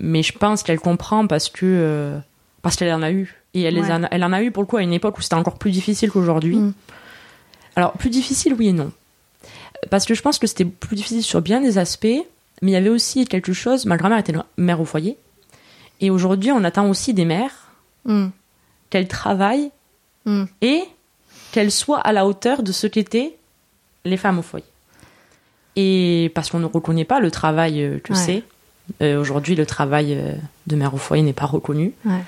Mais 0.00 0.22
je 0.22 0.36
pense 0.36 0.62
qu'elle 0.62 0.80
comprend 0.80 1.26
parce 1.26 1.48
que 1.48 2.18
parce 2.62 2.76
qu'elle 2.76 2.92
en 2.92 3.02
a 3.02 3.10
eu 3.10 3.38
et 3.54 3.62
elle, 3.62 4.08
elle 4.10 4.24
en 4.24 4.32
a 4.32 4.42
eu 4.42 4.50
pour 4.50 4.62
le 4.62 4.66
coup 4.66 4.76
à 4.76 4.82
une 4.82 4.92
époque 4.92 5.18
où 5.18 5.22
c'était 5.22 5.34
encore 5.34 5.58
plus 5.58 5.70
difficile 5.70 6.10
qu'aujourd'hui. 6.10 6.56
Mm. 6.56 6.74
Alors, 7.76 7.92
plus 7.92 8.10
difficile, 8.10 8.54
oui 8.54 8.68
et 8.68 8.72
non. 8.72 8.92
Parce 9.90 10.04
que 10.04 10.14
je 10.14 10.22
pense 10.22 10.38
que 10.38 10.46
c'était 10.46 10.64
plus 10.64 10.96
difficile 10.96 11.22
sur 11.22 11.40
bien 11.40 11.60
des 11.60 11.78
aspects, 11.78 12.06
mais 12.62 12.70
il 12.70 12.74
y 12.74 12.76
avait 12.76 12.88
aussi 12.88 13.24
quelque 13.24 13.52
chose. 13.52 13.86
Ma 13.86 13.96
grand-mère 13.96 14.18
était 14.18 14.34
mère 14.56 14.80
au 14.80 14.84
foyer. 14.84 15.16
Et 16.00 16.10
aujourd'hui, 16.10 16.52
on 16.52 16.64
attend 16.64 16.88
aussi 16.88 17.14
des 17.14 17.24
mères 17.24 17.72
mm. 18.04 18.28
qu'elles 18.90 19.08
travaillent 19.08 19.70
mm. 20.24 20.44
et 20.60 20.82
qu'elles 21.52 21.72
soient 21.72 22.00
à 22.00 22.12
la 22.12 22.26
hauteur 22.26 22.62
de 22.62 22.72
ce 22.72 22.86
qu'étaient 22.86 23.36
les 24.04 24.16
femmes 24.16 24.38
au 24.38 24.42
foyer. 24.42 24.66
Et 25.76 26.32
parce 26.34 26.50
qu'on 26.50 26.58
ne 26.58 26.66
reconnaît 26.66 27.04
pas 27.04 27.20
le 27.20 27.30
travail 27.30 27.82
euh, 27.82 27.98
que 28.00 28.14
c'est. 28.14 28.42
Euh, 29.02 29.20
aujourd'hui, 29.20 29.54
le 29.54 29.66
travail 29.66 30.14
euh, 30.14 30.34
de 30.66 30.76
mère 30.76 30.94
au 30.94 30.96
foyer 30.96 31.22
n'est 31.22 31.32
pas 31.32 31.46
reconnu. 31.46 31.92
Ouais. 32.04 32.22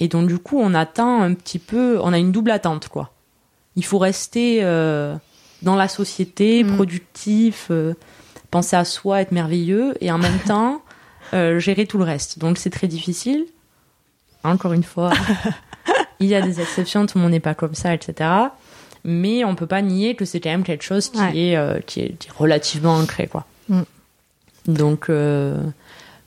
Et 0.00 0.08
donc 0.08 0.28
du 0.28 0.38
coup, 0.38 0.58
on 0.60 0.74
attend 0.74 1.22
un 1.22 1.34
petit 1.34 1.58
peu, 1.58 1.98
on 2.00 2.12
a 2.12 2.18
une 2.18 2.32
double 2.32 2.50
attente 2.50 2.88
quoi. 2.88 3.10
Il 3.76 3.84
faut 3.84 3.98
rester 3.98 4.58
euh, 4.62 5.14
dans 5.62 5.76
la 5.76 5.88
société, 5.88 6.62
mm. 6.62 6.74
productif, 6.74 7.68
euh, 7.70 7.94
penser 8.50 8.76
à 8.76 8.84
soi, 8.84 9.20
être 9.20 9.32
merveilleux, 9.32 9.94
et 10.00 10.10
en 10.12 10.18
même 10.18 10.38
temps 10.46 10.82
gérer 11.32 11.86
tout 11.86 11.98
le 11.98 12.04
reste. 12.04 12.38
Donc 12.38 12.56
c'est 12.56 12.70
très 12.70 12.86
difficile. 12.86 13.44
Encore 14.44 14.72
une 14.72 14.84
fois, 14.84 15.12
il 16.20 16.26
y 16.26 16.34
a 16.34 16.40
des 16.40 16.60
exceptions, 16.60 17.04
tout 17.04 17.18
le 17.18 17.22
monde 17.22 17.32
n'est 17.32 17.40
pas 17.40 17.54
comme 17.54 17.74
ça, 17.74 17.92
etc. 17.92 18.30
Mais 19.04 19.44
on 19.44 19.54
peut 19.54 19.66
pas 19.66 19.82
nier 19.82 20.14
que 20.14 20.24
c'est 20.24 20.40
quand 20.40 20.48
même 20.48 20.62
quelque 20.62 20.84
chose 20.84 21.10
qui, 21.10 21.20
est, 21.20 21.84
qui, 21.84 22.00
est, 22.00 22.16
relativement 22.34 22.96
ancré 22.96 23.26
quoi. 23.26 23.44
Mm. 23.68 23.82
Donc 24.68 25.10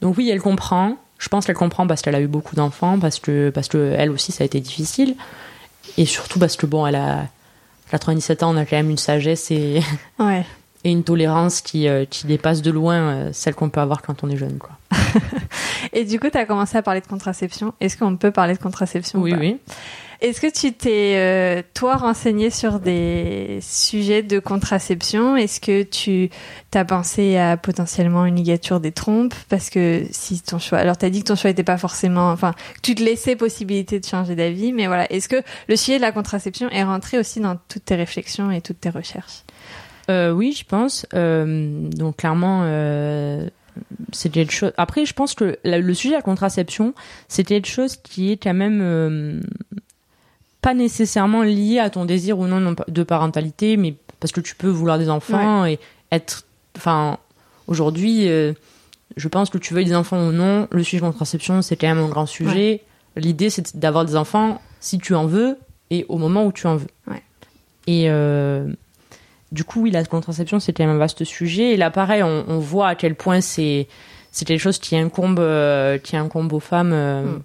donc 0.01 0.17
oui, 0.17 0.30
elle 0.30 0.41
comprend. 0.41 0.97
Je 1.19 1.30
pense 1.30 1.45
qu'elle 1.45 1.56
comprend 1.56 1.86
parce 1.86 2.01
qu'elle 2.01 2.15
a 2.15 2.21
eu 2.21 2.27
beaucoup 2.27 2.56
d'enfants, 2.56 2.99
parce 2.99 3.19
que, 3.19 3.51
parce 3.51 3.67
que 3.67 3.93
elle 3.97 4.10
aussi, 4.10 4.32
ça 4.32 4.43
a 4.43 4.45
été 4.45 4.60
difficile. 4.60 5.15
Et 5.97 6.06
surtout 6.06 6.39
parce 6.39 6.58
que, 6.58 6.65
bon, 6.65 6.86
elle 6.88 6.95
a 6.95 7.27
97 7.91 8.43
ans, 8.43 8.54
on 8.54 8.58
a 8.58 8.65
quand 8.65 8.77
même 8.77 8.89
une 8.89 8.97
sagesse 8.97 9.51
et, 9.51 9.82
et 10.84 10.91
une 10.91 11.04
tolérance 11.04 11.62
qui, 11.62 11.88
euh, 11.88 12.06
qui 12.06 12.25
dépasse 12.25 12.63
de 12.63 12.71
loin 12.71 12.95
euh, 12.95 13.30
celle 13.34 13.54
qu'on 13.54 13.69
peut 13.69 13.82
avoir 13.82 14.01
quand 14.01 14.23
on 14.23 14.30
est 14.30 14.38
jeune, 14.38 14.58
quoi. 14.58 14.71
et 15.93 16.06
du 16.06 16.19
coup, 16.19 16.30
tu 16.32 16.38
as 16.38 16.45
commencé 16.45 16.77
à 16.77 16.82
parler 16.82 17.01
de 17.01 17.08
contraception. 17.08 17.73
Est-ce 17.80 17.97
qu'on 17.97 18.17
peut 18.17 18.32
parler 18.32 18.56
de 18.56 18.60
contraception 18.60 19.19
Oui, 19.19 19.36
oui. 19.38 19.58
Est-ce 20.21 20.39
que 20.39 20.51
tu 20.51 20.71
t'es, 20.71 21.15
euh, 21.15 21.63
toi, 21.73 21.95
renseigné 21.95 22.51
sur 22.51 22.79
des 22.79 23.57
sujets 23.60 24.21
de 24.21 24.38
contraception? 24.38 25.36
Est-ce 25.36 25.60
que 25.60 25.81
tu 25.81 26.29
as 26.75 26.86
pensé 26.86 27.38
à 27.38 27.57
potentiellement 27.57 28.27
une 28.27 28.36
ligature 28.36 28.79
des 28.79 28.91
trompes? 28.91 29.34
Parce 29.49 29.71
que 29.71 30.03
si 30.12 30.39
ton 30.41 30.60
choix... 30.60 30.77
Alors, 30.77 30.95
tu 30.95 31.05
as 31.07 31.10
dit 31.10 31.23
que 31.23 31.29
ton 31.29 31.36
choix 31.36 31.49
n'était 31.49 31.63
pas 31.63 31.79
forcément... 31.79 32.31
Enfin, 32.31 32.53
tu 32.84 32.93
te 32.93 33.01
laissais 33.01 33.36
possibilité 33.36 33.99
de 33.99 34.05
changer 34.05 34.36
d'avis, 34.36 34.73
mais 34.73 34.86
voilà. 34.86 35.12
Est-ce 35.12 35.27
que 35.27 35.41
le 35.67 35.75
sujet 35.75 35.97
de 35.97 36.03
la 36.03 36.12
contraception 36.12 36.69
est 36.69 36.84
rentré 36.84 37.17
aussi 37.17 37.39
dans 37.39 37.57
toutes 37.67 37.86
tes 37.86 37.95
réflexions 37.95 38.51
et 38.51 38.62
toutes 38.62 38.79
tes 38.79 38.91
recherches? 38.91 39.41
Euh, 40.12 40.31
Oui, 40.31 40.55
je 40.55 40.65
pense. 40.65 41.07
Euh, 41.15 41.89
donc, 41.89 42.17
clairement... 42.17 42.62
Euh 42.65 43.49
c'était 44.12 44.41
quelque 44.41 44.53
chose. 44.53 44.73
Après, 44.75 45.05
je 45.05 45.13
pense 45.13 45.34
que 45.34 45.57
le 45.63 45.93
sujet 45.93 46.10
de 46.10 46.15
la 46.15 46.21
contraception, 46.21 46.93
c'était 47.29 47.55
quelque 47.55 47.69
chose 47.69 47.95
qui 47.95 48.34
est 48.34 48.36
quand 48.36 48.53
même 48.53 49.41
pas 50.62 50.74
nécessairement 50.74 51.43
lié 51.43 51.80
à 51.80 51.89
ton 51.89 52.06
désir 52.06 52.38
ou 52.39 52.47
non 52.47 52.76
de 52.88 53.04
parentalité, 53.04 53.78
mais 53.78 53.95
parce 54.19 54.32
que 54.32 54.41
tu 54.41 54.56
peux 54.56 54.69
vouloir 54.69 55.00
des 55.00 55.10
enfants 55.10 55.65
et 55.65 55.80
être. 56.12 56.45
Enfin, 56.78 57.17
aujourd'hui, 57.67 58.30
euh, 58.30 58.54
je 59.17 59.28
pense 59.28 59.50
que 59.50 59.58
tu 59.58 59.74
veuilles 59.74 59.86
des 59.86 59.95
enfants 59.95 60.28
ou 60.28 60.32
non, 60.32 60.67
le 60.71 60.84
sujet 60.84 60.97
de 60.97 61.06
contraception, 61.06 61.62
c'est 61.62 61.76
quand 61.76 61.88
même 61.88 61.97
un 61.97 62.10
grand 62.10 62.26
sujet. 62.26 62.82
L'idée, 63.17 63.50
c'est 63.50 63.76
d'avoir 63.76 64.06
des 64.06 64.15
enfants 64.15 64.62
si 64.80 65.00
tu 65.00 65.15
en 65.15 65.26
veux 65.26 65.58
et 65.89 66.06
au 66.08 66.17
moment 66.17 66.45
où 66.45 66.52
tu 66.52 66.67
en 66.67 66.78
veux. 66.78 66.88
Et, 67.88 68.06
euh, 68.10 68.71
du 69.52 69.63
coup, 69.63 69.82
oui, 69.82 69.91
la 69.91 70.06
contraception, 70.06 70.60
c'était 70.60 70.84
un 70.84 70.95
vaste 70.95 71.24
sujet. 71.26 71.71
Et 71.74 71.78
là, 71.78 71.89
pareil, 71.89 72.24
on, 72.24 72.45
on 72.47 72.60
voit 72.60 72.88
à 72.88 72.95
quel 72.95 73.15
point 73.15 73.41
c'est 73.41 73.88
c'est 74.32 74.45
quelque 74.45 74.62
chose 74.62 74.78
qui 74.78 74.95
incombe, 74.95 75.39
euh, 75.39 75.97
qui 75.97 76.15
incombe 76.15 76.54
aux 76.54 76.62
femmes. 76.62 76.93
Mm. 76.93 77.41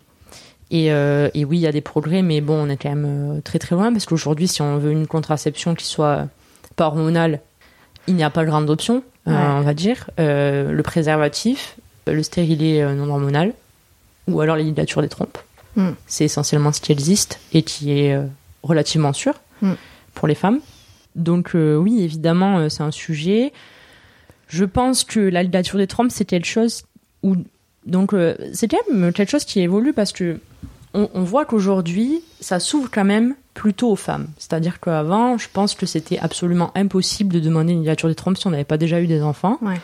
Et, 0.71 0.93
euh, 0.93 1.31
et 1.35 1.45
oui, 1.45 1.59
il 1.59 1.61
y 1.61 1.67
a 1.67 1.73
des 1.73 1.81
progrès, 1.81 2.23
mais 2.23 2.41
bon, 2.41 2.55
on 2.67 2.69
est 2.69 2.77
quand 2.77 2.89
même 2.89 3.37
euh, 3.37 3.41
très 3.41 3.59
très 3.59 3.77
loin 3.77 3.93
parce 3.93 4.07
qu'aujourd'hui, 4.07 4.49
si 4.49 4.63
on 4.63 4.79
veut 4.79 4.91
une 4.91 5.07
contraception 5.07 5.75
qui 5.75 5.85
soit 5.85 6.27
pas 6.75 6.87
hormonale, 6.87 7.41
il 8.09 8.15
n'y 8.15 8.25
a 8.25 8.31
pas 8.31 8.45
grande 8.45 8.69
option, 8.69 9.03
euh, 9.29 9.33
on 9.33 9.61
va 9.61 9.75
dire. 9.75 10.11
Euh, 10.19 10.73
le 10.73 10.83
préservatif, 10.83 11.77
le 12.07 12.23
stérilet 12.23 12.95
non 12.95 13.11
hormonal, 13.11 13.53
ou 14.29 14.41
alors 14.41 14.57
les 14.57 14.65
ligatures 14.65 15.03
des 15.03 15.09
trompes. 15.09 15.39
Mm. 15.77 15.91
C'est 16.07 16.25
essentiellement 16.25 16.73
ce 16.73 16.81
qui 16.81 16.93
existe 16.93 17.41
et 17.53 17.63
qui 17.63 17.93
est 17.93 18.19
relativement 18.63 19.13
sûr 19.13 19.35
Mm. 19.63 19.73
pour 20.15 20.29
les 20.29 20.35
femmes. 20.35 20.61
Donc 21.15 21.53
oui, 21.55 22.03
évidemment, 22.03 22.69
c'est 22.69 22.83
un 22.83 22.91
sujet. 22.91 23.55
Je 24.49 24.67
pense 24.67 25.03
que 25.03 25.19
la 25.19 25.43
ligature 25.43 25.79
des 25.79 25.87
trompes, 25.87 26.11
c'est 26.11 26.27
quelque 26.27 26.47
chose 26.47 26.83
où 27.23 27.37
donc 27.87 28.13
euh, 28.13 28.37
c'est 28.53 28.69
quand 28.69 28.79
même 28.91 29.13
quelque 29.13 29.31
chose 29.31 29.45
qui 29.45 29.61
évolue 29.61 29.93
parce 29.93 30.13
que 30.13 30.39
on, 30.95 31.09
on 31.15 31.23
voit 31.23 31.45
qu'aujourd'hui, 31.45 32.23
ça 32.41 32.61
s'ouvre 32.61 32.91
quand 32.91 33.05
même 33.05 33.35
plutôt 33.55 33.91
aux 33.91 33.97
femmes. 33.97 34.29
C'est-à-dire 34.39 34.81
qu'avant, 34.81 35.39
je 35.39 35.49
pense 35.53 35.75
que 35.75 35.87
c'était 35.87 36.19
absolument 36.19 36.73
impossible 36.75 37.35
de 37.35 37.41
demander 37.41 37.73
une 37.73 37.81
ligature 37.81 38.09
des 38.09 38.15
trompes 38.15 38.37
si 38.39 38.47
on 38.47 38.51
n'avait 38.51 38.65
pas 38.65 38.79
déjà 38.79 39.01
eu 39.01 39.07
des 39.07 39.23
enfants. 39.23 39.59
Ouais. 39.63 39.81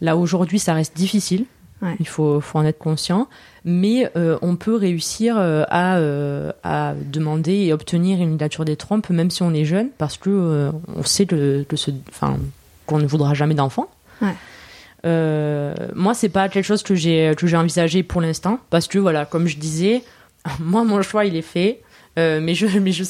Là 0.00 0.16
aujourd'hui, 0.16 0.58
ça 0.58 0.74
reste 0.74 0.96
difficile. 0.96 1.44
Ouais. 1.82 1.96
Il 1.98 2.06
faut, 2.06 2.42
faut 2.42 2.58
en 2.58 2.64
être 2.66 2.78
conscient, 2.78 3.26
mais 3.64 4.10
euh, 4.14 4.38
on 4.42 4.56
peut 4.56 4.76
réussir 4.76 5.38
euh, 5.38 5.64
à, 5.70 5.96
euh, 5.96 6.52
à 6.62 6.92
demander 6.94 7.54
et 7.54 7.72
obtenir 7.72 8.20
une 8.20 8.32
ligature 8.32 8.66
des 8.66 8.76
trompes, 8.76 9.08
même 9.08 9.30
si 9.30 9.42
on 9.42 9.54
est 9.54 9.64
jeune, 9.64 9.88
parce 9.96 10.18
que 10.18 10.70
on 10.94 11.02
sait 11.04 11.24
que, 11.24 11.62
que 11.62 11.76
ce, 11.76 11.90
enfin, 12.10 12.36
qu'on 12.84 12.98
ne 12.98 13.06
voudra 13.06 13.32
jamais 13.32 13.54
d'enfant. 13.54 13.88
Ouais. 14.20 14.34
Euh, 15.06 15.74
moi, 15.94 16.14
c'est 16.14 16.28
pas 16.28 16.48
quelque 16.48 16.64
chose 16.64 16.82
que 16.82 16.94
j'ai 16.94 17.32
que 17.36 17.46
j'ai 17.46 17.56
envisagé 17.56 18.02
pour 18.02 18.20
l'instant, 18.20 18.58
parce 18.70 18.86
que 18.86 18.98
voilà, 18.98 19.24
comme 19.24 19.46
je 19.46 19.56
disais, 19.56 20.02
moi 20.60 20.84
mon 20.84 21.00
choix 21.02 21.24
il 21.24 21.36
est 21.36 21.42
fait, 21.42 21.80
euh, 22.18 22.40
mais 22.42 22.54
je 22.54 22.66
mais 22.78 22.92
je 22.92 23.04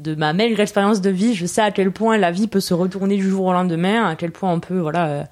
de 0.00 0.16
ma 0.16 0.32
maigre 0.32 0.58
expérience 0.58 1.00
de 1.00 1.10
vie, 1.10 1.34
je 1.34 1.46
sais 1.46 1.60
à 1.60 1.70
quel 1.70 1.92
point 1.92 2.18
la 2.18 2.32
vie 2.32 2.48
peut 2.48 2.58
se 2.58 2.74
retourner 2.74 3.16
du 3.16 3.30
jour 3.30 3.44
au 3.46 3.52
lendemain, 3.52 4.04
à 4.08 4.16
quel 4.16 4.32
point 4.32 4.52
on 4.52 4.58
peut 4.58 4.78
voilà 4.80 5.06
euh, 5.06 5.22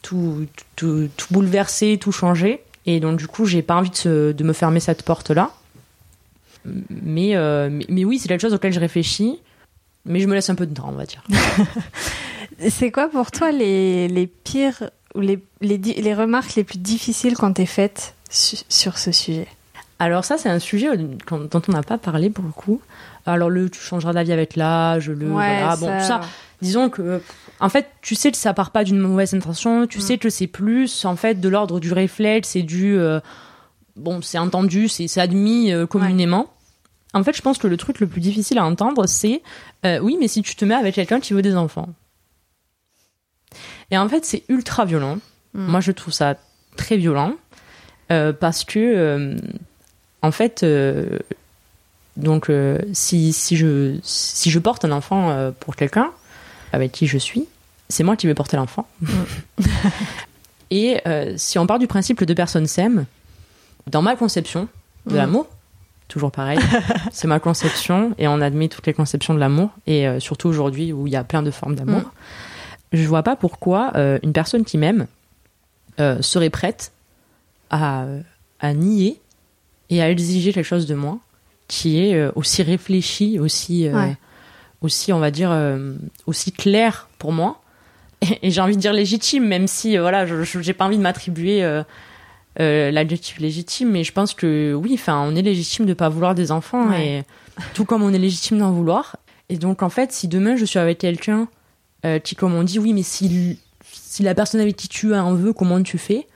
tout, 0.00 0.46
tout, 0.76 1.08
tout 1.16 1.26
bouleverser, 1.30 1.98
tout 2.00 2.12
changer. 2.12 2.62
Et 2.86 3.00
donc, 3.00 3.18
du 3.18 3.26
coup, 3.26 3.44
j'ai 3.44 3.60
pas 3.60 3.74
envie 3.76 3.90
de, 3.90 3.96
se- 3.96 4.32
de 4.32 4.44
me 4.44 4.54
fermer 4.54 4.80
cette 4.80 5.02
porte-là. 5.02 5.50
Mais, 6.64 7.36
euh, 7.36 7.68
mais, 7.70 7.84
mais 7.90 8.04
oui, 8.06 8.18
c'est 8.18 8.28
quelque 8.28 8.40
chose 8.40 8.54
auquel 8.54 8.72
je 8.72 8.80
réfléchis. 8.80 9.40
Mais 10.06 10.20
je 10.20 10.26
me 10.26 10.34
laisse 10.34 10.48
un 10.48 10.54
peu 10.54 10.64
de 10.66 10.72
temps, 10.72 10.88
on 10.88 10.92
va 10.96 11.04
dire. 11.04 11.22
C'est 12.70 12.90
quoi 12.90 13.08
pour 13.08 13.30
toi 13.30 13.52
les, 13.52 14.08
les 14.08 14.26
pires 14.26 14.90
les, 15.20 15.42
les, 15.60 15.78
di- 15.78 15.94
les 15.94 16.14
remarques 16.14 16.54
les 16.54 16.64
plus 16.64 16.78
difficiles 16.78 17.36
qu'on 17.36 17.52
t'ait 17.52 17.66
faites 17.66 18.14
su- 18.30 18.56
sur 18.68 18.98
ce 18.98 19.12
sujet 19.12 19.46
Alors, 19.98 20.24
ça, 20.24 20.38
c'est 20.38 20.48
un 20.48 20.58
sujet 20.58 20.96
dont 20.96 21.38
dont 21.50 21.62
on 21.68 21.72
n'a 21.72 21.82
pas 21.82 21.98
parlé 21.98 22.30
pour 22.30 22.44
le 22.44 22.50
coup. 22.52 22.80
Alors, 23.26 23.50
le 23.50 23.68
tu 23.68 23.80
changeras 23.80 24.12
d'avis 24.12 24.32
avec 24.32 24.56
l'âge, 24.56 25.10
le. 25.10 25.26
voilà, 25.28 25.76
bon, 25.76 25.86
tout 25.98 26.04
ça. 26.04 26.20
disons 26.62 26.88
que 26.88 27.20
en 27.60 27.68
fait 27.68 27.86
tu 28.00 28.14
sais 28.14 28.30
que 28.30 28.36
ça 28.38 28.54
part 28.54 28.70
pas 28.70 28.84
d'une 28.84 28.98
mauvaise 28.98 29.34
intention 29.34 29.86
tu 29.86 29.98
Mm. 29.98 30.00
sais 30.00 30.18
que 30.18 30.30
c'est 30.30 30.46
plus 30.46 31.04
en 31.04 31.14
fait 31.16 31.40
de 31.40 31.48
l'ordre 31.48 31.78
du 31.80 31.92
réflexe 31.92 32.50
c'est 32.50 32.62
du 32.62 32.96
euh, 32.96 33.20
bon 33.96 34.22
c'est 34.22 34.38
entendu 34.38 34.88
c'est 34.88 35.20
admis 35.20 35.72
euh, 35.72 35.86
communément 35.86 36.46
en 37.14 37.22
fait 37.24 37.36
je 37.36 37.42
pense 37.42 37.58
que 37.58 37.66
le 37.66 37.76
truc 37.76 37.98
le 38.00 38.06
plus 38.06 38.20
difficile 38.20 38.58
à 38.58 38.64
entendre 38.64 39.06
c'est 39.06 39.42
euh, 39.84 39.98
oui 40.00 40.16
mais 40.20 40.28
si 40.28 40.42
tu 40.42 40.54
te 40.56 40.64
mets 40.64 40.74
avec 40.74 40.94
quelqu'un 40.94 41.20
qui 41.20 41.32
veut 41.34 41.42
des 41.42 41.54
enfants 41.56 41.88
et 43.90 43.98
en 43.98 44.08
fait 44.08 44.24
c'est 44.24 44.42
ultra 44.48 44.84
violent 44.84 45.18
Mm. 45.54 45.64
moi 45.66 45.80
je 45.80 45.92
trouve 45.92 46.12
ça 46.12 46.36
très 46.76 46.98
violent 46.98 47.32
euh, 48.12 48.34
parce 48.34 48.64
que 48.64 48.78
euh, 48.78 49.34
en 50.20 50.30
fait 50.30 50.62
euh, 50.62 51.18
donc 52.18 52.50
si, 52.92 53.32
si 53.32 53.56
je 53.56 53.96
si 54.02 54.50
je 54.50 54.58
porte 54.58 54.84
un 54.84 54.92
enfant 54.92 55.52
pour 55.58 55.74
quelqu'un 55.74 56.10
avec 56.74 56.92
qui 56.92 57.06
je 57.06 57.16
suis 57.16 57.46
c'est 57.88 58.04
moi 58.04 58.14
qui 58.14 58.26
vais 58.26 58.34
porter 58.34 58.58
l'enfant 58.58 58.86
et 60.70 61.00
euh, 61.06 61.34
si 61.36 61.58
on 61.58 61.66
part 61.66 61.78
du 61.78 61.86
principe 61.86 62.18
que 62.18 62.24
deux 62.26 62.34
personnes 62.34 62.66
s'aiment 62.66 63.06
dans 63.90 64.02
ma 64.02 64.16
conception 64.16 64.68
de 65.06 65.14
Mm. 65.14 65.16
l'amour 65.16 65.46
toujours 66.08 66.30
pareil 66.30 66.58
c'est 67.12 67.26
ma 67.28 67.40
conception 67.40 68.14
et 68.18 68.28
on 68.28 68.40
admet 68.42 68.68
toutes 68.68 68.86
les 68.86 68.92
conceptions 68.94 69.32
de 69.32 69.38
l'amour 69.40 69.70
et 69.86 70.06
euh, 70.06 70.20
surtout 70.20 70.48
aujourd'hui 70.48 70.92
où 70.92 71.06
il 71.06 71.12
y 71.12 71.16
a 71.16 71.24
plein 71.24 71.42
de 71.42 71.50
formes 71.50 71.74
d'amour. 71.74 72.02
Je 72.92 73.06
vois 73.06 73.22
pas 73.22 73.36
pourquoi 73.36 73.92
euh, 73.96 74.18
une 74.22 74.32
personne 74.32 74.64
qui 74.64 74.78
m'aime 74.78 75.06
euh, 76.00 76.20
serait 76.22 76.50
prête 76.50 76.92
à, 77.70 78.06
à 78.60 78.72
nier 78.74 79.20
et 79.90 80.00
à 80.02 80.10
exiger 80.10 80.52
quelque 80.52 80.64
chose 80.64 80.86
de 80.86 80.94
moi 80.94 81.18
qui 81.66 82.02
est 82.02 82.14
euh, 82.14 82.30
aussi 82.34 82.62
réfléchi, 82.62 83.38
aussi, 83.38 83.88
Ouais. 83.88 84.16
aussi 84.80 85.12
on 85.12 85.18
va 85.18 85.30
dire, 85.30 85.50
aussi 86.26 86.52
clair 86.52 87.08
pour 87.18 87.32
moi. 87.32 87.60
Et, 88.22 88.48
et 88.48 88.50
j'ai 88.50 88.60
envie 88.60 88.76
de 88.76 88.80
dire 88.80 88.92
légitime, 88.92 89.46
même 89.46 89.66
si 89.66 89.96
voilà, 89.98 90.24
je 90.26 90.42
j'ai 90.42 90.72
pas 90.72 90.84
envie 90.86 90.96
de 90.96 91.02
m'attribuer 91.02 91.62
l'adjectif 92.58 93.38
légitime, 93.38 93.90
mais 93.90 94.02
je 94.04 94.12
pense 94.12 94.34
que 94.34 94.74
oui, 94.74 94.92
enfin, 94.94 95.20
on 95.28 95.36
est 95.36 95.42
légitime 95.42 95.86
de 95.86 95.94
pas 95.94 96.08
vouloir 96.08 96.34
des 96.34 96.50
enfants, 96.50 96.88
Ouais. 96.88 97.06
et 97.06 97.22
tout 97.74 97.84
comme 97.84 98.02
on 98.02 98.12
est 98.12 98.18
légitime 98.18 98.58
d'en 98.58 98.72
vouloir. 98.72 99.16
Et 99.48 99.56
donc 99.58 99.82
en 99.82 99.88
fait, 99.88 100.12
si 100.12 100.26
demain 100.28 100.56
je 100.56 100.64
suis 100.64 100.78
avec 100.78 100.98
quelqu'un 100.98 101.48
euh, 102.04 102.18
qui, 102.18 102.34
comme 102.36 102.54
on 102.54 102.62
dit, 102.62 102.78
oui, 102.78 102.92
mais 102.92 103.02
si, 103.02 103.58
si 103.92 104.22
la 104.22 104.34
personne 104.34 104.60
avec 104.60 104.76
qui 104.76 104.88
tu 104.88 105.12
es 105.12 105.18
en 105.18 105.34
veut, 105.34 105.52
comment 105.52 105.82
tu 105.82 105.98
fais? 105.98 106.26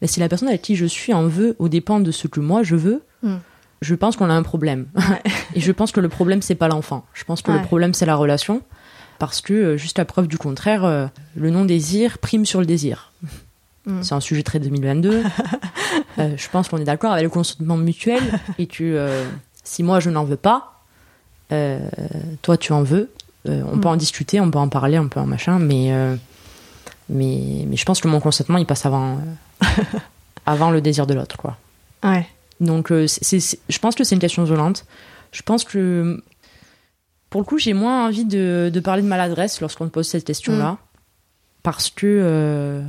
Mais 0.00 0.06
si 0.06 0.20
la 0.20 0.28
personne 0.28 0.48
avec 0.48 0.62
qui 0.62 0.76
je 0.76 0.86
suis 0.86 1.12
en 1.12 1.26
veut 1.26 1.56
au 1.58 1.68
dépend 1.68 1.98
de 2.00 2.10
ce 2.12 2.28
que 2.28 2.40
moi 2.40 2.62
je 2.62 2.76
veux, 2.76 3.02
Mm. 3.22 3.38
je 3.82 3.94
pense 3.96 4.16
qu'on 4.16 4.30
a 4.30 4.32
un 4.32 4.44
problème. 4.44 4.86
Et 5.54 5.60
je 5.60 5.72
pense 5.72 5.90
que 5.90 5.98
le 5.98 6.08
problème 6.08 6.40
c'est 6.40 6.54
pas 6.54 6.68
l'enfant. 6.68 7.04
Je 7.14 7.24
pense 7.24 7.42
que 7.42 7.50
Ouais. 7.50 7.58
le 7.58 7.64
problème 7.64 7.92
c'est 7.94 8.06
la 8.06 8.14
relation. 8.14 8.62
Parce 9.18 9.40
que, 9.40 9.52
euh, 9.52 9.76
juste 9.76 9.98
la 9.98 10.04
preuve 10.04 10.28
du 10.28 10.38
contraire, 10.38 10.84
euh, 10.84 11.06
le 11.34 11.50
non-désir 11.50 12.18
prime 12.18 12.46
sur 12.46 12.60
le 12.60 12.66
désir. 12.66 13.10
Mm. 13.86 14.02
C'est 14.04 14.14
un 14.14 14.20
sujet 14.20 14.42
très 14.44 14.60
2022. 14.60 15.22
Euh, 16.18 16.34
je 16.36 16.48
pense 16.48 16.68
qu'on 16.68 16.78
est 16.78 16.84
d'accord 16.84 17.12
avec 17.12 17.24
le 17.24 17.30
consentement 17.30 17.76
mutuel 17.76 18.22
et 18.58 18.68
euh, 18.80 19.24
si 19.64 19.82
moi 19.84 20.00
je 20.00 20.10
n'en 20.10 20.24
veux 20.24 20.36
pas, 20.36 20.82
toi 22.42 22.56
tu 22.56 22.72
en 22.72 22.82
veux, 22.82 23.10
euh, 23.48 23.62
on 23.72 23.78
peut 23.78 23.88
Mm. 23.88 23.92
en 23.92 23.96
discuter, 23.96 24.40
on 24.40 24.50
peut 24.50 24.58
en 24.58 24.68
parler, 24.68 24.98
on 24.98 25.08
peut 25.08 25.20
en 25.20 25.26
machin, 25.26 25.58
mais, 25.58 25.92
euh, 25.92 26.16
mais, 27.08 27.64
mais 27.66 27.76
je 27.76 27.84
pense 27.84 28.00
que 28.00 28.08
mon 28.08 28.20
consentement 28.20 28.58
il 28.58 28.66
passe 28.66 28.84
avant, 28.86 29.18
euh, 29.62 29.66
avant 30.46 30.70
le 30.70 30.80
désir 30.80 31.06
de 31.06 31.14
l'autre. 31.14 31.36
quoi. 31.36 31.56
Ouais. 32.04 32.26
Donc 32.60 32.92
c'est- 33.06 33.58
je 33.68 33.78
pense 33.78 33.94
que 33.94 34.04
c'est 34.04 34.14
une 34.14 34.20
question 34.20 34.44
violente. 34.44 34.84
Je 35.32 35.42
pense 35.42 35.64
que 35.64 36.22
pour 37.30 37.40
le 37.40 37.44
coup 37.44 37.58
j'ai 37.58 37.72
moins 37.74 38.06
envie 38.06 38.24
de, 38.24 38.70
de 38.72 38.80
parler 38.80 39.02
de 39.02 39.06
maladresse 39.08 39.60
lorsqu'on 39.60 39.84
me 39.84 39.90
pose 39.90 40.08
cette 40.08 40.24
question-là. 40.24 40.76
Parce 41.62 41.90
que... 41.90 42.82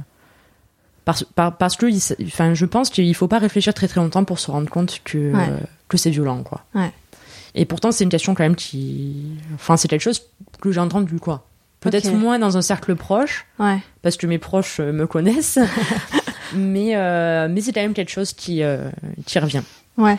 parce, 1.06 1.24
par- 1.24 1.58
parce 1.58 1.76
que 1.76 1.88
enfin, 2.26 2.54
je 2.54 2.66
pense 2.66 2.90
qu'il 2.90 3.14
faut 3.16 3.28
pas 3.28 3.40
réfléchir 3.40 3.74
très 3.74 3.88
très 3.88 4.00
longtemps 4.00 4.24
pour 4.24 4.40
se 4.40 4.50
rendre 4.52 4.70
compte 4.70 5.02
que, 5.04 5.34
Ouais. 5.34 5.48
euh, 5.50 5.58
que 5.88 5.98
c'est 5.98 6.12
violent. 6.12 6.44
quoi. 6.44 6.64
Ouais. 6.76 6.92
Et 7.56 7.66
pourtant 7.66 7.92
c'est 7.92 8.04
une 8.04 8.10
question 8.12 8.36
quand 8.36 8.44
même 8.44 8.56
qui... 8.56 9.26
Enfin 9.56 9.76
c'est 9.76 9.88
quelque 9.88 10.02
chose 10.04 10.22
que 10.62 10.72
j'ai 10.72 10.80
entendu 10.80 11.20
quoi. 11.20 11.46
Peut-être 11.80 12.12
moins 12.12 12.40
dans 12.40 12.58
un 12.58 12.62
cercle 12.62 12.96
proche, 12.96 13.46
Ouais. 13.58 13.78
parce 14.02 14.18
que 14.18 14.28
mes 14.28 14.38
proches 14.38 14.80
euh, 14.82 14.92
me 14.92 15.08
connaissent. 15.08 15.60
mais 16.54 16.96
euh, 16.96 17.48
mais 17.50 17.62
c'est 17.62 17.72
quand 17.72 17.82
même 17.82 17.94
quelque 17.94 18.12
chose 18.12 18.34
qui, 18.34 18.64
euh, 18.64 18.90
qui 19.26 19.40
revient. 19.40 19.62
Ouais. 19.98 20.18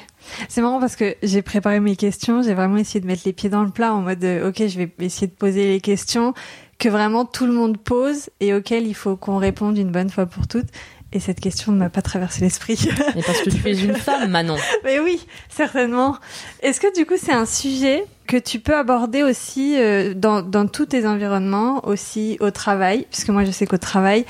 C'est 0.49 0.61
marrant 0.63 0.81
parce 0.81 0.97
que 0.97 1.15
j'ai 1.23 1.43
préparé 1.43 1.81
mes 1.81 1.97
questions, 1.97 2.43
j'ai 2.43 2.55
vraiment 2.55 2.77
essayé 2.77 3.01
de 3.01 3.07
mettre 3.07 3.23
les 3.25 3.33
pieds 3.33 3.49
dans 3.51 3.63
le 3.65 3.71
plat 3.71 3.95
en 3.95 4.03
mode 4.03 4.19
de, 4.19 4.43
ok, 4.47 4.67
je 4.69 4.79
vais 4.79 4.91
essayer 5.01 5.27
de 5.27 5.33
poser 5.33 5.69
les 5.69 5.81
questions 5.81 6.35
que 6.79 6.89
vraiment 6.89 7.25
tout 7.25 7.47
le 7.47 7.53
monde 7.53 7.77
pose 7.79 8.31
et 8.41 8.55
auxquelles 8.55 8.87
il 8.87 8.95
faut 8.95 9.17
qu'on 9.17 9.37
réponde 9.39 9.77
une 9.79 9.91
bonne 9.91 10.11
fois 10.11 10.27
pour 10.27 10.47
toutes. 10.49 10.69
Et 11.13 11.19
cette 11.19 11.41
question 11.41 11.73
ne 11.73 11.79
m'a 11.79 11.89
pas 11.89 12.03
traversé 12.03 12.43
l'esprit. 12.43 12.79
Et 13.17 13.23
parce 13.23 13.41
que 13.41 13.51
tu 13.51 13.69
es 13.69 13.81
une 13.81 13.97
femme, 13.97 14.31
Manon. 14.31 14.57
Mais 14.85 15.01
oui, 15.01 15.27
certainement. 15.49 16.17
Est-ce 16.63 16.81
que 16.81 16.95
du 16.97 17.05
coup 17.05 17.15
c'est 17.17 17.33
un 17.33 17.47
sujet 17.47 18.05
que 18.29 18.37
tu 18.37 18.61
peux 18.61 18.77
aborder 18.77 19.25
aussi 19.25 19.77
euh, 19.77 20.15
dans, 20.15 20.41
dans 20.41 20.69
tous 20.69 20.87
tes 20.87 21.07
environnements, 21.07 21.85
aussi 21.87 22.37
au 22.41 22.53
travail? 22.53 23.07
Puisque 23.11 23.31
moi 23.31 23.45
je 23.45 23.51
sais 23.51 23.67
qu'au 23.67 23.79
travail, 23.79 24.25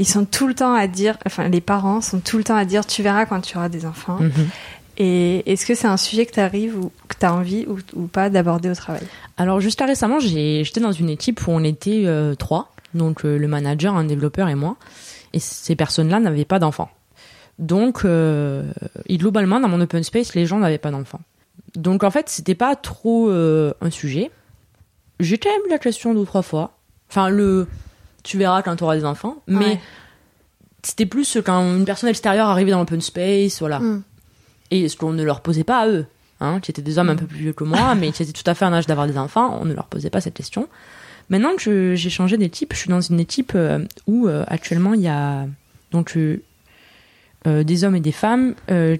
ils 0.00 0.08
sont 0.08 0.24
tout 0.24 0.48
le 0.48 0.54
temps 0.54 0.74
à 0.74 0.88
dire, 0.88 1.16
enfin 1.24 1.48
les 1.48 1.60
parents 1.60 2.00
sont 2.00 2.18
tout 2.18 2.36
le 2.36 2.44
temps 2.44 2.56
à 2.56 2.64
dire, 2.64 2.84
tu 2.84 3.02
verras 3.02 3.26
quand 3.26 3.40
tu 3.40 3.56
auras 3.56 3.68
des 3.68 3.86
enfants. 3.86 4.18
Mhm. 4.20 4.48
Et 4.96 5.50
est-ce 5.50 5.66
que 5.66 5.74
c'est 5.74 5.88
un 5.88 5.96
sujet 5.96 6.24
que 6.26 6.32
tu 6.32 6.40
arrives 6.40 6.76
ou 6.78 6.92
que 7.08 7.16
tu 7.18 7.26
as 7.26 7.34
envie 7.34 7.66
ou, 7.66 7.78
ou 7.94 8.06
pas 8.06 8.30
d'aborder 8.30 8.70
au 8.70 8.74
travail? 8.74 9.02
Alors, 9.36 9.60
juste 9.60 9.80
là, 9.80 9.86
récemment, 9.86 10.20
j'étais 10.20 10.80
dans 10.80 10.92
une 10.92 11.10
équipe 11.10 11.46
où 11.46 11.50
on 11.50 11.64
était 11.64 12.04
euh, 12.06 12.34
trois. 12.34 12.72
Donc, 12.94 13.24
euh, 13.24 13.36
le 13.36 13.48
manager, 13.48 13.96
un 13.96 14.04
développeur 14.04 14.48
et 14.48 14.54
moi. 14.54 14.76
Et 15.34 15.40
ces 15.40 15.74
personnes-là 15.74 16.20
n'avaient 16.20 16.44
pas 16.44 16.58
d'enfants. 16.60 16.90
Donc, 17.58 18.04
euh, 18.04 18.62
et 19.06 19.18
globalement, 19.18 19.58
dans 19.60 19.68
mon 19.68 19.80
open 19.80 20.02
space, 20.04 20.34
les 20.34 20.46
gens 20.46 20.58
n'avaient 20.58 20.78
pas 20.78 20.90
d'enfants. 20.92 21.20
Donc, 21.74 22.04
en 22.04 22.10
fait, 22.10 22.28
c'était 22.28 22.54
pas 22.54 22.76
trop 22.76 23.28
euh, 23.28 23.74
un 23.80 23.90
sujet. 23.90 24.30
J'ai 25.20 25.36
quand 25.38 25.50
même 25.50 25.66
eu 25.66 25.70
la 25.70 25.78
question 25.78 26.14
deux 26.14 26.20
ou 26.20 26.24
trois 26.24 26.42
fois. 26.42 26.78
Enfin, 27.10 27.28
le. 27.28 27.66
Tu 28.22 28.38
verras 28.38 28.62
quand 28.62 28.76
tu 28.76 28.84
auras 28.84 28.96
des 28.96 29.04
enfants. 29.04 29.36
Mais 29.48 29.58
Ouais. 29.66 29.80
c'était 30.82 31.06
plus 31.06 31.36
quand 31.44 31.60
une 31.76 31.84
personne 31.84 32.08
extérieure 32.08 32.48
arrivait 32.48 32.70
dans 32.70 32.78
l'open 32.78 33.00
space, 33.00 33.58
voilà. 33.58 33.80
Mm. 33.80 34.02
Et 34.70 34.88
ce 34.88 34.96
qu'on 34.96 35.12
ne 35.12 35.22
leur 35.22 35.40
posait 35.40 35.64
pas 35.64 35.80
à 35.80 35.88
eux. 35.88 36.06
Hein, 36.40 36.58
qui 36.60 36.70
étaient 36.72 36.82
des 36.82 36.98
hommes 36.98 37.10
un 37.10 37.16
peu 37.16 37.26
plus 37.26 37.38
vieux 37.38 37.52
que 37.52 37.64
moi, 37.64 37.94
mais 37.96 38.10
qui 38.12 38.22
étaient 38.22 38.32
tout 38.32 38.48
à 38.48 38.54
fait 38.54 38.64
en 38.64 38.72
âge 38.72 38.86
d'avoir 38.86 39.06
des 39.06 39.18
enfants, 39.18 39.58
on 39.60 39.64
ne 39.64 39.72
leur 39.74 39.86
posait 39.86 40.10
pas 40.10 40.20
cette 40.20 40.34
question. 40.34 40.68
Maintenant 41.30 41.56
que 41.56 41.94
j'ai 41.94 42.10
changé 42.10 42.36
d'équipe, 42.36 42.72
je 42.72 42.78
suis 42.78 42.90
dans 42.90 43.00
une 43.00 43.20
équipe 43.20 43.52
euh, 43.54 43.84
où 44.06 44.28
euh, 44.28 44.44
actuellement 44.46 44.94
il 44.94 45.00
y 45.00 45.08
a 45.08 45.46
donc 45.90 46.16
euh, 46.16 46.42
des 47.44 47.84
hommes 47.84 47.96
et 47.96 48.00
des 48.00 48.12
femmes 48.12 48.54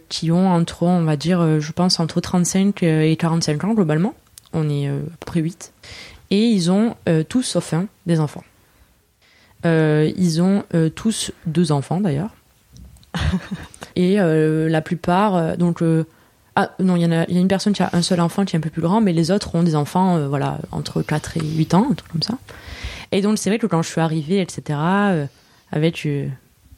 qui 0.09 0.31
ont 0.31 0.51
entre, 0.51 0.83
on 0.83 1.03
va 1.05 1.17
dire, 1.17 1.61
je 1.61 1.73
pense 1.73 1.99
entre 1.99 2.21
35 2.21 2.83
et 2.83 3.17
45 3.17 3.65
ans 3.65 3.73
globalement. 3.73 4.15
On 4.53 4.69
est 4.69 4.87
à 4.89 4.93
peu 4.93 5.27
près 5.27 5.41
8. 5.41 5.73
Et 6.31 6.45
ils 6.49 6.71
ont 6.71 6.95
tous, 7.31 7.43
sauf 7.43 7.73
un, 7.73 7.87
des 8.05 8.21
enfants. 8.21 8.45
Ils 9.65 10.43
ont 10.43 10.63
tous 10.95 11.33
deux 11.47 11.73
enfants 11.73 12.03
d'ailleurs. 12.03 12.35
et 13.97 14.17
la 14.17 14.81
plupart, 14.83 15.57
donc 15.57 15.83
ah 16.57 16.71
non, 16.79 16.97
il 16.97 17.03
y 17.03 17.07
en 17.07 17.13
a, 17.13 17.25
il 17.29 17.35
y 17.35 17.39
a 17.39 17.41
une 17.41 17.49
personne 17.49 17.73
qui 17.73 17.83
a 17.83 17.91
un 17.93 18.03
seul 18.03 18.21
enfant 18.21 18.45
qui 18.45 18.55
est 18.55 18.59
un 18.59 18.63
peu 18.63 18.71
plus 18.71 18.83
grand, 18.83 19.01
mais 19.01 19.13
les 19.13 19.31
autres 19.31 19.55
ont 19.55 19.63
des 19.63 19.75
enfants, 19.75 20.17
euh, 20.17 20.29
voilà, 20.29 20.59
entre 20.71 21.03
4 21.03 21.37
et 21.39 21.41
8 21.45 21.75
ans, 21.75 21.89
un 21.91 21.95
truc 21.95 22.11
comme 22.13 22.23
ça. 22.23 22.39
Et 23.13 23.21
donc 23.23 23.39
c'est 23.39 23.51
vrai 23.51 23.59
que 23.59 23.67
quand 23.67 23.83
je 23.83 23.91
suis 23.91 24.01
arrivée, 24.01 24.41
etc., 24.41 24.63
euh, 24.79 25.27
avec, 25.73 26.07
euh, 26.07 26.29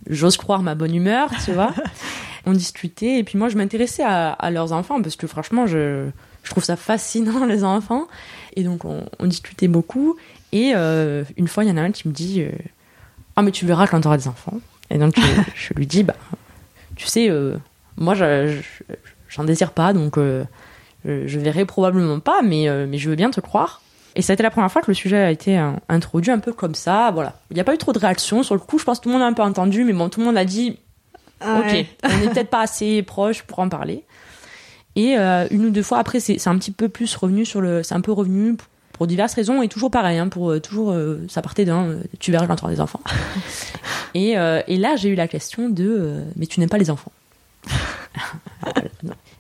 j'ose 0.09 0.37
croire 0.37 0.63
ma 0.63 0.75
bonne 0.75 0.95
humeur, 0.95 1.29
tu 1.45 1.53
vois, 1.53 1.75
on 2.47 2.53
discutait, 2.53 3.19
et 3.19 3.25
puis 3.25 3.37
moi 3.39 3.49
je 3.49 3.57
m'intéressais 3.57 4.03
à, 4.03 4.33
à 4.33 4.51
leurs 4.51 4.73
enfants, 4.73 5.03
parce 5.03 5.17
que 5.17 5.27
franchement, 5.27 5.67
je, 5.67 6.09
je 6.43 6.51
trouve 6.51 6.65
ça 6.65 6.77
fascinant, 6.77 7.45
les 7.47 7.63
enfants. 7.65 8.07
Et 8.55 8.63
donc 8.65 8.85
on, 8.87 9.05
on 9.19 9.27
discutait 9.27 9.69
beaucoup, 9.69 10.17
et 10.53 10.73
une 10.73 11.49
fois, 11.49 11.65
il 11.65 11.69
y 11.69 11.71
en 11.71 11.77
a 11.77 11.83
un 11.83 11.91
qui 11.91 12.09
me 12.09 12.15
dit, 12.15 12.43
ah 13.35 13.43
mais 13.43 13.51
tu 13.51 13.67
verras 13.67 13.87
quand 13.87 14.01
tu 14.01 14.07
auras 14.07 14.17
des 14.17 14.29
enfants. 14.29 14.59
Et 14.89 14.97
donc 14.97 15.15
je, 15.21 15.23
je 15.69 15.75
lui 15.75 15.87
dis, 15.87 16.03
bah, 16.03 16.15
tu 16.95 17.07
sais, 17.07 17.31
moi 17.99 18.15
je- 18.15 18.49
je- 18.49 18.95
j'en 19.29 19.45
désire 19.45 19.73
pas, 19.73 19.93
donc 19.93 20.19
euh, 20.19 20.45
je, 21.05 21.27
je 21.27 21.39
verrai 21.39 21.65
probablement 21.65 22.21
pas, 22.21 22.43
mais, 22.43 22.69
euh, 22.69 22.87
mais 22.89 22.99
je 22.99 23.09
veux 23.11 23.17
bien 23.17 23.31
te 23.31 23.41
croire. 23.41 23.83
Et 24.15 24.23
ça 24.23 24.33
a 24.33 24.35
été 24.35 24.43
la 24.43 24.51
première 24.51 24.73
fois 24.73 24.81
que 24.81 24.91
le 24.91 24.95
sujet 24.95 25.19
a 25.19 25.31
été 25.31 25.59
euh, 25.59 25.73
introduit 25.91 26.31
un 26.31 26.39
peu 26.39 26.53
comme 26.53 26.75
ça, 26.75 27.11
voilà. 27.13 27.39
Il 27.51 27.55
n'y 27.55 27.61
a 27.61 27.65
pas 27.65 27.75
eu 27.75 27.79
trop 27.79 27.93
de 27.93 27.99
réactions. 27.99 28.43
Sur 28.43 28.55
le 28.55 28.61
coup, 28.61 28.79
je 28.79 28.85
pense 28.85 28.99
que 28.99 29.05
tout 29.05 29.09
le 29.11 29.15
monde 29.15 29.23
a 29.23 29.27
un 29.27 29.35
peu 29.35 29.43
entendu, 29.43 29.85
mais 29.85 29.93
bon, 29.93 30.09
tout 30.09 30.21
le 30.21 30.27
monde 30.27 30.39
a 30.39 30.45
dit, 30.45 30.79
Ouais. 31.45 31.87
ok, 32.03 32.11
on 32.11 32.17
n'est 32.19 32.29
peut-être 32.31 32.49
pas 32.49 32.63
assez 32.63 33.03
proche 33.03 33.43
pour 33.43 33.59
en 33.59 33.69
parler. 33.69 34.05
Et 34.95 35.19
euh, 35.19 35.47
une 35.51 35.67
ou 35.67 35.71
deux 35.71 35.83
fois 35.83 35.99
après, 35.99 36.21
c'est 36.21 36.49
un 36.49 36.57
petit 36.57 36.71
peu 36.71 36.89
plus 36.89 37.15
revenu 37.15 37.45
sur 37.45 37.61
le, 37.61 37.83
c'est 37.83 37.95
un 37.95 38.01
peu 38.01 38.13
revenu 38.13 38.57
pour, 38.95 39.07
diverses 39.07 39.35
raisons 39.35 39.61
et 39.61 39.69
toujours 39.69 39.91
pareil, 39.91 40.17
hein, 40.17 40.29
pour 40.29 40.51
euh, 40.51 40.59
toujours, 40.59 40.93
euh, 40.93 41.19
ça 41.29 41.43
partait 41.43 41.67
d'un, 41.67 41.85
euh, 41.85 42.03
tu 42.19 42.33
verras 42.33 42.47
auras 42.47 42.71
des 42.71 42.81
enfants. 42.81 43.03
et, 44.15 44.39
euh, 44.39 44.63
et 44.67 44.79
là, 44.79 44.97
j'ai 44.97 45.11
eu 45.11 45.15
la 45.15 45.29
question 45.29 45.69
de, 45.69 45.87
euh, 45.87 46.25
mais 46.37 46.47
tu 46.47 46.61
n'aimes 46.61 46.71
pas 46.71 46.79
les 46.79 46.89
enfants? 46.89 47.13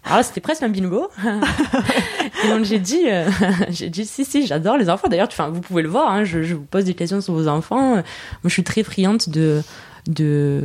Alors 0.04 0.18
là, 0.18 0.22
c'était 0.22 0.40
presque 0.40 0.62
un 0.62 0.68
bingo. 0.68 1.08
et 2.44 2.48
donc 2.48 2.64
j'ai 2.64 2.78
dit, 2.78 3.02
euh, 3.08 3.28
j'ai 3.70 3.88
dit 3.90 4.06
si 4.06 4.24
si, 4.24 4.46
j'adore 4.46 4.76
les 4.76 4.88
enfants. 4.88 5.08
D'ailleurs, 5.08 5.28
vous 5.52 5.60
pouvez 5.60 5.82
le 5.82 5.88
voir. 5.88 6.10
hein, 6.12 6.24
je, 6.24 6.42
je 6.42 6.54
vous 6.54 6.62
pose 6.64 6.84
des 6.84 6.94
questions 6.94 7.20
sur 7.20 7.32
vos 7.34 7.48
enfants. 7.48 7.94
Moi, 7.94 8.02
je 8.44 8.48
suis 8.50 8.64
très 8.64 8.82
friande 8.82 9.22
de 9.28 9.62
de 10.06 10.62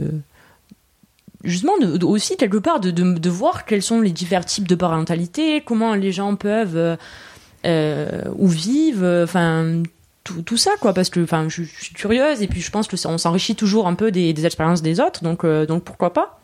justement 1.44 1.78
de, 1.80 1.98
de- 1.98 2.06
aussi 2.06 2.38
quelque 2.38 2.58
part 2.58 2.80
de, 2.80 2.92
de, 2.92 3.30
voir 3.32 3.66
quels 3.66 3.82
sont 3.82 4.00
les 4.02 4.12
divers 4.12 4.46
types 4.46 4.68
de 4.68 4.76
parentalité, 4.76 5.62
comment 5.66 5.96
les 5.96 6.12
gens 6.12 6.36
peuvent 6.36 6.78
euh, 6.78 6.96
euh, 7.66 8.22
ou 8.36 8.48
vivent, 8.48 9.22
enfin 9.24 9.82
tout, 10.24 10.44
tout 10.44 10.58
ça 10.58 10.70
quoi, 10.80 10.94
parce 10.94 11.10
que 11.10 11.20
enfin 11.24 11.48
je, 11.50 11.64
je 11.64 11.84
suis 11.86 11.96
curieuse 11.96 12.44
et 12.44 12.48
puis 12.48 12.62
je 12.62 12.70
pense 12.70 12.88
que 12.88 12.96
ça- 12.96 13.10
on 13.10 13.18
s'enrichit 13.18 13.56
toujours 13.56 13.88
un 13.88 13.96
peu 13.96 14.12
des, 14.12 14.34
des 14.34 14.46
expériences 14.46 14.84
des 14.84 15.00
autres, 15.00 15.24
donc 15.24 15.44
donc 15.44 15.84
pourquoi 15.84 16.14
pas. 16.14 16.41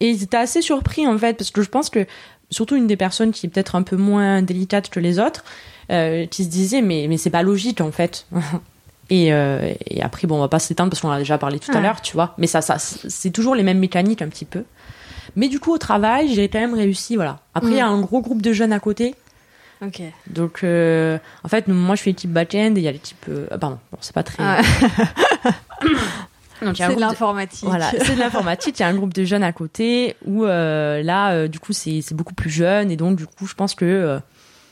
Et 0.00 0.16
j'étais 0.16 0.36
assez 0.36 0.62
surpris 0.62 1.06
en 1.06 1.18
fait 1.18 1.36
parce 1.36 1.50
que 1.50 1.62
je 1.62 1.68
pense 1.68 1.90
que 1.90 2.06
surtout 2.50 2.76
une 2.76 2.86
des 2.86 2.96
personnes 2.96 3.32
qui 3.32 3.46
est 3.46 3.48
peut-être 3.48 3.74
un 3.74 3.82
peu 3.82 3.96
moins 3.96 4.42
délicate 4.42 4.90
que 4.90 5.00
les 5.00 5.18
autres, 5.18 5.44
euh, 5.90 6.26
qui 6.26 6.44
se 6.44 6.48
disait 6.48 6.82
mais 6.82 7.06
mais 7.08 7.16
c'est 7.16 7.30
pas 7.30 7.42
logique 7.42 7.80
en 7.80 7.92
fait. 7.92 8.26
Et, 9.10 9.32
euh, 9.32 9.72
et 9.86 10.02
après, 10.02 10.26
bon, 10.26 10.36
on 10.36 10.40
va 10.40 10.48
pas 10.48 10.58
s'étendre 10.58 10.90
parce 10.90 11.00
qu'on 11.00 11.08
en 11.08 11.12
a 11.12 11.18
déjà 11.18 11.38
parlé 11.38 11.58
tout 11.58 11.72
à 11.72 11.80
l'heure, 11.80 12.02
tu 12.02 12.12
vois. 12.12 12.34
Mais 12.36 12.46
ça, 12.46 12.60
ça, 12.60 12.76
c'est 12.78 13.30
toujours 13.30 13.54
les 13.54 13.62
mêmes 13.62 13.78
mécaniques 13.78 14.20
un 14.20 14.28
petit 14.28 14.44
peu. 14.44 14.64
Mais 15.34 15.48
du 15.48 15.60
coup, 15.60 15.72
au 15.72 15.78
travail, 15.78 16.34
j'ai 16.34 16.50
quand 16.50 16.60
même 16.60 16.74
réussi, 16.74 17.16
voilà. 17.16 17.40
Après, 17.54 17.70
il 17.70 17.76
y 17.76 17.80
a 17.80 17.86
un 17.86 18.00
gros 18.00 18.20
groupe 18.20 18.42
de 18.42 18.52
jeunes 18.52 18.72
à 18.72 18.80
côté. 18.80 19.14
Ok. 19.80 20.02
Donc, 20.26 20.60
euh, 20.62 21.18
en 21.42 21.48
fait, 21.48 21.68
moi, 21.68 21.94
je 21.94 22.02
fais 22.02 22.10
l'équipe 22.10 22.30
back-end 22.30 22.74
et 22.74 22.80
il 22.80 22.82
y 22.82 22.88
a 22.88 22.92
l'équipe. 22.92 23.24
Ah, 23.50 23.56
pardon, 23.56 23.78
bon, 23.90 23.98
c'est 24.02 24.14
pas 24.14 24.24
très. 24.24 24.42
Ah, 24.42 24.60
Donc, 26.62 26.78
il 26.78 26.80
y 26.80 26.82
a 26.82 26.86
un 26.86 26.90
c'est 26.90 26.96
de 26.96 27.00
l'informatique. 27.00 27.64
Voilà, 27.64 27.90
c'est 27.90 28.14
de 28.14 28.20
l'informatique. 28.20 28.78
Il 28.78 28.82
y 28.82 28.84
a 28.84 28.88
un 28.88 28.94
groupe 28.94 29.14
de 29.14 29.24
jeunes 29.24 29.42
à 29.42 29.52
côté 29.52 30.16
où 30.24 30.44
euh, 30.44 31.02
là, 31.02 31.32
euh, 31.32 31.48
du 31.48 31.60
coup, 31.60 31.72
c'est 31.72 32.12
beaucoup 32.12 32.34
plus 32.34 32.50
jeune 32.50 32.90
et 32.90 32.96
donc 32.96 33.16
du 33.16 33.26
coup, 33.26 33.46
je 33.46 33.54
pense 33.54 33.74
que 33.74 33.84
euh, 33.84 34.18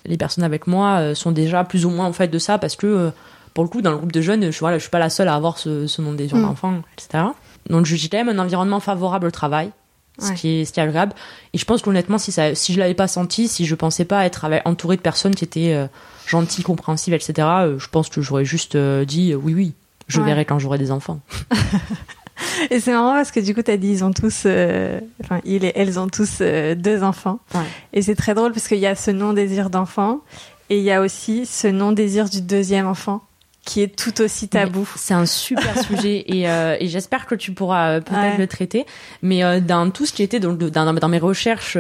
les 0.04 0.16
personnes 0.16 0.44
avec 0.44 0.66
moi 0.66 1.14
sont 1.14 1.32
déjà 1.32 1.64
plus 1.64 1.86
ou 1.86 1.90
moins 1.90 2.06
en 2.06 2.12
fait 2.12 2.28
de 2.28 2.38
ça 2.38 2.58
parce 2.58 2.76
que 2.76 3.10
pour 3.54 3.64
le 3.64 3.70
coup, 3.70 3.82
dans 3.82 3.90
le 3.90 3.96
groupe 3.96 4.12
de 4.12 4.20
jeunes, 4.20 4.50
je 4.50 4.58
voilà, 4.58 4.78
je 4.78 4.82
suis 4.82 4.90
pas 4.90 4.98
la 4.98 5.10
seule 5.10 5.28
à 5.28 5.34
avoir 5.34 5.58
ce, 5.58 5.86
ce 5.86 6.02
nom 6.02 6.12
des 6.12 6.26
Mm. 6.26 6.42
d'enfants, 6.42 6.82
etc. 6.96 7.24
Donc, 7.70 7.86
j'ai 7.86 8.08
quand 8.08 8.18
même 8.22 8.28
un 8.28 8.42
environnement 8.42 8.80
favorable 8.80 9.26
au 9.26 9.30
travail. 9.30 9.70
Ce, 10.18 10.32
qui 10.32 10.48
est, 10.48 10.64
ce 10.64 10.72
qui 10.72 10.80
est 10.80 10.82
agréable. 10.82 11.12
Et 11.52 11.58
je 11.58 11.64
pense 11.66 11.82
qu'honnêtement, 11.82 12.16
si, 12.16 12.32
ça, 12.32 12.54
si 12.54 12.72
je 12.72 12.78
l'avais 12.78 12.94
pas 12.94 13.06
senti, 13.06 13.48
si 13.48 13.66
je 13.66 13.74
pensais 13.74 14.06
pas 14.06 14.24
être 14.24 14.46
avec, 14.46 14.66
entourée 14.66 14.96
de 14.96 15.02
personnes 15.02 15.34
qui 15.34 15.44
étaient 15.44 15.88
gentilles, 16.26 16.64
compréhensives, 16.64 17.12
etc., 17.12 17.34
je 17.76 17.86
pense 17.88 18.08
que 18.08 18.22
j'aurais 18.22 18.46
juste 18.46 18.78
dit 18.78 19.34
oui, 19.34 19.52
oui, 19.52 19.74
je 20.08 20.20
Ouais. 20.20 20.26
verrai 20.26 20.44
quand 20.44 20.58
j'aurai 20.58 20.78
des 20.78 20.90
enfants. 20.90 21.20
Et 22.70 22.80
c'est 22.80 22.92
marrant 22.92 23.12
parce 23.14 23.30
que 23.30 23.40
du 23.40 23.54
coup, 23.54 23.62
t'as 23.62 23.76
dit 23.76 23.88
ils 23.88 24.04
ont 24.04 24.12
tous, 24.12 24.42
euh, 24.46 25.00
enfin, 25.22 25.40
il 25.44 25.64
et 25.64 25.72
elles 25.74 25.98
ont 25.98 26.06
tous 26.08 26.38
euh, 26.40 26.74
deux 26.74 27.02
enfants. 27.02 27.38
Ouais. 27.54 27.60
Et 27.94 28.02
c'est 28.02 28.14
très 28.14 28.34
drôle 28.34 28.52
parce 28.52 28.68
qu'il 28.68 28.78
y 28.78 28.86
a 28.86 28.94
ce 28.94 29.10
non-désir 29.10 29.70
d'enfant 29.70 30.20
et 30.68 30.78
il 30.78 30.84
y 30.84 30.90
a 30.92 31.00
aussi 31.00 31.46
ce 31.46 31.66
non-désir 31.68 32.28
du 32.28 32.42
deuxième 32.42 32.86
enfant 32.86 33.22
qui 33.64 33.80
est 33.82 33.96
tout 33.96 34.20
aussi 34.20 34.48
tabou. 34.48 34.86
C'est 34.96 35.14
un 35.14 35.26
super 35.26 35.82
sujet 35.86 36.24
et, 36.28 36.48
euh, 36.48 36.76
et 36.78 36.88
j'espère 36.88 37.26
que 37.26 37.34
tu 37.34 37.52
pourras 37.52 38.00
peut-être 38.00 38.20
Ouais. 38.20 38.36
le 38.38 38.46
traiter. 38.46 38.84
Mais 39.22 39.60
dans 39.62 39.90
tout 39.90 40.04
ce 40.06 40.12
qui 40.12 40.22
était 40.22 40.38
donc, 40.40 40.58
dans, 40.58 40.92
dans 40.92 41.08
mes 41.08 41.18
recherches 41.18 41.78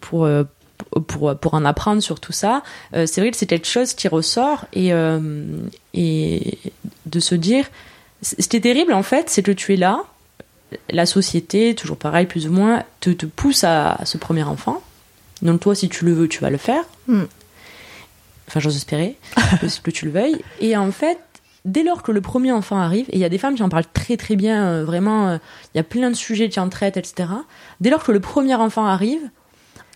pour, 0.00 0.28
pour, 1.06 1.36
pour 1.38 1.54
en 1.54 1.64
apprendre 1.64 2.02
sur 2.02 2.20
tout 2.20 2.32
ça, 2.32 2.62
euh, 2.94 3.06
c'est 3.06 3.20
vrai 3.20 3.30
que 3.30 3.36
c'est 3.36 3.46
quelque 3.46 3.68
chose 3.68 3.94
qui 3.94 4.08
ressort 4.08 4.66
et, 4.72 4.92
euh, 4.92 5.44
et 5.94 6.58
de 7.06 7.20
se 7.20 7.34
dire, 7.34 7.66
ce 8.22 8.46
qui 8.46 8.56
est 8.56 8.60
terrible 8.60 8.92
en 8.92 9.02
fait, 9.02 9.30
c'est 9.30 9.42
que 9.42 9.52
tu 9.52 9.74
es 9.74 9.76
là, 9.76 10.04
la 10.90 11.06
société, 11.06 11.74
toujours 11.74 11.96
pareil 11.96 12.26
plus 12.26 12.46
ou 12.46 12.52
moins, 12.52 12.82
te, 13.00 13.10
te 13.10 13.26
pousse 13.26 13.64
à, 13.64 13.92
à 13.92 14.04
ce 14.04 14.18
premier 14.18 14.42
enfant. 14.42 14.82
Donc 15.42 15.60
toi, 15.60 15.74
si 15.74 15.88
tu 15.88 16.04
le 16.04 16.12
veux, 16.12 16.28
tu 16.28 16.40
vas 16.40 16.50
le 16.50 16.56
faire. 16.56 16.84
Mm. 17.08 17.24
Enfin, 18.48 18.60
j'ose 18.60 18.76
espérer 18.76 19.16
que, 19.82 19.90
tu 19.90 20.04
le 20.04 20.10
veuilles. 20.10 20.44
Et 20.60 20.76
en 20.76 20.92
fait, 20.92 21.18
dès 21.64 21.82
lors 21.82 22.02
que 22.02 22.12
le 22.12 22.20
premier 22.20 22.52
enfant 22.52 22.78
arrive, 22.78 23.06
et 23.08 23.16
il 23.16 23.18
y 23.18 23.24
a 23.24 23.28
des 23.28 23.38
femmes 23.38 23.54
qui 23.54 23.62
en 23.62 23.68
parlent 23.68 23.86
très 23.92 24.16
très 24.16 24.36
bien, 24.36 24.66
euh, 24.66 24.84
vraiment, 24.84 25.28
euh, 25.28 25.38
il 25.74 25.78
y 25.78 25.80
a 25.80 25.84
plein 25.84 26.10
de 26.10 26.16
sujets 26.16 26.48
qui 26.48 26.60
en 26.60 26.68
traitent, 26.68 26.96
etc. 26.96 27.28
Dès 27.80 27.90
lors 27.90 28.04
que 28.04 28.12
le 28.12 28.20
premier 28.20 28.54
enfant 28.54 28.84
arrive, 28.84 29.22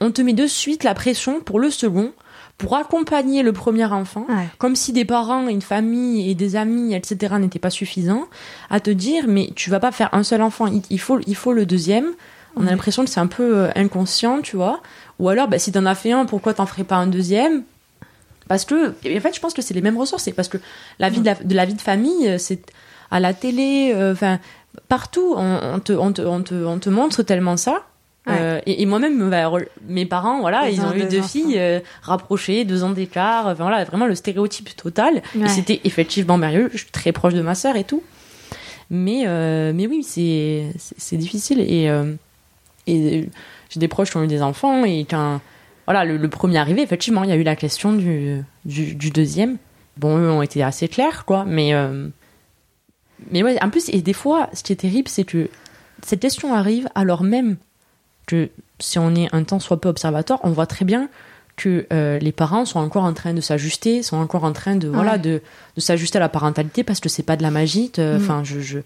on 0.00 0.10
te 0.10 0.22
met 0.22 0.32
de 0.32 0.46
suite 0.46 0.84
la 0.84 0.94
pression 0.94 1.40
pour 1.40 1.58
le 1.60 1.70
second, 1.70 2.12
pour 2.58 2.76
accompagner 2.76 3.42
le 3.42 3.52
premier 3.52 3.84
enfant, 3.84 4.24
Ouais. 4.28 4.48
comme 4.58 4.76
si 4.76 4.92
des 4.92 5.04
parents, 5.04 5.46
une 5.48 5.62
famille 5.62 6.30
et 6.30 6.34
des 6.34 6.56
amis, 6.56 6.94
etc. 6.94 7.34
n'étaient 7.38 7.58
pas 7.58 7.70
suffisants, 7.70 8.24
à 8.70 8.80
te 8.80 8.90
dire, 8.90 9.24
mais 9.28 9.50
tu 9.54 9.68
vas 9.70 9.80
pas 9.80 9.92
faire 9.92 10.08
un 10.12 10.22
seul 10.22 10.40
enfant, 10.42 10.66
il, 10.90 11.00
faut, 11.00 11.18
il 11.26 11.36
faut 11.36 11.52
le 11.52 11.66
deuxième. 11.66 12.06
On 12.58 12.66
a 12.66 12.70
l'impression 12.70 13.04
que 13.04 13.10
c'est 13.10 13.20
un 13.20 13.26
peu 13.26 13.56
euh, 13.58 13.70
inconscient, 13.74 14.40
tu 14.40 14.56
vois. 14.56 14.80
Ou 15.18 15.28
alors, 15.28 15.46
bah, 15.48 15.58
si 15.58 15.72
t'en 15.72 15.84
as 15.84 15.94
fait 15.94 16.12
un, 16.12 16.24
pourquoi 16.24 16.54
t'en 16.54 16.64
ferais 16.64 16.84
pas 16.84 16.96
un 16.96 17.06
deuxième? 17.06 17.64
Parce 18.48 18.64
que, 18.64 18.88
en 18.90 19.20
fait, 19.20 19.34
je 19.34 19.40
pense 19.40 19.52
que 19.52 19.60
c'est 19.60 19.74
les 19.74 19.82
mêmes 19.82 19.98
ressources. 19.98 20.22
C'est 20.22 20.32
parce 20.32 20.48
que 20.48 20.56
la 20.98 21.10
vie 21.10 21.20
de 21.20 21.26
la, 21.26 21.34
de 21.34 21.54
la 21.54 21.66
vie 21.66 21.74
de 21.74 21.80
famille, 21.82 22.26
euh, 22.28 22.38
c'est 22.38 22.60
à 23.10 23.20
la 23.20 23.34
télé, 23.34 23.92
euh, 23.94 24.12
enfin, 24.14 24.38
partout, 24.88 25.34
on, 25.36 25.60
on 25.74 25.80
te, 25.80 25.92
on, 25.92 26.12
te, 26.12 26.22
on, 26.22 26.42
te, 26.42 26.54
on 26.54 26.78
te 26.78 26.88
montre 26.88 27.22
tellement 27.22 27.58
ça. 27.58 27.84
Ouais. 28.26 28.32
Euh, 28.40 28.60
et, 28.66 28.82
et 28.82 28.86
moi-même, 28.86 29.30
bah, 29.30 29.50
mes 29.88 30.04
parents, 30.06 30.40
voilà, 30.40 30.68
Ils 30.68 30.76
ils 30.76 30.80
ont 30.80 30.88
ont 30.88 30.94
eu 30.94 31.04
deux 31.04 31.18
enfants. 31.20 31.28
filles 31.28 31.58
euh, 31.58 31.80
rapprochées, 32.02 32.64
deux 32.64 32.82
ans 32.82 32.90
d'écart. 32.90 33.46
Enfin, 33.46 33.62
voilà, 33.64 33.84
vraiment 33.84 34.06
le 34.06 34.14
stéréotype 34.14 34.74
total. 34.76 35.22
Ouais. 35.36 35.44
Et 35.44 35.48
c'était 35.48 35.80
effectivement 35.84 36.36
merveilleux. 36.36 36.70
Je 36.72 36.78
suis 36.78 36.90
très 36.90 37.12
proche 37.12 37.34
de 37.34 37.42
ma 37.42 37.54
sœur 37.54 37.76
et 37.76 37.84
tout. 37.84 38.02
Mais, 38.90 39.24
euh, 39.26 39.72
mais 39.74 39.86
oui, 39.86 40.02
c'est 40.02 41.16
difficile. 41.16 41.60
Et, 41.60 41.88
euh, 41.88 42.14
et 42.86 43.28
j'ai 43.70 43.80
des 43.80 43.88
proches 43.88 44.10
qui 44.10 44.16
ont 44.16 44.22
eu 44.24 44.28
des 44.28 44.42
enfants. 44.42 44.84
Et 44.84 45.06
quand 45.08 45.40
voilà, 45.86 46.04
le, 46.04 46.16
le 46.16 46.28
premier 46.28 46.58
arrivé, 46.58 46.82
effectivement, 46.82 47.22
il 47.22 47.30
y 47.30 47.32
a 47.32 47.36
eu 47.36 47.42
la 47.44 47.56
question 47.56 47.92
du, 47.92 48.42
du, 48.64 48.94
du 48.94 49.10
deuxième. 49.10 49.56
Bon, 49.96 50.18
eux 50.18 50.30
ont 50.30 50.42
été 50.42 50.62
assez 50.62 50.88
clairs, 50.88 51.24
quoi. 51.24 51.44
Mais, 51.46 51.74
euh, 51.74 52.08
mais 53.30 53.42
ouais, 53.42 53.56
en 53.62 53.70
plus, 53.70 53.88
et 53.88 54.02
des 54.02 54.12
fois, 54.12 54.50
ce 54.52 54.62
qui 54.62 54.72
est 54.72 54.76
terrible, 54.76 55.08
c'est 55.08 55.24
que 55.24 55.48
cette 56.04 56.20
question 56.20 56.54
arrive 56.54 56.88
alors 56.94 57.22
même 57.22 57.56
que 58.26 58.50
si 58.78 58.98
on 58.98 59.14
est 59.14 59.28
un 59.34 59.44
temps 59.44 59.60
soit 59.60 59.80
peu 59.80 59.88
observateur, 59.88 60.40
on 60.42 60.50
voit 60.50 60.66
très 60.66 60.84
bien 60.84 61.08
que 61.56 61.86
euh, 61.92 62.18
les 62.18 62.32
parents 62.32 62.66
sont 62.66 62.78
encore 62.78 63.04
en 63.04 63.14
train 63.14 63.32
de 63.32 63.40
s'ajuster, 63.40 64.02
sont 64.02 64.18
encore 64.18 64.44
en 64.44 64.52
train 64.52 64.76
de 64.76 64.88
voilà 64.88 65.16
de, 65.16 65.40
de 65.74 65.80
s'ajuster 65.80 66.18
à 66.18 66.20
la 66.20 66.28
parentalité 66.28 66.84
parce 66.84 67.00
que 67.00 67.08
c'est 67.08 67.22
pas 67.22 67.36
de 67.36 67.42
la 67.42 67.50
magie. 67.50 67.90
Mm. 67.96 68.16
Enfin, 68.16 68.42
je, 68.44 68.60
je 68.60 68.80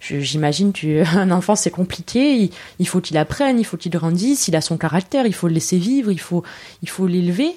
j'imagine 0.00 0.72
qu'un 0.72 1.30
enfant 1.30 1.54
c'est 1.54 1.70
compliqué, 1.70 2.36
il, 2.36 2.50
il 2.78 2.88
faut 2.88 3.00
qu'il 3.00 3.18
apprenne, 3.18 3.58
il 3.60 3.64
faut 3.64 3.76
qu'il 3.76 3.92
grandisse, 3.92 4.48
il 4.48 4.56
a 4.56 4.60
son 4.60 4.78
caractère, 4.78 5.26
il 5.26 5.34
faut 5.34 5.48
le 5.48 5.54
laisser 5.54 5.76
vivre, 5.76 6.10
il 6.10 6.20
faut 6.20 6.42
il 6.82 6.88
faut 6.88 7.06
l'élever 7.06 7.54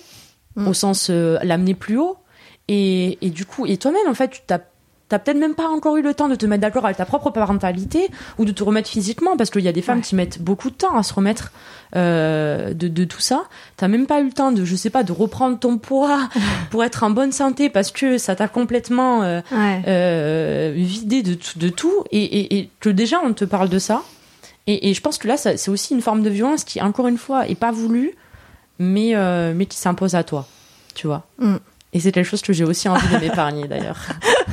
Mm. 0.58 0.68
au 0.68 0.74
sens 0.74 1.10
euh, 1.10 1.38
l'amener 1.44 1.76
plus 1.76 1.98
haut. 1.98 2.18
Et, 2.68 3.18
et 3.26 3.30
du 3.30 3.46
coup, 3.46 3.66
et 3.66 3.78
toi-même 3.78 4.08
en 4.10 4.14
fait, 4.14 4.30
tu 4.30 4.42
t'as 4.46 4.60
T'as 5.10 5.20
peut-être 5.20 5.38
même 5.38 5.56
pas 5.56 5.68
encore 5.70 5.96
eu 5.96 6.02
le 6.02 6.14
temps 6.14 6.28
de 6.28 6.36
te 6.36 6.46
mettre 6.46 6.62
d'accord 6.62 6.84
avec 6.84 6.98
ta 6.98 7.06
propre 7.06 7.30
parentalité 7.30 8.10
ou 8.38 8.44
de 8.44 8.52
te 8.52 8.62
remettre 8.62 8.90
physiquement 8.90 9.38
parce 9.38 9.50
qu'il 9.50 9.62
y 9.62 9.68
a 9.70 9.72
des 9.72 9.82
femmes 9.82 10.00
Ouais. 10.00 10.04
qui 10.04 10.16
mettent 10.16 10.42
beaucoup 10.42 10.70
de 10.70 10.76
temps 10.76 10.98
à 10.98 11.04
se 11.04 11.14
remettre 11.14 11.54
euh, 11.96 12.74
de, 12.74 12.90
de 12.90 13.04
tout 13.06 13.22
ça. 13.22 13.46
T'as 13.78 13.88
même 13.88 14.06
pas 14.06 14.20
eu 14.20 14.26
le 14.26 14.34
temps 14.34 14.52
de, 14.52 14.66
je 14.66 14.76
sais 14.76 14.90
pas, 14.90 15.04
de 15.04 15.14
reprendre 15.14 15.58
ton 15.58 15.78
poids 15.78 16.28
pour 16.72 16.84
être 16.84 17.04
en 17.04 17.10
bonne 17.10 17.32
santé 17.32 17.70
parce 17.70 17.92
que 17.92 18.18
ça 18.18 18.36
t'a 18.36 18.50
complètement 18.50 19.24
euh, 19.24 19.40
Ouais. 19.52 19.82
euh, 19.88 20.74
vidé 20.76 21.24
de, 21.24 21.36
tout- 21.36 21.58
de 21.58 21.70
tout 21.70 22.04
et, 22.12 22.22
et, 22.24 22.58
et 22.60 22.70
que 22.82 22.90
déjà 22.90 23.22
on 23.24 23.32
te 23.34 23.46
parle 23.46 23.70
de 23.70 23.80
ça. 23.80 24.04
Et, 24.68 24.90
et 24.90 24.94
je 24.94 25.00
pense 25.00 25.18
que 25.18 25.30
là, 25.30 25.38
c'est 25.38 25.70
aussi 25.70 25.94
une 25.94 26.02
forme 26.02 26.22
de 26.22 26.30
violence 26.30 26.66
qui, 26.66 26.82
encore 26.82 27.08
une 27.08 27.18
fois, 27.18 27.48
est 27.48 27.56
pas 27.56 27.72
voulue, 27.72 28.12
mais, 28.80 29.14
mais 29.56 29.66
qui 29.66 29.78
s'impose 29.78 30.16
à 30.16 30.26
toi, 30.26 30.46
tu 30.94 31.08
vois. 31.08 31.26
Mm. 31.40 31.56
Et 31.94 32.00
c'est 32.00 32.12
quelque 32.12 32.26
chose 32.26 32.42
que 32.42 32.54
j'ai 32.54 32.66
aussi 32.66 32.90
envie 32.90 33.08
de 33.08 33.18
m'épargner 33.18 33.68
d'ailleurs. 33.68 33.98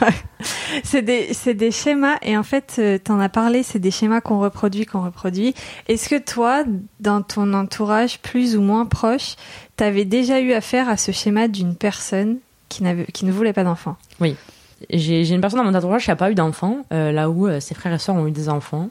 C'est 0.83 1.03
des, 1.03 1.71
schémas, 1.71 2.17
et 2.23 2.37
en 2.37 2.43
fait, 2.43 2.77
euh, 2.79 2.99
t'en 2.99 3.21
as 3.21 3.29
parlé, 3.29 3.63
c'est 3.63 3.79
des 3.79 3.91
schémas 3.91 4.21
qu'on 4.21 4.41
reproduit, 4.41 4.87
qu'on 4.87 5.03
reproduit. 5.03 5.55
Est-ce 5.89 6.09
que 6.09 6.19
toi, 6.19 6.65
dans 7.01 7.23
ton 7.23 7.53
entourage 7.55 8.19
plus 8.21 8.57
ou 8.57 8.61
moins 8.61 8.85
proche, 8.85 9.37
t'avais 9.77 10.05
déjà 10.05 10.41
eu 10.41 10.53
affaire 10.53 10.89
à 10.89 10.97
ce 10.97 11.13
schéma 11.13 11.49
d'une 11.49 11.77
personne 11.77 12.39
qui, 12.69 12.83
n'avait, 12.83 13.05
qui 13.07 13.25
ne 13.25 13.33
voulait 13.33 13.53
pas 13.53 13.65
d'enfant? 13.65 13.97
J'ai 14.91 15.25
j'ai 15.25 15.35
une 15.35 15.41
personne 15.41 15.61
dans 15.61 15.71
mon 15.71 15.77
entourage 15.77 16.05
qui 16.05 16.11
n'a 16.11 16.17
pas 16.17 16.31
eu 16.31 16.35
d'enfant, 16.35 16.85
euh, 16.93 17.13
là 17.13 17.31
où 17.31 17.47
euh, 17.47 17.61
ses 17.61 17.75
frères 17.75 17.95
et 17.95 17.99
sœurs 17.99 18.17
ont 18.17 18.27
eu 18.27 18.33
des 18.33 18.49
enfants. 18.49 18.91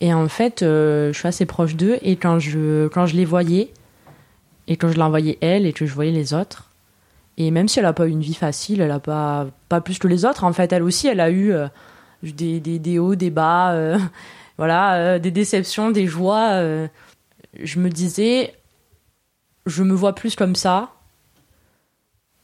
Et 0.00 0.14
en 0.14 0.28
fait, 0.28 0.60
je 0.60 1.12
suis 1.12 1.28
assez 1.28 1.44
proche 1.44 1.74
d'eux, 1.74 1.98
et 2.02 2.16
quand 2.16 2.38
je, 2.38 2.88
quand 2.88 3.04
je 3.04 3.16
les 3.16 3.26
voyais, 3.26 3.70
et 4.66 4.76
quand 4.76 4.90
je 4.90 4.98
la 4.98 5.08
voyais 5.08 5.36
elle, 5.42 5.66
et 5.66 5.74
que 5.74 5.84
je 5.84 5.92
voyais 5.92 6.12
les 6.12 6.32
autres, 6.32 6.69
et 7.46 7.50
même 7.50 7.68
si 7.68 7.78
elle 7.78 7.84
n'a 7.86 7.92
pas 7.92 8.06
eu 8.06 8.10
une 8.10 8.20
vie 8.20 8.34
facile, 8.34 8.80
elle 8.80 8.90
a 8.90 8.98
pas, 9.00 9.46
pas 9.68 9.80
plus 9.80 9.98
que 9.98 10.08
les 10.08 10.24
autres, 10.24 10.44
en 10.44 10.52
fait, 10.52 10.72
elle 10.72 10.82
aussi, 10.82 11.06
elle 11.08 11.20
a 11.20 11.30
eu 11.30 11.52
euh, 11.52 11.68
des, 12.22 12.60
des, 12.60 12.78
des 12.78 12.98
hauts, 12.98 13.14
des 13.14 13.30
bas, 13.30 13.72
euh, 13.72 13.98
voilà, 14.58 14.94
euh, 14.96 15.18
des 15.18 15.30
déceptions, 15.30 15.90
des 15.90 16.06
joies. 16.06 16.60
je 17.60 17.78
me 17.78 17.88
disais, 17.88 18.54
je 19.66 19.82
me 19.82 19.94
vois 19.94 20.14
plus 20.14 20.36
comme 20.36 20.54
ça 20.56 20.90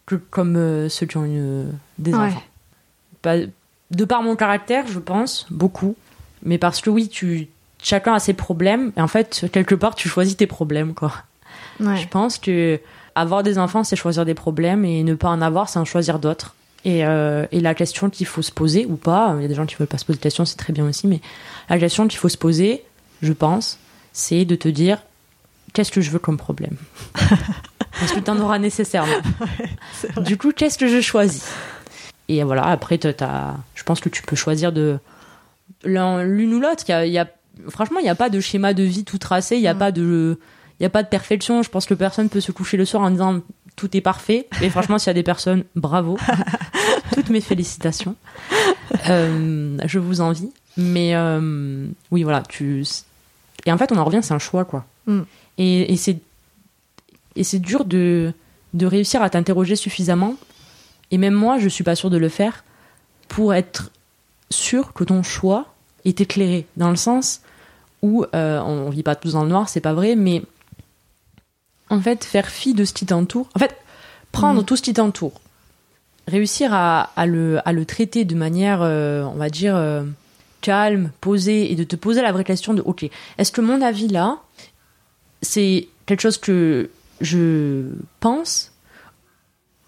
que 0.06 0.14
comme 0.14 0.88
ceux 0.88 1.06
qui 1.06 1.16
ont 1.16 1.26
eu 1.26 1.64
des 1.98 2.14
Ouais. 2.14 2.26
enfants. 2.26 2.42
Pas- 3.22 3.36
de 3.90 4.04
par 4.04 4.22
mon 4.22 4.34
caractère, 4.36 4.86
je 4.88 4.98
pense, 4.98 5.46
beaucoup. 5.50 5.94
Mais 6.42 6.58
parce 6.58 6.80
que 6.80 6.90
oui, 6.90 7.08
tu, 7.08 7.48
chacun 7.82 8.14
a 8.14 8.18
ses 8.18 8.34
problèmes. 8.34 8.92
Et 8.96 9.00
en 9.00 9.08
fait, 9.08 9.46
quelque 9.52 9.74
part, 9.74 9.94
tu 9.94 10.08
choisis 10.08 10.36
tes 10.36 10.46
problèmes, 10.46 10.94
quoi. 10.94 11.12
Ouais. 11.80 11.96
Je 11.96 12.08
pense 12.08 12.38
que 12.38 12.80
avoir 13.16 13.42
des 13.42 13.58
enfants, 13.58 13.82
c'est 13.82 13.96
choisir 13.96 14.24
des 14.24 14.34
problèmes. 14.34 14.84
Et 14.84 15.02
ne 15.02 15.14
pas 15.14 15.28
en 15.30 15.42
avoir, 15.42 15.68
c'est 15.68 15.78
en 15.80 15.84
choisir 15.84 16.20
d'autres. 16.20 16.54
Et, 16.84 17.04
euh, 17.04 17.46
et 17.50 17.58
la 17.60 17.74
question 17.74 18.08
qu'il 18.10 18.26
faut 18.26 18.42
se 18.42 18.52
poser, 18.52 18.86
ou 18.86 18.94
pas, 18.94 19.34
il 19.38 19.42
y 19.42 19.44
a 19.44 19.48
des 19.48 19.54
gens 19.56 19.66
qui 19.66 19.74
ne 19.74 19.78
veulent 19.80 19.88
pas 19.88 19.98
se 19.98 20.04
poser 20.04 20.18
de 20.18 20.22
questions, 20.22 20.44
c'est 20.44 20.56
très 20.56 20.72
bien 20.72 20.86
aussi. 20.88 21.08
Mais 21.08 21.20
la 21.68 21.78
question 21.78 22.06
qu'il 22.06 22.18
faut 22.20 22.28
se 22.28 22.36
poser, 22.38 22.84
je 23.22 23.32
pense, 23.32 23.78
c'est 24.12 24.44
de 24.44 24.54
te 24.54 24.68
dire 24.68 24.98
qu'est-ce 25.72 25.90
que 25.90 26.00
je 26.00 26.10
veux 26.10 26.20
comme 26.20 26.36
problème? 26.36 26.76
Parce 27.98 28.12
que 28.12 28.20
tu 28.20 28.30
en 28.30 28.38
auras 28.38 28.58
nécessairement. 28.58 29.16
Du 30.18 30.36
coup, 30.36 30.52
qu'est-ce 30.52 30.78
que 30.78 30.86
je 30.86 31.00
choisis? 31.00 31.48
Et 32.28 32.42
voilà, 32.44 32.64
après, 32.66 33.00
je 33.02 33.82
pense 33.84 34.00
que 34.00 34.08
tu 34.08 34.22
peux 34.22 34.36
choisir 34.36 34.70
de 34.72 34.98
l'un- 35.82 36.22
l'une 36.22 36.54
ou 36.54 36.60
l'autre. 36.60 36.84
Y 36.88 36.92
a, 36.92 37.06
y 37.06 37.18
a- 37.18 37.28
franchement, 37.70 37.98
il 38.00 38.02
n'y 38.04 38.08
a 38.10 38.14
pas 38.14 38.28
de 38.30 38.38
schéma 38.38 38.74
de 38.74 38.82
vie 38.82 39.04
tout 39.04 39.18
tracé, 39.18 39.56
il 39.56 39.62
n'y 39.62 39.68
a, 39.68 39.74
Mm. 39.74 39.78
pas 39.78 39.92
de- 39.92 40.38
il 40.78 40.82
y 40.82 40.86
a 40.86 40.90
pas 40.90 41.02
de 41.02 41.08
perfection. 41.08 41.62
Je 41.62 41.70
pense 41.70 41.86
que 41.86 41.94
personne 41.94 42.28
peut 42.28 42.40
se 42.40 42.52
coucher 42.52 42.76
le 42.76 42.84
soir 42.84 43.02
en 43.02 43.10
disant 43.10 43.40
tout 43.76 43.96
est 43.96 44.00
parfait. 44.00 44.48
Et 44.62 44.70
franchement, 44.70 44.98
s'il 44.98 45.08
y 45.08 45.10
a 45.10 45.14
des 45.14 45.22
personnes, 45.22 45.64
bravo. 45.74 46.18
Toutes 47.14 47.30
mes 47.30 47.40
félicitations. 47.40 48.16
Euh, 49.08 49.78
je 49.84 49.98
vous 49.98 50.20
envie. 50.20 50.50
Mais 50.76 51.14
euh, 51.14 51.86
oui, 52.10 52.22
voilà, 52.22 52.42
tu. 52.42 52.84
Et 53.64 53.72
en 53.72 53.78
fait, 53.78 53.92
on 53.92 53.96
en 53.96 54.04
revient, 54.04 54.20
c'est 54.22 54.34
un 54.34 54.38
choix, 54.38 54.64
quoi. 54.64 54.84
Mm. 55.06 55.20
Et, 55.58 55.92
et 55.92 55.96
c'est 55.96 56.18
et 57.34 57.44
c'est 57.44 57.58
dur 57.58 57.84
de 57.84 58.32
de 58.74 58.86
réussir 58.86 59.22
à 59.22 59.30
t'interroger 59.30 59.76
suffisamment. 59.76 60.34
Et 61.10 61.18
même 61.18 61.34
moi, 61.34 61.58
je 61.58 61.68
suis 61.68 61.84
pas 61.84 61.94
sûre 61.94 62.10
de 62.10 62.18
le 62.18 62.28
faire 62.28 62.64
pour 63.28 63.54
être 63.54 63.90
sûr 64.50 64.92
que 64.92 65.04
ton 65.04 65.22
choix 65.22 65.66
est 66.04 66.20
éclairé, 66.20 66.66
dans 66.76 66.90
le 66.90 66.96
sens 66.96 67.40
où 68.02 68.24
euh, 68.34 68.60
on 68.60 68.90
vit 68.90 69.02
pas 69.02 69.16
tous 69.16 69.32
dans 69.32 69.42
le 69.42 69.48
noir, 69.48 69.68
c'est 69.68 69.80
pas 69.80 69.94
vrai, 69.94 70.14
mais 70.14 70.42
en 71.90 72.00
fait, 72.00 72.24
faire 72.24 72.46
fi 72.48 72.74
de 72.74 72.84
ce 72.84 72.92
qui 72.92 73.06
t'entoure, 73.06 73.48
en 73.54 73.58
fait, 73.58 73.76
prendre 74.32 74.60
Mhm. 74.60 74.66
tout 74.66 74.76
ce 74.76 74.82
qui 74.82 74.92
t'entoure, 74.92 75.40
réussir 76.28 76.74
à, 76.74 77.10
à 77.16 77.26
le, 77.26 77.60
à 77.68 77.72
le 77.72 77.84
traiter 77.84 78.24
de 78.24 78.34
manière, 78.34 78.80
euh, 78.82 79.22
on 79.24 79.36
va 79.36 79.48
dire, 79.50 79.76
euh, 79.76 80.02
calme, 80.60 81.10
posée, 81.20 81.70
et 81.70 81.76
de 81.76 81.84
te 81.84 81.96
poser 81.96 82.22
la 82.22 82.32
vraie 82.32 82.44
question 82.44 82.74
de, 82.74 82.82
ok, 82.82 83.08
est-ce 83.38 83.52
que 83.52 83.60
mon 83.60 83.80
avis 83.82 84.08
là, 84.08 84.38
c'est 85.42 85.88
quelque 86.06 86.20
chose 86.20 86.38
que 86.38 86.90
je 87.20 87.84
pense, 88.20 88.72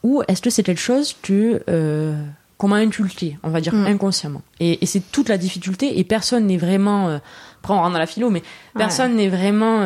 ou 0.02 0.22
est-ce 0.28 0.40
que 0.40 0.50
c'est 0.50 0.62
quelque 0.62 0.80
chose 0.80 1.16
que 1.22 1.62
euh, 1.68 2.14
qu'on 2.56 2.68
m'a 2.68 2.76
inculqué, 2.76 3.38
on 3.42 3.50
va 3.50 3.60
dire 3.60 3.74
Mm. 3.74 3.86
inconsciemment. 3.86 4.42
Et, 4.60 4.82
et 4.82 4.86
c'est 4.86 5.00
toute 5.12 5.28
la 5.28 5.38
difficulté, 5.38 5.98
et 5.98 6.04
personne 6.04 6.46
n'est 6.46 6.56
vraiment, 6.56 7.08
euh, 7.08 7.18
après 7.62 7.74
on 7.74 7.78
rentre 7.78 7.92
dans 7.92 7.98
la 7.98 8.06
philo, 8.06 8.30
mais 8.30 8.42
personne 8.76 9.14
n'est 9.16 9.28
vraiment 9.28 9.80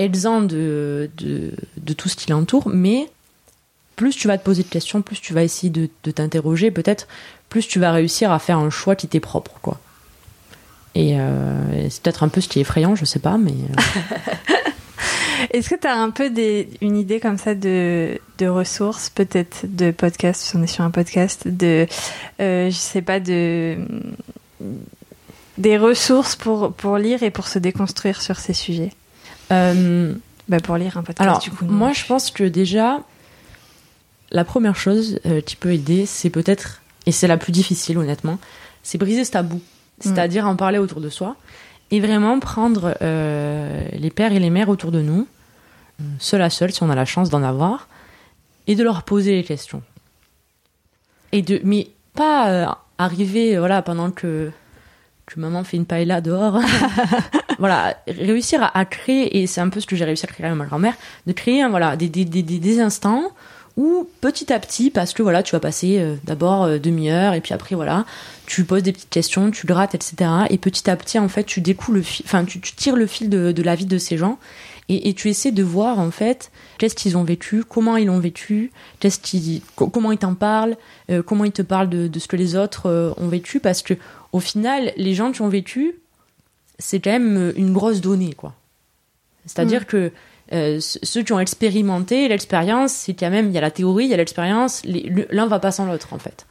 euh, 0.00 0.04
exempt 0.04 0.42
de, 0.42 1.10
de, 1.16 1.92
tout 1.92 2.08
ce 2.08 2.16
qui 2.16 2.30
l'entoure, 2.30 2.68
mais 2.68 3.08
plus 3.96 4.16
tu 4.16 4.28
vas 4.28 4.38
te 4.38 4.44
poser 4.44 4.62
de 4.62 4.68
questions, 4.68 5.02
plus 5.02 5.20
tu 5.20 5.32
vas 5.34 5.42
essayer 5.42 5.70
de, 5.70 5.88
de 6.02 6.10
t'interroger, 6.10 6.70
peut-être, 6.70 7.06
plus 7.48 7.68
tu 7.68 7.78
vas 7.78 7.92
réussir 7.92 8.32
à 8.32 8.38
faire 8.38 8.58
un 8.58 8.70
choix 8.70 8.96
qui 8.96 9.06
t'est 9.06 9.20
propre, 9.20 9.52
quoi. 9.62 9.80
Et, 10.94 11.18
euh, 11.18 11.88
c'est 11.90 12.02
peut-être 12.02 12.22
un 12.22 12.28
peu 12.28 12.40
ce 12.40 12.48
qui 12.48 12.58
est 12.58 12.62
effrayant, 12.62 12.94
je 12.94 13.04
sais 13.04 13.18
pas, 13.18 13.36
mais 13.38 13.52
euh, 13.52 14.52
Est-ce 15.52 15.68
que 15.68 15.74
tu 15.74 15.86
as 15.86 15.94
un 15.94 16.10
peu 16.10 16.30
des, 16.30 16.68
une 16.80 16.96
idée 16.96 17.20
comme 17.20 17.38
ça 17.38 17.54
de, 17.54 18.18
de 18.38 18.46
ressources, 18.46 19.10
peut-être 19.10 19.60
de 19.64 19.90
podcast, 19.90 20.40
si 20.40 20.56
on 20.56 20.62
est 20.62 20.68
sur 20.68 20.84
un 20.84 20.90
podcast, 20.90 21.46
de, 21.46 21.86
euh, 22.40 22.70
je 22.70 22.76
sais 22.76 23.02
pas, 23.02 23.20
de 23.20 23.78
des 25.58 25.78
ressources 25.78 26.34
pour, 26.34 26.72
pour 26.72 26.98
lire 26.98 27.22
et 27.22 27.30
pour 27.30 27.46
se 27.46 27.58
déconstruire 27.58 28.20
sur 28.20 28.38
ces 28.38 28.54
sujets? 28.54 28.92
Euh, 29.52 30.14
bah 30.48 30.60
Pour 30.60 30.76
lire 30.76 30.96
un 30.96 31.02
podcast, 31.02 31.20
Alors, 31.20 31.38
du 31.38 31.50
coup. 31.50 31.64
moi, 31.64 31.92
je 31.92 32.04
pense 32.04 32.30
que 32.30 32.44
déjà, 32.44 33.00
la 34.30 34.44
première 34.44 34.76
chose 34.76 35.20
euh, 35.26 35.40
qui 35.40 35.56
peut 35.56 35.72
aider, 35.72 36.06
c'est 36.06 36.30
peut-être, 36.30 36.82
et 37.06 37.12
c'est 37.12 37.26
la 37.26 37.36
plus 37.36 37.52
difficile, 37.52 37.98
honnêtement, 37.98 38.38
c'est 38.82 38.98
briser 38.98 39.24
ce 39.24 39.32
tabou. 39.32 39.60
C'est-à-dire 40.00 40.46
en 40.46 40.56
parler 40.56 40.78
autour 40.78 41.00
de 41.00 41.08
soi 41.08 41.36
et 41.90 42.00
vraiment 42.00 42.40
prendre 42.40 42.96
euh, 43.00 43.84
les 43.92 44.10
pères 44.10 44.32
et 44.32 44.40
les 44.40 44.50
mères 44.50 44.68
autour 44.68 44.90
de 44.90 45.00
nous, 45.00 45.26
seul 46.18 46.42
à 46.42 46.50
seul, 46.50 46.72
si 46.72 46.82
on 46.82 46.90
a 46.90 46.96
la 46.96 47.04
chance 47.04 47.30
d'en 47.30 47.42
avoir, 47.42 47.88
et 48.66 48.74
de 48.74 48.82
leur 48.82 49.04
poser 49.04 49.36
les 49.36 49.44
questions. 49.44 49.82
Et 51.30 51.42
de, 51.42 51.60
mais 51.62 51.88
pas 52.14 52.76
arriver, 52.98 53.56
voilà, 53.56 53.82
pendant 53.82 54.10
que, 54.10 54.50
que 55.26 55.40
maman 55.40 55.64
fait 55.64 55.76
une 55.76 55.86
paella 55.86 56.20
dehors. 56.20 56.60
voilà, 57.58 57.96
réussir 58.06 58.70
à, 58.74 58.84
créer, 58.84 59.40
et 59.42 59.46
c'est 59.46 59.60
un 59.60 59.68
peu 59.68 59.80
ce 59.80 59.86
que 59.86 59.96
j'ai 59.96 60.04
réussi 60.04 60.24
à 60.24 60.28
créer 60.28 60.46
avec 60.46 60.58
ma 60.58 60.66
grand-mère, 60.66 60.94
de 61.26 61.32
créer 61.32 61.62
un, 61.62 61.68
voilà, 61.70 61.96
des, 61.96 62.08
des, 62.08 62.24
des, 62.24 62.42
des- 62.42 62.80
instants 62.80 63.22
où 63.76 64.08
petit 64.20 64.52
à 64.52 64.60
petit, 64.60 64.90
parce 64.90 65.12
que 65.14 65.22
voilà, 65.22 65.42
tu 65.42 65.50
vas 65.52 65.58
passer 65.60 65.98
euh, 65.98 66.14
d'abord 66.24 66.62
euh, 66.64 66.78
demi-heure, 66.78 67.34
et 67.34 67.40
puis 67.40 67.52
après 67.54 67.74
voilà, 67.74 68.04
tu 68.46 68.64
poses 68.64 68.84
des 68.84 68.92
petites 68.92 69.10
questions, 69.10 69.50
tu 69.50 69.66
grattes, 69.66 69.94
etc. 69.96 70.30
Et 70.50 70.58
petit 70.58 70.88
à 70.88 70.94
petit, 70.96 71.18
en 71.18 71.28
fait, 71.28 71.42
tu 71.44 71.60
découles 71.60 71.96
le 71.96 72.02
fil, 72.02 72.24
enfin, 72.26 72.44
tu, 72.44 72.60
tu 72.60 72.74
tires 72.74 72.94
le 72.94 73.06
fil 73.06 73.28
de, 73.30 73.50
de 73.50 73.62
la 73.62 73.74
vie 73.74 73.86
de 73.86 73.98
ces 73.98 74.16
gens, 74.16 74.38
et, 74.90 75.14
tu 75.14 75.30
essaies 75.30 75.50
de 75.50 75.62
voir 75.62 75.98
en 75.98 76.10
fait 76.10 76.52
qu'est-ce 76.76 76.94
qu'ils 76.94 77.16
ont 77.16 77.24
vécu, 77.24 77.64
comment 77.66 77.96
ils 77.96 78.04
l'ont 78.06 78.18
vécu, 78.18 78.70
qu'est-ce 79.00 79.18
co- 79.76 79.88
comment 79.88 80.12
ils 80.12 80.18
t'en 80.18 80.34
parlent, 80.34 80.76
euh, 81.10 81.22
comment 81.22 81.44
ils 81.44 81.52
te 81.52 81.62
parlent 81.62 81.88
de, 81.88 82.06
de 82.06 82.18
ce 82.18 82.28
que 82.28 82.36
les 82.36 82.54
autres 82.54 83.14
ont 83.16 83.28
vécu, 83.28 83.60
parce 83.60 83.80
que 83.80 83.94
au 84.34 84.40
final, 84.40 84.92
les 84.96 85.14
gens 85.14 85.30
qui 85.30 85.42
ont 85.42 85.48
vécu, 85.48 85.94
c'est 86.80 86.98
quand 86.98 87.12
même 87.12 87.36
euh, 87.36 87.52
une 87.56 87.72
grosse 87.72 88.00
donnée, 88.00 88.32
quoi. 88.32 88.52
C'est-à-dire 89.46 89.86
que 89.86 90.10
euh, 90.52 90.80
ceux 90.80 91.22
qui 91.22 91.32
ont 91.32 91.38
expérimenté 91.38 92.26
l'expérience, 92.26 92.92
c'est 92.92 93.14
quand 93.14 93.30
même, 93.30 93.46
il 93.46 93.52
y 93.52 93.58
a 93.58 93.60
la 93.60 93.70
théorie, 93.70 94.06
il 94.06 94.10
y 94.10 94.14
a 94.14 94.16
l'expérience, 94.16 94.82
l'un 94.84 95.46
va 95.46 95.60
pas 95.60 95.70
sans 95.70 95.86
l'autre, 95.86 96.12
en 96.12 96.18
fait. 96.18 96.46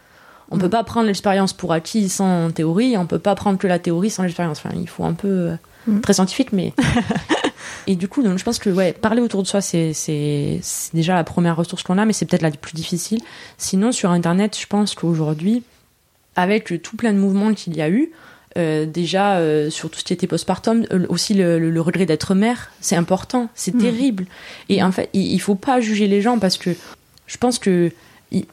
On 0.49 0.57
peut 0.57 0.69
pas 0.69 0.85
prendre 0.85 1.07
l'expérience 1.07 1.51
pour 1.51 1.73
acquis 1.73 2.07
sans 2.07 2.51
théorie, 2.51 2.95
on 2.95 3.05
peut 3.05 3.19
pas 3.19 3.35
prendre 3.35 3.57
que 3.57 3.67
la 3.67 3.79
théorie 3.79 4.09
sans 4.09 4.23
l'expérience. 4.23 4.59
Enfin, 4.63 4.75
il 4.79 4.87
faut 4.87 5.03
un 5.03 5.13
peu 5.13 5.27
euh, 5.27 5.55
Mm. 5.87 5.99
très 5.99 6.13
scientifique, 6.13 6.53
mais 6.53 6.73
et 7.87 7.95
du 7.95 8.07
coup, 8.07 8.23
donc 8.23 8.37
je 8.37 8.43
pense 8.43 8.59
que 8.59 8.69
ouais, 8.69 8.93
parler 8.93 9.21
autour 9.21 9.43
de 9.43 9.47
soi, 9.47 9.61
c'est 9.61 9.93
déjà 10.93 11.15
la 11.15 11.23
première 11.23 11.55
ressource 11.55 11.83
qu'on 11.83 11.97
a, 11.97 12.05
mais 12.05 12.13
c'est 12.13 12.25
peut-être 12.25 12.41
la 12.41 12.51
plus 12.51 12.73
difficile. 12.73 13.21
Sinon, 13.57 13.91
sur 13.91 14.11
Internet, 14.11 14.57
je 14.59 14.67
pense 14.67 14.95
qu'aujourd'hui, 14.95 15.63
avec 16.35 16.81
tout 16.81 16.95
plein 16.97 17.13
de 17.13 17.17
mouvements 17.19 17.53
qu'il 17.53 17.75
y 17.75 17.81
a 17.81 17.89
eu, 17.89 18.11
euh, 18.57 18.85
déjà 18.85 19.37
euh, 19.37 19.69
sur 19.69 19.89
tout 19.89 19.99
ce 19.99 20.03
qui 20.03 20.13
était 20.13 20.27
postpartum, 20.27 20.85
euh, 20.91 21.05
aussi 21.09 21.33
le, 21.33 21.57
le- 21.59 21.71
le 21.71 21.81
regret 21.81 22.05
d'être 22.05 22.35
mère, 22.35 22.71
c'est 22.81 22.95
important, 22.95 23.49
c'est 23.55 23.73
Mm. 23.73 23.81
terrible. 23.81 24.25
Et 24.69 24.83
en 24.83 24.91
fait, 24.91 25.09
il, 25.13 25.31
il 25.31 25.39
faut 25.39 25.55
pas 25.55 25.79
juger 25.81 26.07
les 26.07 26.21
gens 26.21 26.37
parce 26.39 26.57
que 26.57 26.75
je 27.27 27.37
pense 27.37 27.57
que 27.59 27.91
il- 28.31 28.45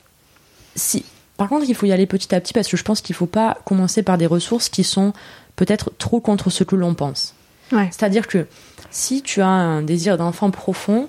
si, 0.75 1.05
par 1.37 1.49
contre, 1.49 1.67
il 1.69 1.75
faut 1.75 1.87
y 1.87 1.93
aller 1.93 2.07
petit 2.07 2.35
à 2.35 2.41
petit 2.41 2.53
parce 2.53 2.69
que 2.69 2.77
je 2.77 2.83
pense 2.85 3.01
qu'il 3.03 3.15
faut 3.15 3.27
pas 3.27 3.59
commencer 3.65 4.03
par 4.03 4.17
des 4.19 4.27
ressources 4.27 4.69
qui 4.69 4.85
sont 4.85 5.13
peut-être 5.57 5.91
trop 5.99 6.21
contre 6.21 6.49
ce 6.51 6.65
que 6.65 6.77
l'on 6.77 6.95
pense. 6.95 7.35
Ouais. 7.73 7.89
C'est-à-dire 7.91 8.27
que 8.27 8.47
si 8.91 9.23
tu 9.23 9.41
as 9.43 9.47
un 9.49 9.83
désir 9.83 10.17
d'enfant 10.19 10.51
profond, 10.51 11.09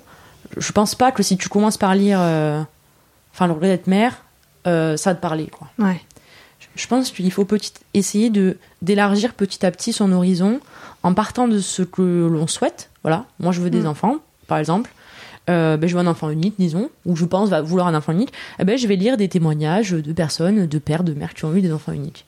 je 0.58 0.72
pense 0.74 0.96
pas 0.96 1.12
que 1.12 1.24
si 1.24 1.38
tu 1.38 1.48
commences 1.50 1.78
par 1.78 1.96
lire, 1.96 2.20
euh, 2.22 2.62
enfin 3.34 3.48
le 3.48 3.54
regret 3.54 3.70
d'être 3.70 3.88
mère, 3.88 4.24
ça 4.66 4.96
va 5.06 5.16
te 5.16 5.22
parler 5.22 5.48
quoi. 5.48 5.70
Ouais. 5.80 6.00
Je 6.76 6.88
pense 6.88 7.12
qu'il 7.12 7.32
faut 7.32 7.46
petit, 7.46 7.74
essayer 7.94 8.30
de 8.30 8.58
d'élargir 8.82 9.34
petit 9.34 9.66
à 9.66 9.72
petit 9.72 9.92
son 9.94 10.12
horizon 10.12 10.60
en 11.04 11.14
partant 11.14 11.48
de 11.48 11.60
ce 11.60 11.82
que 11.84 12.28
l'on 12.32 12.48
souhaite. 12.48 12.90
Voilà, 13.04 13.26
moi 13.40 13.52
je 13.52 13.62
veux 13.62 13.70
des 13.70 13.82
Mm. 13.82 13.88
enfants, 13.88 14.16
par 14.48 14.58
exemple. 14.58 14.90
Euh, 15.50 15.76
ben, 15.76 15.88
je 15.90 15.96
veux 15.96 16.00
un 16.00 16.08
enfant 16.08 16.30
unique, 16.30 16.54
disons, 16.60 16.90
ou 17.06 17.16
je 17.16 17.26
pense 17.26 17.50
va 17.50 17.62
vouloir 17.62 17.88
un 17.88 17.96
enfant 17.96 18.12
unique. 18.14 18.32
Eh 18.60 18.64
ben, 18.64 18.78
je 18.78 18.88
vais 18.88 18.96
lire 18.96 19.18
des 19.18 19.28
témoignages 19.28 19.92
de 19.92 20.14
personnes, 20.14 20.68
de 20.68 20.78
pères, 20.80 21.04
de 21.04 21.14
mères 21.14 21.34
qui 21.34 21.46
ont 21.46 21.54
eu 21.56 21.62
des 21.62 21.72
enfants 21.74 21.92
uniques. 21.94 22.26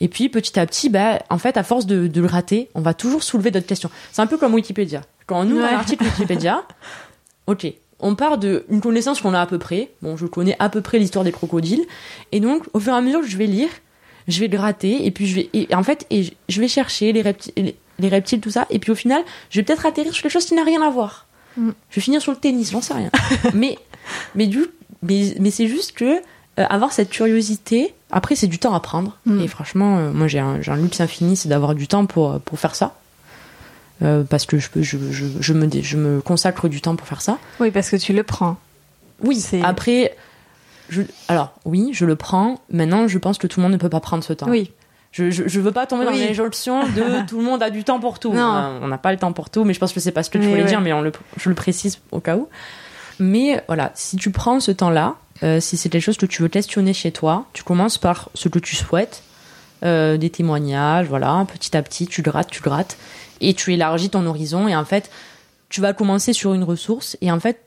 Et 0.00 0.08
puis 0.08 0.28
petit 0.28 0.58
à 0.58 0.66
petit, 0.66 0.88
ben, 0.88 1.18
en 1.30 1.38
fait, 1.38 1.56
à 1.56 1.62
force 1.62 1.86
de, 1.86 2.08
de 2.08 2.20
le 2.20 2.26
rater, 2.26 2.70
on 2.74 2.80
va 2.80 2.94
toujours 2.94 3.22
soulever 3.22 3.50
d'autres 3.50 3.66
questions. 3.66 3.90
C'est 4.12 4.22
un 4.22 4.26
peu 4.26 4.38
comme 4.38 4.54
Wikipédia. 4.54 5.02
Quand 5.26 5.40
on 5.42 5.50
ouvre 5.50 5.60
Ouais. 5.62 5.68
un 5.68 5.76
article 5.76 6.04
Wikipédia, 6.04 6.62
ok, 7.46 7.66
on 8.00 8.14
part 8.16 8.38
d'une 8.38 8.80
connaissance 8.82 9.20
qu'on 9.20 9.34
a 9.34 9.40
à 9.40 9.46
peu 9.46 9.58
près. 9.58 9.90
Bon, 10.02 10.16
je 10.16 10.26
connais 10.26 10.56
à 10.58 10.68
peu 10.68 10.80
près 10.80 10.98
l'histoire 10.98 11.24
des 11.24 11.32
crocodiles. 11.32 11.84
Et 12.32 12.40
donc, 12.40 12.64
au 12.72 12.80
fur 12.80 12.92
et 12.92 12.96
à 12.96 13.00
mesure 13.02 13.20
que 13.20 13.28
je 13.28 13.36
vais 13.36 13.46
lire, 13.46 13.68
je 14.28 14.40
vais 14.40 14.48
gratter, 14.48 15.06
et 15.06 15.10
puis 15.10 15.26
je 15.26 15.34
vais, 15.36 15.50
et 15.52 15.74
en 15.74 15.82
fait, 15.82 16.06
et 16.10 16.32
je- 16.48 16.60
vais 16.60 16.68
chercher 16.68 17.12
les 17.12 17.22
reptiles, 17.22 17.52
les, 17.56 17.76
les 17.98 18.08
reptiles, 18.08 18.40
tout 18.40 18.50
ça, 18.50 18.66
et 18.70 18.78
puis 18.78 18.90
au 18.92 18.94
final, 18.94 19.22
je 19.50 19.60
vais 19.60 19.64
peut-être 19.64 19.86
atterrir 19.86 20.12
sur 20.12 20.22
quelque 20.22 20.32
chose 20.32 20.46
qui 20.46 20.54
n'a 20.54 20.64
rien 20.64 20.82
à 20.82 20.90
voir. 20.90 21.26
Mm. 21.56 21.70
Je 21.90 21.96
vais 21.96 22.00
finir 22.02 22.22
sur 22.22 22.32
le 22.32 22.38
tennis, 22.38 22.70
j'en 22.72 22.80
sais 22.80 22.94
rien. 22.94 23.10
mais, 23.54 23.78
mais 24.34 24.46
du, 24.46 24.64
mais, 25.02 25.34
mais 25.40 25.50
c'est 25.50 25.68
juste 25.68 25.92
que 25.92 26.04
euh, 26.16 26.20
avoir 26.56 26.92
cette 26.92 27.10
curiosité, 27.10 27.94
après, 28.10 28.34
c'est 28.36 28.46
du 28.46 28.58
temps 28.58 28.74
à 28.74 28.80
prendre. 28.80 29.18
Mm. 29.26 29.40
Et 29.40 29.48
franchement, 29.48 29.98
euh, 29.98 30.12
moi, 30.12 30.26
j'ai 30.28 30.38
un, 30.38 30.60
un 30.66 30.76
luxe 30.76 31.00
infini, 31.00 31.36
c'est 31.36 31.48
d'avoir 31.48 31.74
du 31.74 31.86
temps 31.88 32.06
pour, 32.06 32.40
pour 32.40 32.58
faire 32.58 32.74
ça. 32.74 32.94
Euh, 34.02 34.24
parce 34.24 34.44
que 34.44 34.58
je, 34.58 34.68
peux, 34.70 34.82
je, 34.82 34.96
je, 35.12 35.26
je, 35.40 35.52
me, 35.52 35.68
je 35.82 35.96
me 35.96 36.20
consacre 36.20 36.68
du 36.68 36.80
temps 36.80 36.96
pour 36.96 37.06
faire 37.06 37.20
ça. 37.22 37.38
Oui, 37.60 37.70
parce 37.70 37.90
que 37.90 37.96
tu 37.96 38.12
le 38.12 38.22
prends. 38.24 38.56
Oui, 39.20 39.38
C'est- 39.38 39.62
après, 39.62 40.16
je, 40.88 41.02
alors 41.28 41.54
oui, 41.64 41.90
je 41.92 42.04
le 42.04 42.16
prends. 42.16 42.60
Maintenant, 42.70 43.08
je 43.08 43.18
pense 43.18 43.38
que 43.38 43.46
tout 43.46 43.60
le 43.60 43.64
monde 43.64 43.72
ne 43.72 43.78
peut 43.78 43.88
pas 43.88 44.00
prendre 44.00 44.22
ce 44.24 44.32
temps. 44.32 44.48
Oui. 44.48 44.72
Je, 45.12 45.30
je, 45.30 45.44
je 45.46 45.60
veux 45.60 45.70
pas 45.70 45.86
tomber 45.86 46.04
dans 46.04 46.10
Oui. 46.12 46.26
l'injonction 46.26 46.82
de 46.88 47.26
tout 47.28 47.38
le 47.38 47.44
monde 47.44 47.62
a 47.62 47.70
du 47.70 47.84
temps 47.84 48.00
pour 48.00 48.18
tout. 48.18 48.32
Non. 48.32 48.78
On 48.82 48.88
n'a 48.88 48.98
pas 48.98 49.12
le 49.12 49.18
temps 49.18 49.32
pour 49.32 49.48
tout, 49.48 49.64
mais 49.64 49.72
je 49.72 49.78
pense 49.80 49.92
que 49.92 50.00
c'est 50.00 50.12
pas 50.12 50.22
ce 50.24 50.30
que 50.30 50.38
tu 50.38 50.48
voulais 50.48 50.62
ouais. 50.62 50.68
dire, 50.68 50.80
mais 50.80 50.92
on 50.92 51.00
le, 51.02 51.12
je 51.36 51.48
le 51.48 51.54
précise 51.54 52.00
au 52.10 52.20
cas 52.20 52.36
où. 52.36 52.48
Mais 53.20 53.62
voilà, 53.68 53.92
si 53.94 54.16
tu 54.16 54.30
prends 54.32 54.58
ce 54.58 54.72
temps-là, 54.72 55.14
euh, 55.44 55.60
si 55.60 55.76
c'est 55.76 55.88
quelque 55.88 56.02
chose 56.02 56.16
que 56.16 56.26
tu 56.26 56.42
veux 56.42 56.48
questionner 56.48 56.92
chez 56.92 57.12
toi, 57.12 57.46
tu 57.52 57.62
commences 57.62 57.96
par 57.96 58.28
ce 58.34 58.48
que 58.48 58.58
tu 58.58 58.74
souhaites, 58.74 59.22
euh, 59.84 60.16
des 60.16 60.30
témoignages, 60.30 61.06
voilà, 61.06 61.46
petit 61.52 61.76
à 61.76 61.82
petit, 61.82 62.06
tu 62.08 62.22
grattes, 62.22 62.50
tu 62.50 62.60
grattes, 62.60 62.96
et 63.40 63.54
tu 63.54 63.72
élargis 63.72 64.10
ton 64.10 64.26
horizon, 64.26 64.66
et 64.66 64.74
en 64.74 64.84
fait, 64.84 65.10
tu 65.68 65.80
vas 65.80 65.92
commencer 65.92 66.32
sur 66.32 66.54
une 66.54 66.64
ressource, 66.64 67.16
et 67.20 67.30
en 67.30 67.38
fait, 67.38 67.60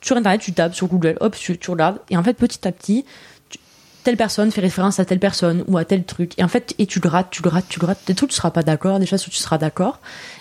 sur 0.00 0.16
Internet, 0.16 0.40
tu 0.40 0.52
tapes 0.52 0.74
sur 0.74 0.86
Google, 0.86 1.16
hop, 1.20 1.36
tu, 1.36 1.58
tu 1.58 1.70
regardes, 1.70 1.98
et 2.10 2.16
en 2.16 2.22
fait, 2.22 2.34
petit 2.34 2.66
à 2.66 2.72
petit, 2.72 3.04
tu- 3.50 3.58
telle 4.04 4.16
personne 4.16 4.50
fait 4.50 4.60
référence 4.60 5.00
à 5.00 5.04
telle 5.04 5.18
personne 5.18 5.64
ou 5.66 5.76
à 5.76 5.84
tel 5.84 6.04
truc, 6.04 6.32
et 6.38 6.44
en 6.44 6.48
fait, 6.48 6.74
et 6.78 6.86
tu 6.86 7.00
grattes, 7.00 7.28
tu 7.30 7.42
grattes, 7.42 7.66
tu 7.68 7.78
grattes, 7.80 7.98
des 8.06 8.14
trucs, 8.14 8.30
tu 8.30 8.36
seras 8.36 8.50
pas 8.50 8.62
d'accord, 8.62 8.98
des 9.00 9.06
choses 9.06 9.26
où 9.26 9.30
tu 9.30 9.36
seras 9.36 9.58
d'accord, 9.58 9.98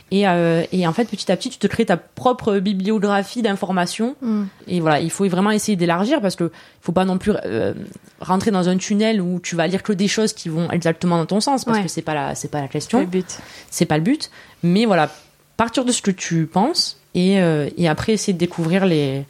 et, 0.10 0.28
euh, 0.28 0.64
et 0.72 0.88
en 0.88 0.94
fait, 0.94 1.06
petit 1.10 1.30
à 1.32 1.36
petit, 1.36 1.50
tu 1.50 1.58
te 1.58 1.68
crées 1.68 1.86
ta 1.86 1.98
propre 1.98 2.60
bibliographie 2.60 3.42
d'informations, 3.42 4.16
Mm. 4.22 4.44
et 4.68 4.80
voilà, 4.80 5.00
il 5.02 5.10
faut 5.12 5.28
vraiment 5.28 5.52
essayer 5.52 5.76
d'élargir 5.76 6.22
parce 6.22 6.36
que 6.38 6.52
faut 6.82 6.94
pas 6.94 7.04
non 7.04 7.18
plus 7.18 7.34
euh, 7.46 7.74
rentrer 8.22 8.52
dans 8.52 8.70
un 8.70 8.78
tunnel 8.78 9.20
où 9.22 9.40
tu 9.42 9.56
vas 9.56 9.68
lire 9.68 9.84
que 9.84 9.92
des 9.92 10.08
choses 10.08 10.32
qui 10.34 10.48
vont 10.50 10.70
exactement 10.72 11.18
dans 11.18 11.26
ton 11.26 11.40
sens 11.42 11.66
parce 11.66 11.78
Ouais. 11.80 11.84
que 11.84 11.90
c'est 11.90 12.02
pas 12.04 12.14
la 12.14 12.36
c'est 12.36 12.48
pas 12.50 12.60
la 12.60 12.68
C'est 12.68 12.72
question, 12.74 13.00
le 13.02 13.06
but. 13.06 13.38
c'est 13.70 13.86
pas 13.86 13.98
le 13.98 14.04
but. 14.04 14.30
Mais 14.64 14.86
voilà, 14.86 15.10
partir 15.58 15.84
de 15.84 15.92
ce 15.92 16.02
que 16.02 16.12
tu 16.12 16.46
penses 16.46 16.98
et, 17.14 17.42
euh, 17.42 17.70
et 17.78 17.90
après 17.90 18.14
essayer 18.14 18.32
de 18.34 18.38
découvrir 18.38 18.86
les 18.86 19.26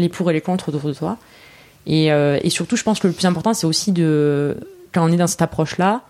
les 0.00 0.08
pour 0.08 0.30
et 0.30 0.32
les 0.32 0.40
contre 0.40 0.68
autour 0.70 0.82
de 0.88 0.94
toi. 0.94 1.16
Et, 1.86 2.12
euh, 2.12 2.38
et 2.42 2.50
surtout, 2.50 2.76
je 2.76 2.82
pense 2.82 3.00
que 3.00 3.06
le 3.08 3.12
plus 3.14 3.26
important, 3.26 3.54
c'est 3.54 3.66
aussi 3.66 3.92
de 3.92 4.56
quand 4.92 5.04
on 5.08 5.12
est 5.12 5.16
dans 5.16 5.26
cette 5.26 5.42
approche-là, 5.42 6.02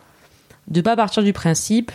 de 0.69 0.81
pas 0.81 0.97
partir 0.97 1.23
du 1.23 1.33
principe 1.33 1.93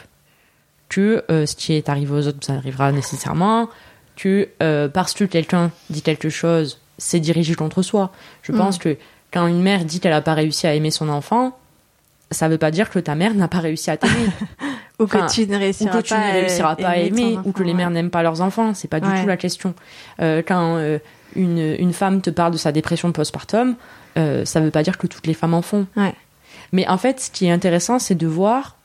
que 0.89 1.23
euh, 1.31 1.45
ce 1.45 1.55
qui 1.55 1.73
est 1.73 1.89
arrivé 1.89 2.11
aux 2.13 2.27
autres, 2.27 2.37
ça 2.41 2.53
arrivera 2.53 2.91
nécessairement, 2.91 3.69
que 4.15 4.47
euh, 4.61 4.87
parce 4.87 5.13
que 5.13 5.23
quelqu'un 5.23 5.71
dit 5.89 6.01
quelque 6.01 6.29
chose, 6.29 6.79
c'est 6.97 7.19
dirigé 7.19 7.55
contre 7.55 7.81
soi. 7.81 8.11
Je 8.43 8.51
Mm. 8.51 8.57
pense 8.57 8.77
que 8.77 8.95
quand 9.33 9.47
une 9.47 9.61
mère 9.61 9.83
dit 9.83 9.99
qu'elle 9.99 10.11
n'a 10.11 10.21
pas 10.21 10.33
réussi 10.35 10.67
à 10.67 10.73
aimer 10.75 10.91
son 10.91 11.09
enfant, 11.09 11.57
ça 12.31 12.47
veut 12.47 12.57
pas 12.57 12.71
dire 12.71 12.89
que 12.89 12.99
ta 12.99 13.15
mère 13.15 13.33
n'a 13.33 13.47
pas 13.47 13.59
réussi 13.59 13.89
à 13.91 13.97
t'aimer, 13.97 14.29
Ou 14.99 15.07
que 15.07 15.17
Enfin, 15.17 15.25
tu 15.27 15.45
ne 15.45 15.55
ou 15.57 15.59
réussiras 15.59 15.91
que 16.01 16.07
tu 16.07 16.13
pas, 16.13 16.27
ne 16.27 16.31
réussiras 16.33 16.75
pas 16.77 16.87
à 16.89 16.97
aimer, 16.97 17.37
ou 17.43 17.51
que 17.51 17.63
les 17.63 17.73
mères 17.73 17.87
ouais. 17.89 17.93
n'aiment 17.95 18.09
pas 18.09 18.23
leurs 18.23 18.39
enfants. 18.39 18.73
C'est 18.73 18.87
pas 18.87 19.01
du 19.01 19.09
Ouais. 19.09 19.21
tout 19.21 19.27
la 19.27 19.35
question. 19.35 19.73
Euh, 20.21 20.41
quand 20.47 20.77
euh, 20.77 20.99
une, 21.35 21.75
une 21.79 21.93
femme 21.93 22.21
te 22.21 22.29
parle 22.29 22.51
de 22.53 22.57
sa 22.57 22.71
dépression 22.71 23.11
postpartum, 23.11 23.75
euh, 24.17 24.45
ça 24.45 24.59
veut 24.61 24.71
pas 24.71 24.83
dire 24.83 24.97
que 24.97 25.07
toutes 25.07 25.27
les 25.27 25.33
femmes 25.33 25.53
en 25.53 25.61
font. 25.61 25.87
Ouais. 25.95 26.13
Mais 26.71 26.87
en 26.87 26.97
fait, 26.97 27.19
ce 27.19 27.31
qui 27.31 27.45
est 27.45 27.51
intéressant, 27.51 27.99
c'est 27.99 28.15
de 28.15 28.27
voir 28.27 28.77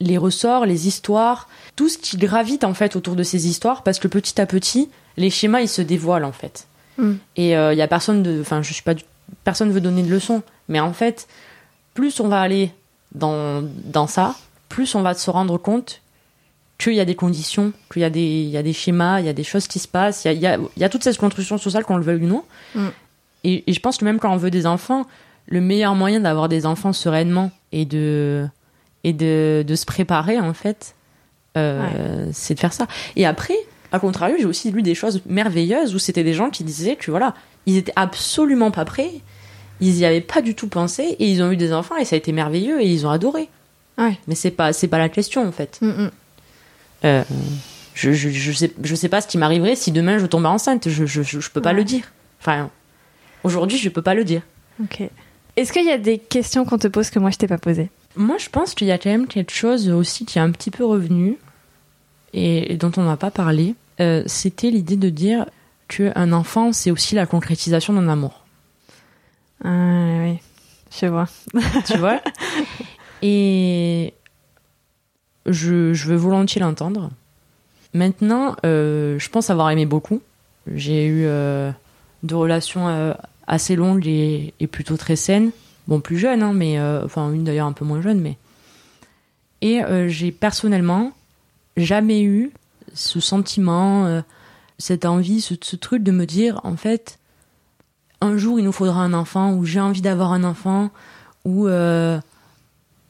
les 0.00 0.18
ressorts, 0.18 0.66
les 0.66 0.86
histoires, 0.86 1.48
tout 1.74 1.88
ce 1.88 1.98
qui 1.98 2.16
gravite 2.16 2.62
en 2.64 2.74
fait 2.74 2.94
autour 2.94 3.16
de 3.16 3.22
ces 3.22 3.48
histoires, 3.48 3.82
parce 3.82 3.98
que 3.98 4.06
petit 4.08 4.40
à 4.40 4.46
petit, 4.46 4.90
les 5.16 5.30
schémas 5.30 5.60
ils 5.60 5.68
se 5.68 5.82
dévoilent 5.82 6.24
en 6.24 6.32
fait. 6.32 6.66
Mm. 6.98 7.12
Et 7.36 7.48
il 7.50 7.76
y 7.76 7.82
a 7.82 7.88
personne 7.88 8.22
de, 8.22 8.40
enfin, 8.40 8.62
je 8.62 8.72
suis 8.72 8.82
pas, 8.82 8.94
du- 8.94 9.04
personne 9.42 9.70
veut 9.72 9.80
donner 9.80 10.02
de 10.02 10.10
leçons, 10.10 10.42
mais 10.68 10.78
en 10.78 10.92
fait, 10.92 11.26
plus 11.94 12.20
on 12.20 12.28
va 12.28 12.40
aller 12.40 12.70
dans 13.12 13.62
dans 13.84 14.06
ça, 14.06 14.36
plus 14.68 14.94
on 14.94 15.02
va 15.02 15.14
se 15.14 15.30
rendre 15.30 15.58
compte 15.58 16.00
qu'il 16.78 16.94
y 16.94 17.00
a 17.00 17.04
des 17.04 17.16
conditions, 17.16 17.72
qu'il 17.92 18.02
y 18.02 18.04
a 18.04 18.10
des, 18.10 18.20
il 18.22 18.48
y 18.48 18.56
a 18.56 18.62
des 18.62 18.72
schémas, 18.72 19.20
il 19.20 19.26
y 19.26 19.28
a 19.28 19.32
des 19.32 19.44
choses 19.44 19.66
qui 19.66 19.78
se 19.78 19.88
passent, 19.88 20.24
il 20.24 20.28
y 20.28 20.30
a, 20.30 20.32
il 20.34 20.40
y 20.40 20.46
a, 20.46 20.58
il 20.76 20.80
y 20.80 20.84
a 20.84 20.88
toute 20.88 21.02
cette 21.02 21.18
construction 21.18 21.58
sociale 21.58 21.84
qu'on 21.84 21.96
le 21.96 22.04
veuille 22.04 22.22
ou 22.22 22.28
non. 22.28 22.44
Mm. 22.74 22.88
Et, 23.44 23.64
et 23.66 23.72
je 23.72 23.80
pense 23.80 23.98
que 23.98 24.04
même 24.04 24.18
quand 24.18 24.32
on 24.32 24.36
veut 24.36 24.50
des 24.50 24.66
enfants, 24.66 25.06
le 25.46 25.60
meilleur 25.60 25.94
moyen 25.94 26.20
d'avoir 26.20 26.48
des 26.48 26.66
enfants 26.66 26.92
sereinement 26.92 27.50
et 27.72 27.84
de, 27.84 28.46
et 29.04 29.12
de, 29.12 29.64
de 29.66 29.74
se 29.74 29.86
préparer, 29.86 30.38
en 30.38 30.54
fait, 30.54 30.94
euh, 31.56 32.28
c'est 32.32 32.54
de 32.54 32.60
faire 32.60 32.72
ça. 32.72 32.86
Et 33.16 33.26
après, 33.26 33.56
à 33.92 33.98
contrario, 33.98 34.36
j'ai 34.38 34.44
aussi 34.44 34.70
lu 34.70 34.82
des 34.82 34.94
choses 34.94 35.22
merveilleuses 35.26 35.94
où 35.94 35.98
c'était 35.98 36.24
des 36.24 36.34
gens 36.34 36.50
qui 36.50 36.64
disaient 36.64 36.96
que 36.96 37.10
voilà, 37.10 37.34
ils 37.66 37.76
étaient 37.76 37.92
absolument 37.96 38.70
pas 38.70 38.84
prêts, 38.84 39.10
ils 39.80 39.96
y 39.98 40.04
avaient 40.04 40.20
pas 40.20 40.42
du 40.42 40.54
tout 40.54 40.68
pensé 40.68 41.16
et 41.18 41.30
ils 41.30 41.42
ont 41.42 41.50
eu 41.50 41.56
des 41.56 41.72
enfants 41.72 41.96
et 41.96 42.04
ça 42.04 42.14
a 42.14 42.18
été 42.18 42.32
merveilleux 42.32 42.80
et 42.80 42.86
ils 42.86 43.06
ont 43.06 43.10
adoré. 43.10 43.48
Ouais. 43.96 44.18
Mais 44.26 44.34
c'est 44.34 44.50
pas, 44.50 44.72
c'est 44.72 44.88
pas 44.88 44.98
la 44.98 45.08
question 45.08 45.46
en 45.46 45.52
fait. 45.52 45.78
Mm, 45.80 45.88
mm. 45.88 46.10
Euh, 47.04 47.22
je, 47.94 48.12
je, 48.12 48.28
je, 48.30 48.52
sais, 48.52 48.72
je 48.82 48.94
sais 48.94 49.08
pas 49.08 49.20
ce 49.20 49.26
qui 49.28 49.38
m'arriverait 49.38 49.76
si 49.76 49.92
demain 49.92 50.18
je 50.18 50.26
tombais 50.26 50.48
enceinte. 50.48 50.88
Je, 50.88 51.06
je, 51.06 51.22
je, 51.22 51.50
peux 51.50 51.60
pas 51.60 51.70
Ouais. 51.70 51.76
le 51.76 51.84
dire. 51.84 52.04
Enfin, 52.40 52.70
aujourd'hui, 53.44 53.78
je 53.78 53.88
peux 53.88 54.02
pas 54.02 54.14
le 54.14 54.24
dire. 54.24 54.42
Ok. 54.82 55.02
Est-ce 55.56 55.72
qu'il 55.72 55.84
y 55.84 55.90
a 55.90 55.98
des 55.98 56.18
questions 56.18 56.64
qu'on 56.64 56.78
te 56.78 56.86
pose 56.88 57.10
que 57.10 57.18
moi 57.18 57.30
je 57.30 57.36
t'ai 57.38 57.48
pas 57.48 57.58
posées? 57.58 57.90
Moi, 58.16 58.36
je 58.38 58.48
pense 58.48 58.74
qu'il 58.74 58.86
y 58.86 58.92
a 58.92 58.98
quand 58.98 59.10
même 59.10 59.26
quelque 59.26 59.52
chose 59.52 59.88
aussi 59.90 60.24
qui 60.24 60.38
est 60.38 60.40
un 60.42 60.50
petit 60.50 60.70
peu 60.70 60.84
revenu 60.84 61.36
et, 62.32 62.72
et 62.72 62.76
dont 62.76 62.92
on 62.96 63.02
n'a 63.02 63.16
pas 63.16 63.30
parlé. 63.30 63.74
Euh, 64.00 64.22
C'était 64.26 64.70
l'idée 64.70 64.96
de 64.96 65.08
dire 65.10 65.46
qu'un 65.88 66.32
enfant, 66.32 66.72
c'est 66.72 66.90
aussi 66.90 67.14
la 67.14 67.26
concrétisation 67.26 67.92
d'un 67.94 68.08
amour. 68.08 68.44
Ah 69.64 69.68
oui, 70.22 70.38
je 71.00 71.06
vois. 71.06 71.28
Tu 71.86 71.96
vois? 71.98 72.20
Et 73.22 74.14
je, 75.52 75.92
veux 76.06 76.16
volontiers 76.16 76.60
l'entendre. 76.60 77.10
Maintenant, 77.94 78.56
euh, 78.64 79.18
je 79.18 79.28
pense 79.30 79.50
avoir 79.50 79.70
aimé 79.70 79.86
beaucoup. 79.86 80.20
J'ai 80.74 81.06
eu 81.06 81.24
euh, 81.24 81.70
deux 82.22 82.36
relations 82.36 82.88
euh, 82.88 83.14
assez 83.46 83.76
longues 83.76 84.06
et, 84.06 84.52
plutôt 84.70 84.96
très 84.96 85.16
saines. 85.16 85.50
Bon, 85.86 86.00
plus 86.00 86.18
jeune, 86.18 86.42
hein, 86.42 86.52
mais 86.52 86.78
enfin 87.04 87.32
une 87.32 87.44
d'ailleurs 87.44 87.66
un 87.66 87.72
peu 87.72 87.86
moins 87.86 88.02
jeune, 88.02 88.20
mais 88.20 88.36
et 89.62 89.80
j'ai 90.08 90.32
personnellement 90.32 91.12
jamais 91.78 92.22
eu 92.22 92.50
ce 92.92 93.20
sentiment, 93.20 94.22
cette 94.76 95.06
envie, 95.06 95.40
ce, 95.40 95.54
ce 95.58 95.76
truc 95.76 96.02
de 96.02 96.12
me 96.12 96.26
dire 96.26 96.60
en 96.62 96.76
fait 96.76 97.18
un 98.20 98.36
jour 98.36 98.58
il 98.58 98.66
nous 98.66 98.72
faudra 98.72 99.00
un 99.00 99.14
enfant 99.14 99.54
ou 99.54 99.64
j'ai 99.64 99.80
envie 99.80 100.02
d'avoir 100.02 100.32
un 100.32 100.44
enfant 100.44 100.90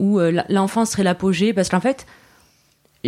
euh, 0.01 0.31
la- 0.31 0.47
l'enfant 0.49 0.85
serait 0.85 1.03
l'apogée. 1.03 1.53
Parce 1.53 1.69
qu'en 1.69 1.81
fait, 1.81 2.07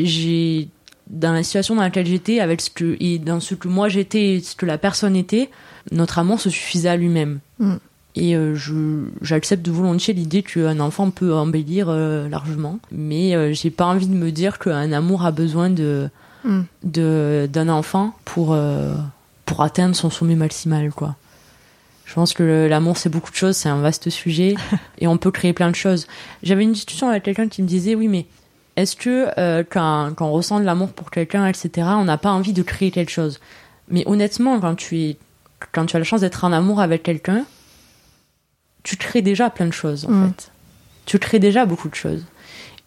j'ai 0.06 0.68
dans 1.10 1.32
la 1.32 1.42
situation 1.42 1.74
dans 1.74 1.82
laquelle 1.82 2.06
j'étais, 2.06 2.40
avec 2.40 2.60
ce 2.60 2.70
que 2.70 2.96
et 3.00 3.18
dans 3.18 3.40
ce 3.40 3.54
que 3.54 3.68
moi 3.68 3.88
j'étais, 3.88 4.36
et 4.36 4.40
ce 4.40 4.54
que 4.54 4.66
la 4.66 4.78
personne 4.78 5.16
était, 5.16 5.50
notre 5.90 6.18
amour 6.18 6.40
se 6.40 6.50
suffisait 6.50 6.88
à 6.88 6.96
lui-même. 6.96 7.40
Mm. 7.58 7.74
Et 8.16 8.36
euh, 8.36 8.54
je 8.54 9.04
j'accepte 9.22 9.68
volontiers 9.68 10.14
l'idée 10.14 10.42
qu'un 10.42 10.80
enfant 10.80 11.10
peut 11.10 11.34
embellir 11.34 11.86
euh, 11.88 12.28
largement, 12.28 12.78
mais 12.90 13.34
euh, 13.34 13.52
j'ai 13.52 13.70
pas 13.70 13.86
envie 13.86 14.08
de 14.08 14.14
me 14.14 14.30
dire 14.30 14.58
qu'un 14.58 14.92
amour 14.92 15.24
a 15.24 15.30
besoin 15.30 15.70
de 15.70 16.08
Mm. 16.42 16.62
d'un 16.84 17.68
enfant 17.68 18.14
pour 18.24 18.56
pour 19.44 19.62
atteindre 19.62 19.94
son 19.94 20.08
sommet 20.08 20.36
maximal 20.36 20.90
quoi. 20.90 21.16
Je 22.06 22.14
pense 22.14 22.32
que 22.32 22.66
l'amour 22.66 22.96
c'est 22.96 23.10
beaucoup 23.10 23.30
de 23.30 23.36
choses, 23.36 23.56
c'est 23.56 23.68
un 23.68 23.82
vaste 23.82 24.08
sujet 24.08 24.54
et 24.98 25.06
on 25.06 25.18
peut 25.18 25.30
créer 25.30 25.52
plein 25.52 25.68
de 25.68 25.76
choses. 25.76 26.06
J'avais 26.42 26.62
une 26.62 26.72
discussion 26.72 27.10
avec 27.10 27.24
quelqu'un 27.24 27.48
qui 27.48 27.62
me 27.62 27.66
disait 27.66 27.94
oui 27.94 28.08
mais 28.08 28.24
est-ce 28.80 28.96
que 28.96 29.28
euh, 29.38 29.62
quand, 29.68 30.12
quand 30.16 30.26
on 30.28 30.32
ressent 30.32 30.58
de 30.60 30.64
l'amour 30.64 30.92
pour 30.92 31.10
quelqu'un 31.10 31.46
etc 31.46 31.86
on 31.96 32.04
n'a 32.04 32.18
pas 32.18 32.30
envie 32.30 32.52
de 32.52 32.62
créer 32.62 32.90
quelque 32.90 33.10
chose? 33.10 33.40
Mais 33.88 34.02
honnêtement 34.06 34.60
quand 34.60 34.74
tu 34.74 34.98
es 34.98 35.16
quand 35.72 35.86
tu 35.86 35.96
as 35.96 35.98
la 35.98 36.04
chance 36.04 36.20
d'être 36.22 36.44
en 36.44 36.52
amour 36.52 36.80
avec 36.80 37.02
quelqu'un 37.02 37.44
tu 38.82 38.96
crées 38.96 39.22
déjà 39.22 39.50
plein 39.50 39.66
de 39.66 39.72
choses 39.72 40.06
en 40.06 40.10
Mm. 40.10 40.28
fait. 40.28 40.50
Tu 41.06 41.18
crées 41.18 41.38
déjà 41.38 41.66
beaucoup 41.66 41.88
de 41.88 41.94
choses. 41.94 42.24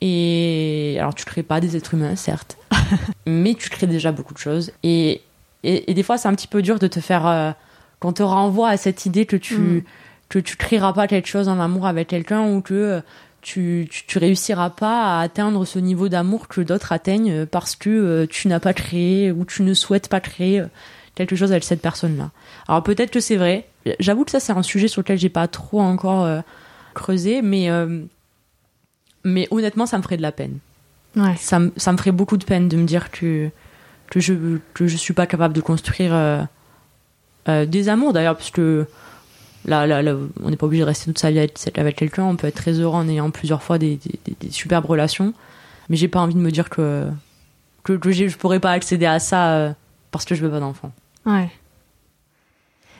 Et 0.01 0.95
alors 0.99 1.13
tu 1.15 1.23
crées 1.25 1.43
pas 1.43 1.59
des 1.61 1.75
êtres 1.77 1.93
humains 1.93 2.15
certes, 2.15 2.57
mais 3.25 3.53
tu 3.53 3.69
crées 3.69 3.87
déjà 3.87 4.11
beaucoup 4.11 4.33
de 4.33 4.39
choses. 4.39 4.71
Et, 4.83 5.21
et, 5.63 5.89
et 5.89 5.93
des 5.93 6.03
fois 6.03 6.17
c'est 6.17 6.27
un 6.27 6.33
petit 6.35 6.47
peu 6.47 6.61
dur 6.61 6.79
de 6.79 6.87
te 6.87 6.99
faire 6.99 7.25
euh, 7.27 7.51
qu'on 7.99 8.11
te 8.13 8.23
renvoie 8.23 8.69
à 8.69 8.77
cette 8.77 9.05
idée 9.05 9.25
que 9.25 9.35
tu 9.37 9.55
Mm. 9.57 9.83
que 10.29 10.39
tu 10.39 10.55
créeras 10.57 10.93
pas 10.93 11.07
quelque 11.07 11.27
chose 11.27 11.47
en 11.47 11.59
amour 11.59 11.85
avec 11.85 12.07
quelqu'un 12.07 12.41
ou 12.49 12.61
que 12.61 12.73
euh, 12.73 13.01
tu, 13.43 13.87
tu, 13.91 14.05
tu 14.07 14.17
réussiras 14.17 14.71
pas 14.71 15.19
à 15.19 15.21
atteindre 15.21 15.65
ce 15.65 15.77
niveau 15.77 16.09
d'amour 16.09 16.47
que 16.47 16.61
d'autres 16.61 16.91
atteignent 16.91 17.31
euh, 17.31 17.45
parce 17.45 17.75
que 17.75 17.89
euh, 17.89 18.25
tu 18.27 18.47
n'as 18.47 18.59
pas 18.59 18.73
créé 18.73 19.31
ou 19.31 19.45
tu 19.45 19.61
ne 19.61 19.73
souhaites 19.75 20.07
pas 20.09 20.19
créer 20.19 20.61
euh, 20.61 20.65
quelque 21.15 21.35
chose 21.35 21.51
avec 21.51 21.63
cette 21.63 21.81
personne-là. 21.81 22.31
Alors 22.67 22.81
peut-être 22.81 23.11
que 23.11 23.19
c'est 23.19 23.35
vrai. 23.37 23.67
J'avoue 23.99 24.23
que 24.25 24.31
ça 24.31 24.39
c'est 24.39 24.53
un 24.53 24.63
sujet 24.63 24.87
sur 24.87 25.01
lequel 25.01 25.19
j'ai 25.19 25.29
pas 25.29 25.47
trop 25.47 25.81
encore 25.81 26.23
euh, 26.25 26.39
creusé, 26.95 27.41
mais 27.41 27.69
mais 29.23 29.47
honnêtement 29.51 29.85
ça 29.85 29.97
me 29.97 30.03
ferait 30.03 30.17
de 30.17 30.21
la 30.21 30.31
peine. 30.31 30.57
Ouais. 31.15 31.35
Ça, 31.37 31.59
me- 31.59 31.71
ça 31.77 31.91
me 31.91 31.97
ferait 31.97 32.11
beaucoup 32.11 32.37
de 32.37 32.43
peine 32.45 32.67
de 32.67 32.77
me 32.77 32.85
dire 32.85 33.11
que 33.11 33.49
que 34.09 34.19
je 34.19 34.33
que 34.73 34.87
je 34.87 34.97
suis 34.97 35.13
pas 35.13 35.25
capable 35.27 35.53
de 35.53 35.61
construire 35.61 36.47
des 37.47 37.89
amours 37.89 38.13
d'ailleurs 38.13 38.35
parce 38.37 38.51
que 38.51 38.85
là, 39.65 39.87
là, 39.87 40.01
là, 40.01 40.15
on 40.41 40.49
n'est 40.49 40.57
pas 40.57 40.65
obligé 40.65 40.81
de 40.81 40.87
rester 40.87 41.05
toute 41.05 41.19
sa 41.19 41.31
vie 41.31 41.39
avec, 41.39 41.77
avec 41.77 41.95
quelqu'un 41.95 42.23
on 42.23 42.35
peut 42.35 42.47
être 42.47 42.55
très 42.55 42.73
heureux 42.73 42.95
en 42.95 43.07
ayant 43.07 43.29
plusieurs 43.31 43.63
fois 43.63 43.77
des, 43.77 43.99
des, 44.39 44.51
superbes 44.51 44.85
relations 44.85 45.33
mais 45.89 45.95
j'ai 45.95 46.07
pas 46.07 46.19
envie 46.19 46.35
de 46.35 46.39
me 46.39 46.51
dire 46.51 46.69
que 46.69 47.07
que, 47.83 47.97
je 48.11 48.37
pourrais 48.37 48.59
pas 48.59 48.71
accéder 48.71 49.05
à 49.05 49.19
ça 49.19 49.53
euh, 49.53 49.73
parce 50.11 50.25
que 50.25 50.35
je 50.35 50.41
veux 50.41 50.51
pas 50.51 50.59
d'enfant 50.59 50.91
Ouais. 51.25 51.49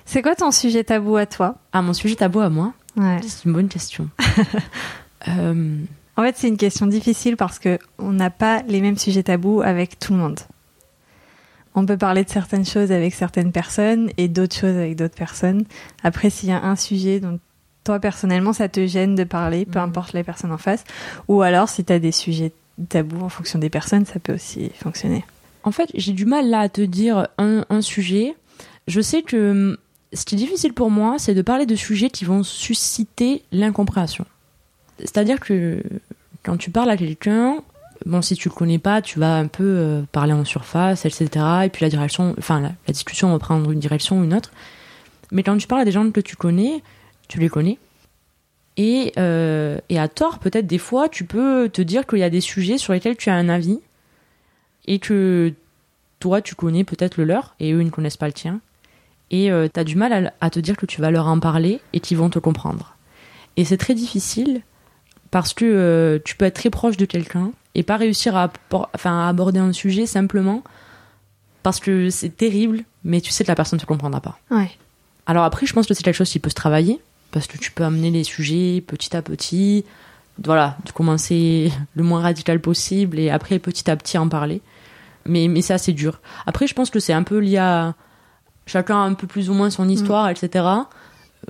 C'est 0.06 0.22
quoi 0.22 0.36
ton 0.36 0.52
sujet 0.52 0.84
tabou 0.84 1.16
à 1.16 1.26
toi? 1.26 1.56
Ah 1.72 1.82
mon 1.82 1.94
sujet 1.94 2.16
tabou 2.16 2.40
à 2.42 2.50
moi? 2.50 2.74
Ouais. 2.96 3.20
c'est 3.26 3.46
une 3.46 3.54
bonne 3.54 3.70
question 3.70 4.10
Euh, 5.30 5.78
En 6.18 6.22
fait, 6.22 6.36
c'est 6.38 6.50
une 6.50 6.58
question 6.58 6.86
difficile 6.86 7.38
parce 7.38 7.58
que 7.58 7.80
on 7.98 8.12
n'a 8.12 8.30
pas 8.30 8.62
les 8.64 8.82
mêmes 8.82 8.98
sujets 8.98 9.24
tabous 9.24 9.62
avec 9.62 10.00
tout 10.00 10.12
le 10.12 10.20
monde. 10.20 10.40
On 11.76 11.86
peut 11.86 11.98
parler 11.98 12.24
de 12.24 12.30
certaines 12.30 12.66
choses 12.66 12.92
avec 12.92 13.14
certaines 13.14 13.52
personnes 13.52 14.10
et 14.18 14.28
d'autres 14.28 14.56
choses 14.56 14.76
avec 14.76 14.96
d'autres 14.96 15.16
personnes. 15.16 15.64
Après, 16.04 16.30
s'il 16.30 16.50
y 16.50 16.52
a 16.52 16.62
un 16.64 16.76
sujet 16.76 17.20
dont 17.20 17.40
toi 17.84 18.00
personnellement 18.00 18.54
ça 18.54 18.70
te 18.70 18.86
gêne 18.86 19.16
de 19.16 19.24
parler, 19.24 19.66
peu 19.66 19.80
Mhm. 19.80 19.86
importe 19.86 20.14
les 20.14 20.24
personnes 20.24 20.52
en 20.52 20.58
face, 20.58 20.84
ou 21.28 21.42
alors 21.42 21.68
si 21.70 21.84
tu 21.84 21.92
as 21.92 22.00
des 22.00 22.12
sujets 22.12 22.52
tabous 22.90 23.22
en 23.24 23.30
fonction 23.30 23.60
des 23.60 23.70
personnes, 23.70 24.06
ça 24.06 24.20
peut 24.20 24.34
aussi 24.36 24.72
fonctionner. 24.82 25.26
En 25.64 25.72
fait, 25.72 25.90
j'ai 25.96 26.14
du 26.14 26.26
mal 26.26 26.50
là 26.50 26.60
à 26.60 26.70
te 26.70 26.82
dire 26.82 27.28
un, 27.38 27.66
un 27.70 27.82
sujet. 27.82 28.36
Je 28.88 29.02
sais 29.02 29.22
que 29.22 29.52
hum, 29.52 29.78
ce 30.14 30.26
qui 30.26 30.36
est 30.36 30.38
difficile 30.38 30.74
pour 30.74 30.92
moi, 30.92 31.16
c'est 31.18 31.34
de 31.34 31.42
parler 31.42 31.66
de 31.66 31.76
sujets 31.76 32.10
qui 32.10 32.24
vont 32.26 32.44
susciter 32.44 33.44
l'incompréhension. 33.52 34.26
C'est-à-dire 35.00 35.40
que 35.40 35.82
quand 36.44 36.58
tu 36.58 36.70
parles 36.70 36.90
à 36.92 36.98
quelqu'un, 36.98 37.58
bon, 38.06 38.22
si 38.22 38.36
tu 38.36 38.50
le 38.50 38.54
connais 38.54 38.80
pas, 38.80 39.02
tu 39.02 39.20
vas 39.20 39.38
un 39.38 39.48
peu 39.48 39.64
euh, 39.64 40.02
parler 40.12 40.34
en 40.34 40.46
surface, 40.46 41.06
etc. 41.06 41.28
Et 41.66 41.70
puis 41.70 41.84
la 41.84 41.90
direction, 41.90 42.36
enfin, 42.38 42.62
la, 42.62 42.72
discussion 42.88 43.32
va 43.32 43.40
prendre 43.40 43.72
une 43.72 43.80
direction 43.80 44.20
ou 44.20 44.24
une 44.24 44.34
autre. 44.34 44.52
Mais 45.32 45.44
quand 45.44 45.58
tu 45.58 45.68
parles 45.68 45.82
à 45.82 45.86
des 45.86 45.92
gens 45.92 46.10
que 46.12 46.22
tu 46.22 46.36
connais, 46.36 46.84
tu 47.28 47.40
les 47.40 47.50
connais. 47.50 47.80
Et, 48.78 49.14
euh, 49.18 49.80
et 49.90 50.00
à 50.00 50.08
tort, 50.08 50.40
peut-être 50.40 50.66
des 50.66 50.78
fois, 50.78 51.10
tu 51.10 51.26
peux 51.26 51.70
te 51.70 51.82
dire 51.82 52.08
qu'il 52.08 52.20
y 52.20 52.24
a 52.24 52.30
des 52.30 52.42
sujets 52.42 52.78
sur 52.78 52.94
lesquels 52.94 53.18
tu 53.18 53.30
as 53.30 53.36
un 53.36 53.50
avis 53.50 53.80
et 54.86 55.00
que 55.00 55.54
toi 56.20 56.42
tu 56.42 56.56
connais 56.56 56.84
peut-être 56.84 57.18
le 57.18 57.26
leur 57.26 57.56
et 57.60 57.74
eux 57.74 57.82
ils 57.82 57.86
ne 57.86 57.90
connaissent 57.90 58.18
pas 58.18 58.28
le 58.28 58.34
tien 58.34 58.62
et 59.30 59.52
euh, 59.52 59.68
t'as 59.72 59.84
du 59.84 59.96
mal 59.96 60.14
à, 60.14 60.46
à 60.46 60.50
te 60.50 60.60
dire 60.60 60.78
que 60.78 60.86
tu 60.86 61.02
vas 61.02 61.12
leur 61.12 61.28
en 61.28 61.40
parler 61.40 61.80
et 61.94 62.00
qu'ils 62.00 62.18
vont 62.18 62.30
te 62.30 62.40
comprendre 62.40 62.96
et 63.58 63.66
c'est 63.66 63.78
très 63.78 63.94
difficile 63.94 64.62
parce 65.32 65.54
que 65.54 65.66
euh, 65.66 66.20
tu 66.24 66.36
peux 66.36 66.46
être 66.46 66.56
très 66.56 66.70
proche 66.70 66.98
de 66.98 67.06
quelqu'un 67.06 67.52
et 67.76 67.84
pas 67.84 67.98
réussir 67.98 68.36
à, 68.36 68.48
appor- 68.48 68.90
enfin, 68.94 69.26
à 69.26 69.30
aborder 69.30 69.60
un 69.60 69.74
sujet 69.74 70.06
simplement 70.06 70.64
parce 71.64 71.80
que 71.80 72.10
c'est 72.10 72.30
terrible 72.36 72.84
mais 73.04 73.22
tu 73.22 73.32
sais 73.32 73.44
que 73.44 73.50
la 73.52 73.56
personne 73.56 73.78
ne 73.78 73.82
te 73.82 73.88
comprendra 73.88 74.22
pas 74.22 74.38
Ouais. 74.52 74.72
alors 75.26 75.44
après, 75.44 75.66
je 75.66 75.74
pense 75.74 75.88
que 75.88 75.94
c'est 75.94 76.04
quelque 76.04 76.16
chose 76.16 76.30
qui 76.30 76.40
peut 76.40 76.50
se 76.50 76.56
travailler, 76.56 77.00
parce 77.32 77.48
que 77.48 77.58
tu 77.58 77.72
peux 77.72 77.84
amener 77.84 78.12
les 78.12 78.24
sujets 78.24 78.82
petit 78.86 79.16
à 79.18 79.22
petit, 79.22 79.84
voilà, 80.44 80.78
de 80.86 80.92
commencer 80.92 81.72
le 81.96 82.04
moins 82.04 82.22
radical 82.22 82.60
possible, 82.62 83.20
et 83.20 83.30
après 83.30 83.60
petit 83.60 83.90
à 83.92 83.96
petit 83.98 84.18
en 84.18 84.30
parler. 84.30 84.62
Mais, 85.26 85.48
mais 85.48 85.62
c'est 85.62 85.74
assez 85.74 85.94
dur. 85.94 86.20
Après, 86.46 86.68
je 86.68 86.74
pense 86.74 86.90
que 86.90 87.00
c'est 87.00 87.14
un 87.14 87.24
peu 87.24 87.40
lié 87.40 87.58
à 87.58 87.96
chacun 88.66 88.96
a 88.96 89.00
un 89.06 89.14
peu 89.14 89.28
plus 89.28 89.50
ou 89.50 89.54
moins 89.54 89.70
son 89.70 89.88
histoire, 89.90 90.30
etc. 90.30 90.50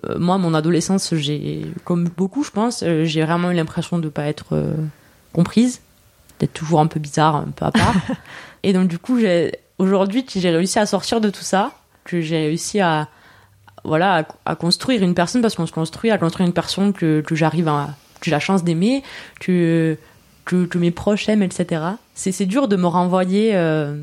Euh, 0.05 0.17
moi, 0.17 0.37
mon 0.39 0.53
adolescence, 0.55 1.13
j'ai, 1.15 1.65
comme 1.83 2.07
beaucoup, 2.17 2.43
je 2.43 2.49
pense, 2.51 2.81
euh, 2.83 3.03
j'ai 3.05 3.23
vraiment 3.23 3.51
eu 3.51 3.55
l'impression 3.55 3.99
de 3.99 4.09
pas 4.09 4.25
être 4.25 4.53
euh, 4.55 4.73
comprise, 5.33 5.81
d'être 6.39 6.53
toujours 6.53 6.79
un 6.79 6.87
peu 6.87 6.99
bizarre, 6.99 7.35
un 7.35 7.51
peu 7.55 7.65
à 7.65 7.71
part. 7.71 7.95
et 8.63 8.73
donc, 8.73 8.87
du 8.87 8.99
coup, 8.99 9.19
aujourd'hui, 9.77 10.25
j'ai 10.35 10.49
réussi 10.49 10.79
à 10.79 10.85
sortir 10.85 11.21
de 11.21 11.29
tout 11.29 11.43
ça, 11.43 11.71
que 12.03 12.21
j'ai 12.21 12.37
réussi 12.37 12.79
à, 12.79 13.07
voilà, 13.83 14.25
à, 14.45 14.51
à 14.51 14.55
construire 14.55 15.03
une 15.03 15.13
personne 15.13 15.41
parce 15.41 15.55
qu'on 15.55 15.65
se 15.65 15.71
construit, 15.71 16.11
à 16.11 16.17
construire 16.17 16.47
une 16.47 16.53
personne 16.53 16.93
que, 16.93 17.21
que 17.21 17.35
j'arrive 17.35 17.67
à, 17.67 17.95
que 18.19 18.25
j'ai 18.25 18.31
la 18.31 18.39
chance 18.39 18.63
d'aimer, 18.63 19.03
que, 19.39 19.97
que, 20.45 20.65
que 20.65 20.77
mes 20.77 20.91
proches 20.91 21.27
aiment, 21.29 21.43
etc. 21.43 21.81
C'est, 22.15 22.31
c'est 22.31 22.45
dur 22.45 22.67
de 22.67 22.75
me 22.75 22.87
renvoyer, 22.87 23.55
euh, 23.55 24.01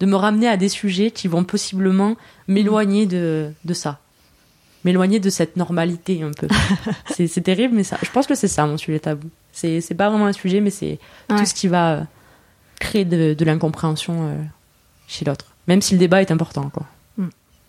de 0.00 0.06
me 0.06 0.16
ramener 0.16 0.48
à 0.48 0.56
des 0.56 0.68
sujets 0.68 1.10
qui 1.10 1.28
vont 1.28 1.44
possiblement 1.44 2.16
m'éloigner 2.48 3.06
de, 3.06 3.50
de 3.64 3.74
ça. 3.74 4.00
M'éloigner 4.88 5.20
de 5.20 5.28
cette 5.28 5.56
normalité 5.56 6.22
un 6.22 6.30
peu. 6.32 6.48
c'est, 7.14 7.28
terrible, 7.42 7.74
mais 7.74 7.84
ça, 7.84 7.98
je 8.02 8.10
pense 8.10 8.26
que 8.26 8.34
c'est 8.34 8.48
ça 8.48 8.64
mon 8.66 8.78
sujet 8.78 8.98
tabou. 9.00 9.28
C'est, 9.52 9.82
c'est 9.82 9.94
pas 9.94 10.08
vraiment 10.08 10.24
un 10.24 10.32
sujet, 10.32 10.62
mais 10.62 10.70
c'est 10.70 10.98
Ouais. 11.28 11.36
tout 11.36 11.44
ce 11.44 11.52
qui 11.52 11.68
va 11.68 11.90
euh, 11.92 12.02
créer 12.80 13.04
de, 13.04 13.34
de 13.34 13.44
l'incompréhension 13.44 14.28
euh, 14.28 14.34
chez 15.06 15.26
l'autre. 15.26 15.44
Même 15.66 15.82
si 15.82 15.92
le 15.92 15.98
débat 15.98 16.22
est 16.22 16.30
important, 16.30 16.70
quoi. 16.70 16.86